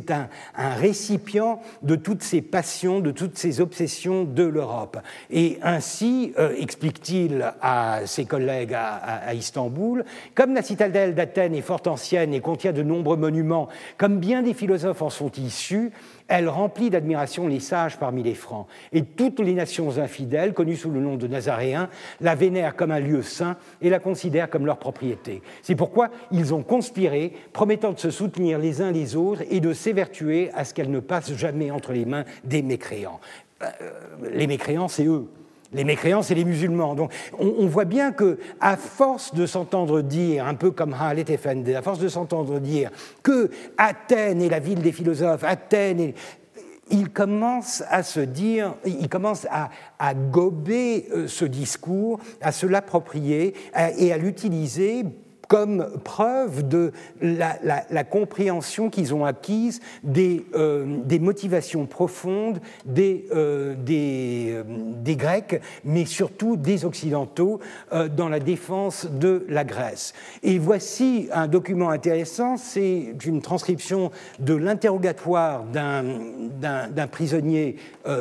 [0.08, 4.98] un, un, récipient de toutes ces passions, de toutes ces obsessions de l'Europe.
[5.30, 10.04] Et ainsi, euh, explique-t-il à ses collègues à, à, Istanbul,
[10.34, 13.68] comme la citadelle d'Athènes est fort ancienne et contient de nombreux monuments,
[13.98, 15.92] comme bien des philosophes en sont issus,
[16.28, 18.66] elle remplit d'admiration les sages parmi les Francs.
[18.92, 21.88] Et toutes les nations infidèles, connues sous le nom de Nazaréens,
[22.20, 25.42] la vénèrent comme un lieu saint et la considèrent comme leur propriété.
[25.62, 29.72] C'est pourquoi ils ont conspiré, promettant de se soutenir les uns les autres et de
[29.72, 33.20] s'évertuer à ce qu'elle ne passe jamais entre les mains des mécréants.
[33.62, 33.66] Euh,
[34.32, 35.26] les mécréants, c'est eux.
[35.72, 36.94] Les mécréants, c'est les musulmans.
[36.94, 41.74] Donc, on, voit bien que, à force de s'entendre dire, un peu comme Halet Effendi,
[41.74, 42.90] à force de s'entendre dire
[43.22, 46.14] que Athènes est la ville des philosophes, Athènes
[46.90, 49.68] il commence à se dire, il commence à,
[49.98, 53.54] à gober euh, ce discours, à se l'approprier
[53.98, 55.04] et à l'utiliser
[55.48, 56.92] comme preuve de
[57.22, 65.16] la, compréhension qu'ils ont acquise des, euh, des motivations profondes des, euh, des, euh, des,
[65.16, 67.60] Grecs, mais surtout des Occidentaux,
[68.14, 70.12] dans la défense de la Grèce.
[70.42, 77.76] Et voici un document intéressant, c'est une transcription de l'interrogatoire d'un prisonnier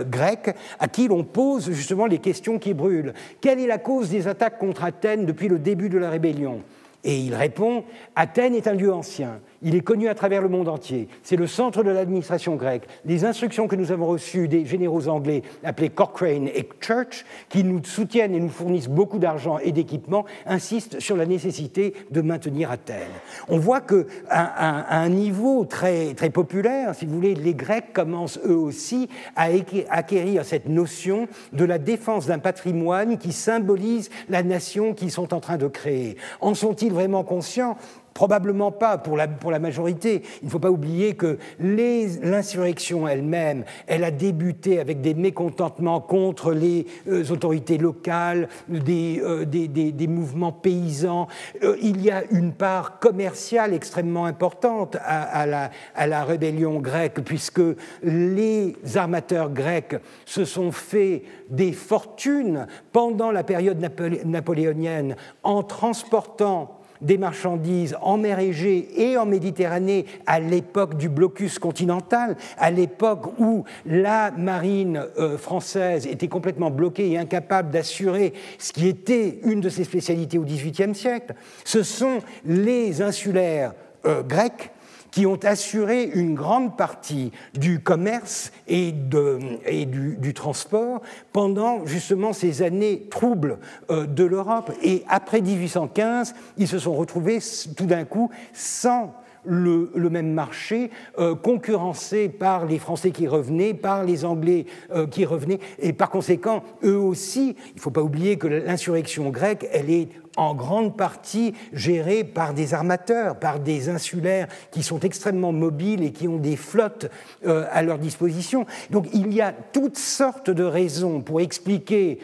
[0.10, 3.14] grec à qui l'on pose justement les questions qui brûlent.
[3.42, 6.62] Quelle est la cause des attaques contre Athènes depuis le début de la rébellion?
[7.08, 7.86] Et il répond,
[8.18, 11.08] Athènes est un lieu ancien, il est connu à travers le monde entier.
[11.24, 12.88] C'est le centre de l'administration grecque.
[13.06, 17.84] Les instructions que nous avons reçues des généraux anglais appelés Cochrane et Church, qui nous
[17.84, 23.08] soutiennent et nous fournissent beaucoup d'argent et d'équipements, insistent sur la nécessité de maintenir Athènes.
[23.48, 28.40] On voit qu'à à un niveau très, très populaire, si vous voulez, les Grecs commencent
[28.46, 29.48] eux aussi à
[29.90, 35.40] acquérir cette notion de la défense d'un patrimoine qui symbolise la nation qu'ils sont en
[35.40, 36.18] train de créer.
[36.42, 37.78] En sont-ils vraiment conscients?
[38.18, 40.24] Probablement pas pour la, pour la majorité.
[40.42, 46.52] Il ne faut pas oublier que l'insurrection elle-même, elle a débuté avec des mécontentements contre
[46.52, 51.28] les euh, autorités locales, des, euh, des, des, mouvements paysans.
[51.62, 57.22] Euh, il y a une part commerciale extrêmement importante à, la, à la rébellion grecque,
[57.24, 57.62] puisque
[58.02, 59.96] les armateurs grecs
[60.26, 61.22] se sont fait
[61.52, 63.80] des fortunes pendant la période
[64.26, 71.60] napoléonienne en transportant des marchandises en mer Égée et en Méditerranée à l'époque du blocus
[71.60, 78.74] continental, à l'époque où la marine euh, française était complètement bloquée et incapable d'assurer ce
[78.74, 81.34] qui était une de ses spécialités au XVIIIe siècle,
[81.64, 83.74] ce sont les insulaires
[84.06, 84.72] euh, grecs
[85.12, 91.02] qui ont assuré une grande partie du commerce et, du, transport
[91.32, 93.60] pendant justement ces années troubles
[93.90, 94.72] euh, de l'Europe.
[94.84, 97.40] Et après 1815, ils se sont retrouvés
[97.76, 99.14] tout d'un coup sans
[99.48, 105.26] le, même marché, euh, concurrencé par les Français qui revenaient, par les Anglais euh, qui
[105.26, 109.90] revenaient, et par conséquent, eux aussi, il ne faut pas oublier que l'insurrection grecque, elle
[109.90, 116.04] est en grande partie gérée par des armateurs, par des insulaires qui sont extrêmement mobiles
[116.04, 117.10] et qui ont des flottes
[117.46, 118.66] euh, à leur disposition.
[118.90, 122.20] Donc il y a toutes sortes de raisons pour expliquer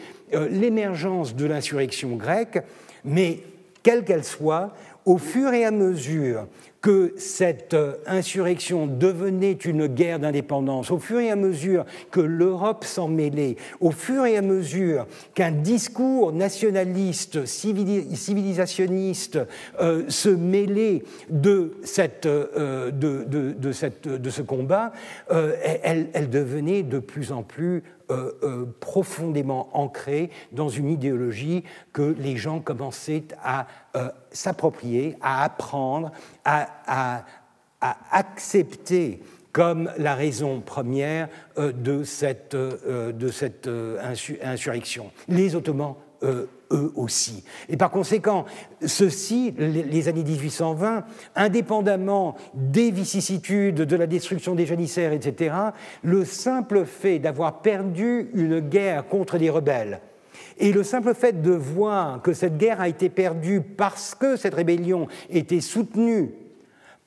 [0.50, 2.58] l'émergence de l'insurrection grecque,
[3.04, 3.40] mais
[3.84, 4.74] quelle qu'elle soit,
[5.04, 6.46] au fur et à mesure
[6.84, 12.84] que cette euh, insurrection devenait une guerre d'indépendance, au fur et à mesure que l'Europe
[12.84, 19.38] s'en mêlait, au fur et à mesure qu'un discours nationaliste, civilisationniste
[19.80, 21.72] euh, se mêlait de,
[22.26, 22.90] euh,
[24.30, 24.92] ce combat,
[25.30, 27.82] elle, devenait de plus en plus
[28.80, 33.66] profondément ancrée dans une idéologie que les gens commençaient à
[34.30, 36.12] s'approprier, à apprendre,
[36.44, 37.24] à,
[38.10, 39.20] accepter
[39.54, 41.28] comme la raison première
[41.58, 43.98] euh, de cette, euh, de cette euh,
[44.42, 45.12] insurrection.
[45.28, 45.94] Les Ottomans,
[46.24, 47.44] eux aussi.
[47.68, 48.46] Et par conséquent,
[48.84, 51.04] ceci, les années 1820,
[51.36, 55.54] indépendamment des vicissitudes, de la destruction des janissaires, etc.,
[56.02, 60.00] le simple fait d'avoir perdu une guerre contre des rebelles,
[60.58, 64.54] et le simple fait de voir que cette guerre a été perdue parce que cette
[64.54, 66.30] rébellion était soutenue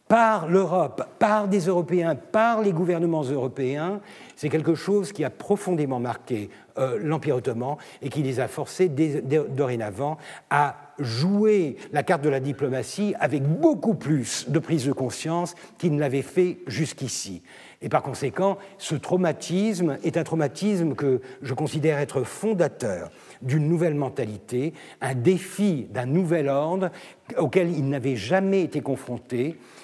[0.08, 4.00] par l'Europe, par des Européens, par les gouvernements européens,
[4.36, 8.90] c'est quelque chose qui a profondément marqué euh, l'Empire ottoman et qui les a forcés
[8.90, 10.18] dorénavant
[10.50, 15.94] à joué la carte de la diplomatie avec beaucoup plus de prise de conscience qu'il
[15.96, 17.42] ne l'avait fait jusqu'ici.
[17.82, 23.12] Et par conséquent, ce traumatisme est un traumatisme que je considère être fondateur
[23.42, 26.90] d'une nouvelle mentalité, un défi d'un nouvel ordre
[27.38, 29.77] auquel il n'avait jamais été confronté euh,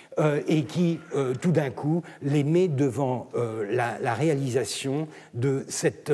[0.48, 6.12] et qui, euh, tout d'un coup, les met devant euh, la, réalisation de cette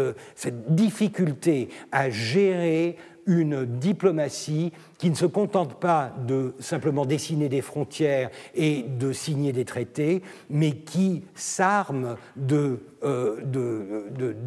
[0.70, 2.96] difficulté à gérer
[3.26, 9.54] une diplomatie qui ne se contente pas de simplement dessiner des frontières et de signer
[9.54, 13.38] des traités, mais qui s'arme de euh,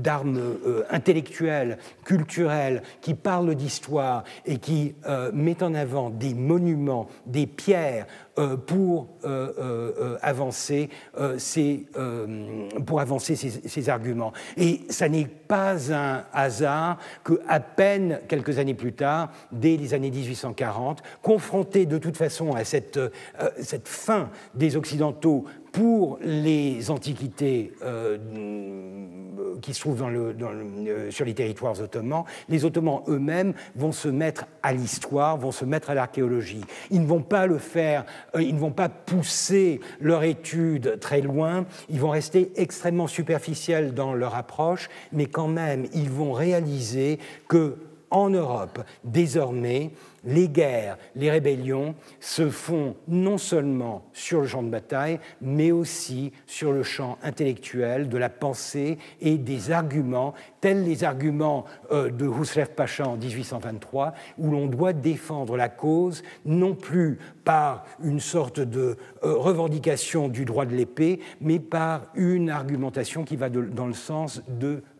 [0.02, 7.08] d'armes euh, intellectuelles, culturelles, qui parlent d'histoire et qui euh, met en avant des monuments,
[7.24, 8.06] des pierres
[8.66, 9.08] pour,
[10.22, 10.88] avancer
[11.36, 11.86] ces,
[12.86, 13.36] pour avancer
[13.88, 14.32] arguments.
[14.56, 19.92] Et ça n'est pas un hasard que, à peine quelques années plus tard, dès les
[19.92, 20.10] années
[20.42, 22.98] 1840, confrontés de toute façon à cette,
[23.60, 28.18] cette fin des Occidentaux pour les antiquités euh,
[29.62, 34.74] qui se trouvent euh, sur les territoires ottomans, les Ottomans eux-mêmes vont se mettre à
[34.74, 36.62] l'histoire, vont se mettre à l'archéologie.
[36.90, 38.04] Ils ne vont pas le faire,
[38.34, 43.94] euh, ils ne vont pas pousser leur étude très loin, ils vont rester extrêmement superficiels
[43.94, 47.76] dans leur approche, mais quand même, ils vont réaliser que
[48.10, 49.90] en Europe, désormais,
[50.24, 56.32] les guerres, les rébellions se font non seulement sur le champ de bataille, mais aussi
[56.46, 62.24] sur le champ intellectuel de la pensée et des arguments, tels les arguments euh, de
[62.24, 68.60] Husrev Pacha en 1823, où l'on doit défendre la cause non plus par une sorte
[68.60, 73.92] de euh, revendication du droit de l'épée, mais par une argumentation qui va dans le
[73.92, 74.40] sens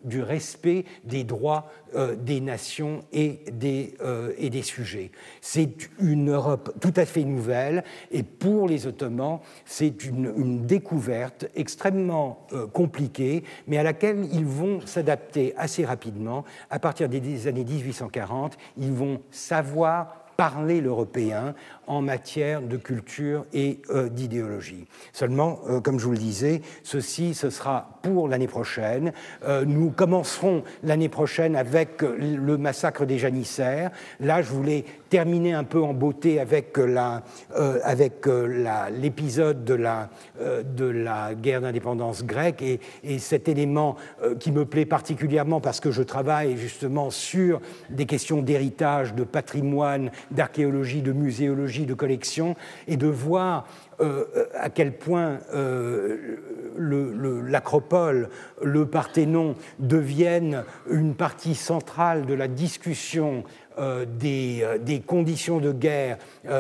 [0.05, 3.95] du respect des droits euh, des nations et des,
[4.37, 5.13] et des sujets.
[5.41, 12.47] C'est une Europe tout à fait nouvelle et pour les Ottomans, c'est une, découverte extrêmement
[12.73, 16.45] compliquée, mais à laquelle ils vont s'adapter assez rapidement.
[16.71, 21.55] À partir des années 1840, ils vont savoir parler l'européen
[21.93, 24.87] en matière de culture et euh, d'idéologie.
[25.13, 29.13] Seulement, euh, comme je vous le disais, ceci, ce sera pour l'année prochaine.
[29.45, 33.91] Euh, nous commencerons l'année prochaine avec le massacre des janissaires.
[34.21, 36.79] Là, je voulais terminer un peu en beauté avec
[38.91, 40.09] l'épisode de, la,
[40.65, 43.97] de la guerre d'indépendance grecque et, et, cet élément
[44.41, 47.61] qui me plaît particulièrement parce que je travaille justement sur
[47.91, 52.55] des questions d'héritage, de patrimoine, d'archéologie, de muséologie de collection
[52.87, 53.67] et de voir
[54.03, 54.25] euh,
[54.59, 56.37] à quel point euh,
[57.47, 58.31] l'Acropole,
[58.63, 63.45] le, Parthénon deviennent une partie centrale de la discussion
[63.79, 66.19] euh, des, conditions de guerre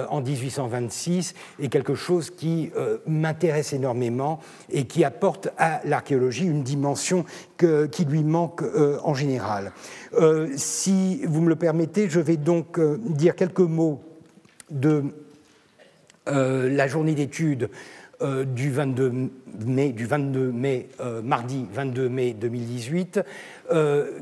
[0.08, 2.70] en 1826 est quelque chose qui
[3.06, 4.40] m'intéresse énormément
[4.70, 7.24] et qui apporte à l'archéologie une dimension
[7.58, 8.62] qui lui manque
[9.04, 9.72] en général.
[10.56, 14.00] si vous me le permettez, je vais donc dire quelques mots
[14.72, 15.04] de
[16.28, 17.68] euh, la journée d'études
[18.20, 19.12] euh, du 22
[19.66, 23.20] mai, du 22 mai euh, mardi 22 mai 2018,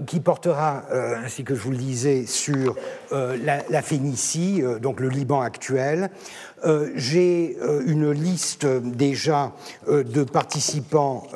[0.06, 0.84] qui portera,
[1.24, 2.76] ainsi que je vous le disais, sur
[3.10, 6.10] la, la, Phénicie, donc le Liban actuel.
[6.94, 9.52] J'ai une liste déjà
[9.88, 11.26] de participants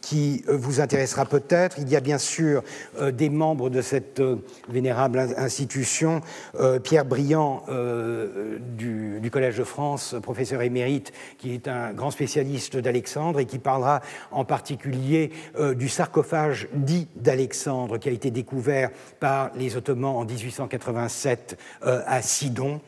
[0.00, 1.78] qui euh, vous intéressera peut-être.
[1.78, 2.62] Il y a bien sûr
[2.98, 4.36] euh, des membres de cette euh,
[4.68, 6.20] vénérable institution,
[6.82, 7.64] Pierre Briand
[8.76, 13.58] du, du, Collège de France, professeur émérite, qui est un grand spécialiste d'Alexandre et qui
[13.58, 14.00] parlera
[14.30, 15.30] en particulier
[15.76, 18.90] du sarcophage dit d'Alexandre qui a été découvert
[19.20, 22.80] par les Ottomans en 1887 à Sidon.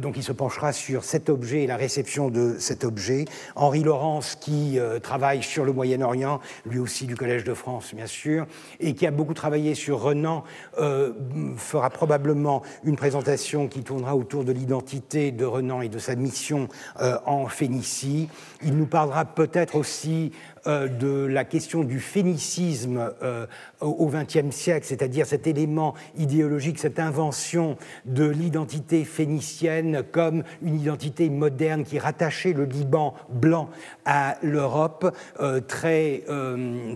[0.00, 3.24] donc il se penchera sur cet objet et la réception de cet objet.
[3.54, 8.46] Henri Laurence qui travaille sur le Moyen-Orient lui aussi du Collège de France, bien sûr,
[8.78, 10.44] et qui a beaucoup travaillé sur Renan,
[10.78, 11.12] euh,
[11.56, 16.68] fera probablement une présentation qui tournera autour de l'identité de Renan et de sa mission
[17.00, 18.28] euh, en Phénicie.
[18.62, 20.32] Il nous parlera peut-être aussi
[20.66, 23.46] de la question du phénicisme euh,
[23.80, 31.30] au XXe siècle, c'est-à-dire cet élément idéologique, cette invention de l'identité phénicienne comme une identité
[31.30, 33.70] moderne qui rattachait le Liban blanc
[34.04, 36.24] à l'Europe, euh, très très,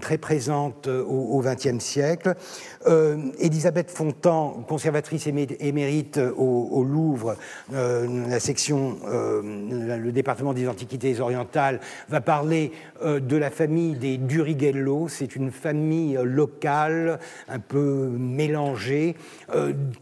[0.00, 2.34] très présente au XXe siècle.
[3.38, 7.36] Elisabeth Fontan, conservatrice émérite au, Louvre,
[7.72, 12.72] la section, le département des Antiquités orientales, va parler
[13.02, 15.08] de la famille des Durighello.
[15.08, 17.18] C'est une famille locale,
[17.48, 19.16] un peu mélangée,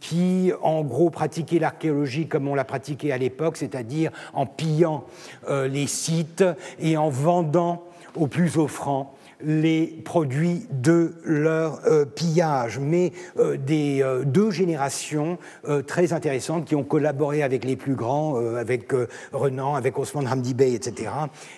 [0.01, 5.05] qui en gros pratiquait l'archéologie comme on l'a pratiqué à l'époque, c'est-à-dire en pillant
[5.49, 6.45] les sites
[6.81, 7.85] et en vendant
[8.17, 15.39] aux plus offrants les produits de leur euh, pillage, mais euh, des euh, deux générations
[15.87, 18.93] très intéressantes qui ont collaboré avec les plus grands, avec
[19.33, 21.11] Renan, avec Osman Hamdi Bey, etc.,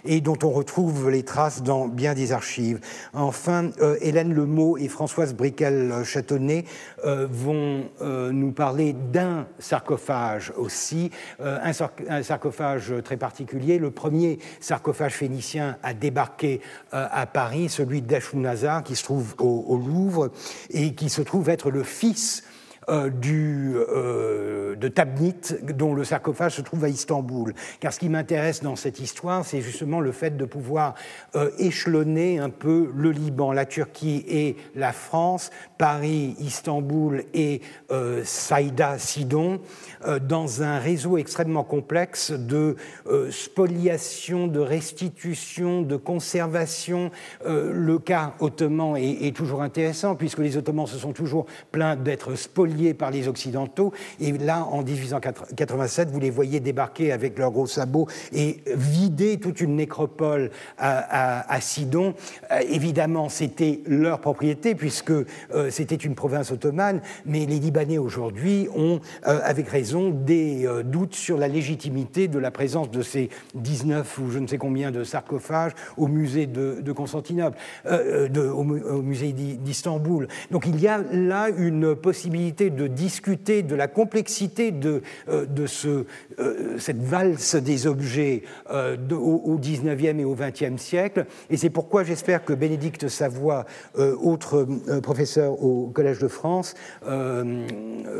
[0.05, 2.81] et dont on retrouve les traces dans bien des archives.
[3.13, 3.71] Enfin,
[4.01, 6.65] Hélène Lemot et Françoise Briquel-Châtonnet
[7.05, 11.73] vont nous parler d'un sarcophage aussi, un,
[12.23, 16.61] sarcophage très particulier, le premier sarcophage phénicien à débarquer
[16.93, 20.31] à Paris, celui d'Ashunazar qui se trouve au, Louvre
[20.71, 22.45] et qui se trouve être le fils
[22.89, 27.55] du, euh, de Tabnit, dont le sarcophage se trouve à Istanbul.
[27.81, 30.95] Car ce qui m'intéresse dans cette histoire, c'est justement le fait de pouvoir
[31.35, 37.61] euh, échelonner un peu le Liban, la Turquie et la France, Paris, Istanbul et
[38.25, 39.61] Saïda, Sidon,
[40.23, 42.77] dans un réseau extrêmement complexe de
[43.31, 47.11] spoliation, de restitution, de conservation.
[47.45, 52.74] le cas ottoman est toujours intéressant, puisque les Ottomans se sont toujours plaints d'être spoliés
[52.95, 53.93] par les Occidentaux.
[54.21, 59.61] Et là, en 1887, vous les voyez débarquer avec leurs gros sabots et vider toute
[59.61, 62.15] une nécropole à, Sidon.
[62.51, 65.25] Euh, évidemment, c'était leur propriété puisque euh,
[65.71, 71.39] c'était une province ottomane, mais les Libanais aujourd'hui ont, euh, avec raison, des doutes sur
[71.39, 75.73] la légitimité de la présence de ces 19 ou je ne sais combien de sarcophages
[75.97, 80.29] au musée de, Constantinople, de, au musée d'Istanbul.
[80.51, 85.67] Donc il y a là une possibilité de discuter de la complexité de, euh, de
[85.67, 86.05] ce,
[86.39, 91.27] euh, cette valse des objets euh, au, 19e et au 20e siècle.
[91.51, 93.65] Et c'est pourquoi j'espère que Bénédicte Savoie,
[93.97, 94.67] autre
[95.03, 96.75] professeur au Collège de France,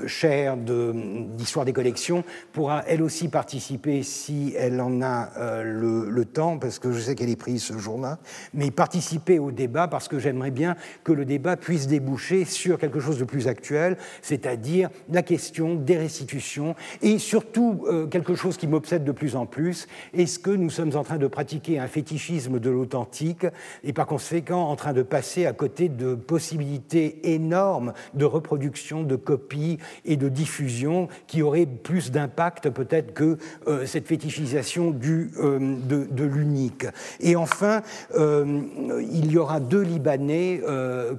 [0.07, 6.79] chaire d'histoire des collections, pourra elle aussi participer si elle en a le temps, parce
[6.79, 8.19] que je sais qu'elle est prise ce jour-là,
[8.53, 13.01] mais participer au débat parce que j'aimerais bien que le débat puisse déboucher sur quelque
[13.01, 13.97] chose de plus actuel,
[14.35, 19.47] c'est-à-dire la question des restitutions et surtout euh, quelque chose qui m'obsède de plus en
[19.47, 23.47] plus, est-ce que nous sommes en train de pratiquer un fétichisme de l'authentique
[23.85, 29.15] et par conséquent en train de passer à côté de possibilités énormes de reproduction, de
[29.15, 33.39] copie et de diffusion qui auraient plus d'impact peut-être que
[33.69, 36.87] euh, cette fétichisation du, euh, de, l'unique?
[37.21, 37.83] Et enfin,
[38.17, 40.61] il y aura deux Libanais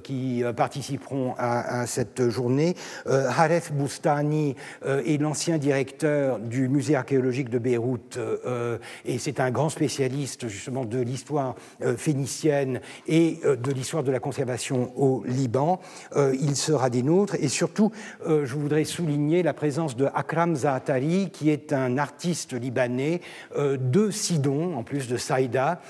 [0.02, 2.74] qui participeront à, à cette journée.
[3.08, 9.38] Euh, Haref Boustani euh, est l'ancien directeur du musée archéologique de Beyrouth euh, et c'est
[9.40, 11.54] un grand spécialiste justement de l'histoire
[11.96, 15.78] phénicienne et de l'histoire de la conservation au Liban.
[16.16, 17.90] il sera des nôtres et surtout,
[18.26, 23.20] je voudrais souligner la présence de Akram Zaatari qui est un artiste libanais
[23.56, 25.80] de Sidon, en plus de Saïda.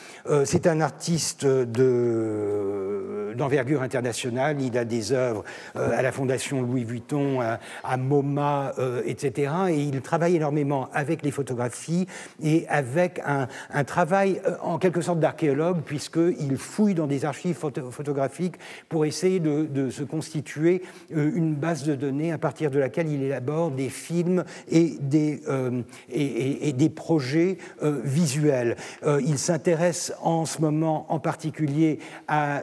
[0.44, 1.46] c'est un artiste
[3.36, 4.60] d'envergure internationale.
[4.60, 5.44] Il a des œuvres
[5.74, 9.52] à la Fondation Louis À, MoMA, euh, etc.
[9.70, 12.06] Et il travaille énormément avec les photographies
[12.42, 18.56] et avec un, travail euh, en quelque sorte d'archéologue, puisqu'il fouille dans des archives photographiques
[18.88, 20.82] pour essayer de, se constituer
[21.14, 25.40] euh, une base de données à partir de laquelle il élabore des films et des,
[26.10, 28.76] et, des projets visuels.
[29.04, 32.62] il s'intéresse en ce moment en particulier à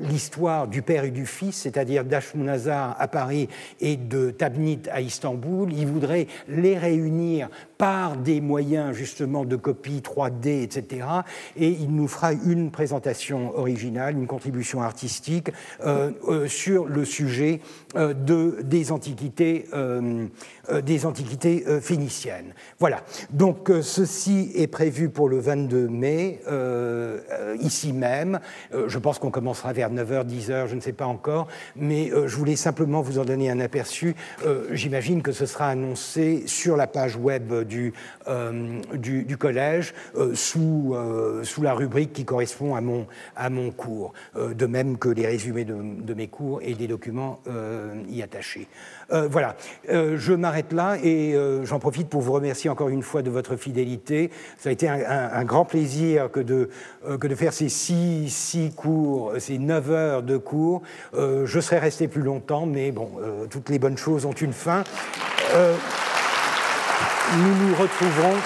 [0.00, 3.43] l'histoire du père et du fils, c'est-à-dire d'Ashmunazar à Paris
[3.80, 5.72] et de Tabnit à Istanbul.
[5.72, 7.48] Il voudrait les réunir
[7.78, 11.06] par des moyens justement de copie 3D, etc.
[11.56, 15.50] Et il nous fera une présentation originale, une contribution artistique
[15.84, 17.60] euh, euh, sur le sujet
[17.96, 19.66] euh, de, des antiquités,
[20.82, 22.54] des antiquités phéniciennes.
[22.78, 23.02] Voilà.
[23.30, 26.40] Donc ceci est prévu pour le 22 mai,
[27.60, 28.40] ici même.
[28.86, 32.56] je pense qu'on commencera vers 9h, 10h, je ne sais pas encore, mais je voulais
[32.56, 34.14] simplement vous en donner un aperçu.
[34.70, 37.92] J'imagine que ce sera annoncé sur la page web du,
[38.28, 43.70] euh, du, collège euh, sous, euh, sous la rubrique qui correspond à mon, à mon
[43.70, 47.40] cours, de même que les résumés de, de, mes cours et des documents
[48.08, 48.68] y attachés.
[49.10, 49.56] Voilà,
[49.88, 53.56] je m'arrête là et euh, j'en profite pour vous remercier encore une fois de votre
[53.56, 54.30] fidélité.
[54.58, 56.70] Ça a été un, grand plaisir que de,
[57.06, 60.82] euh, que de faire ces six, six, cours, ces neuf heures de cours.
[61.14, 63.10] je serais resté plus longtemps, mais bon,
[63.50, 64.84] toutes les bonnes choses ont une fin.
[65.52, 68.36] nous nous retrouverons.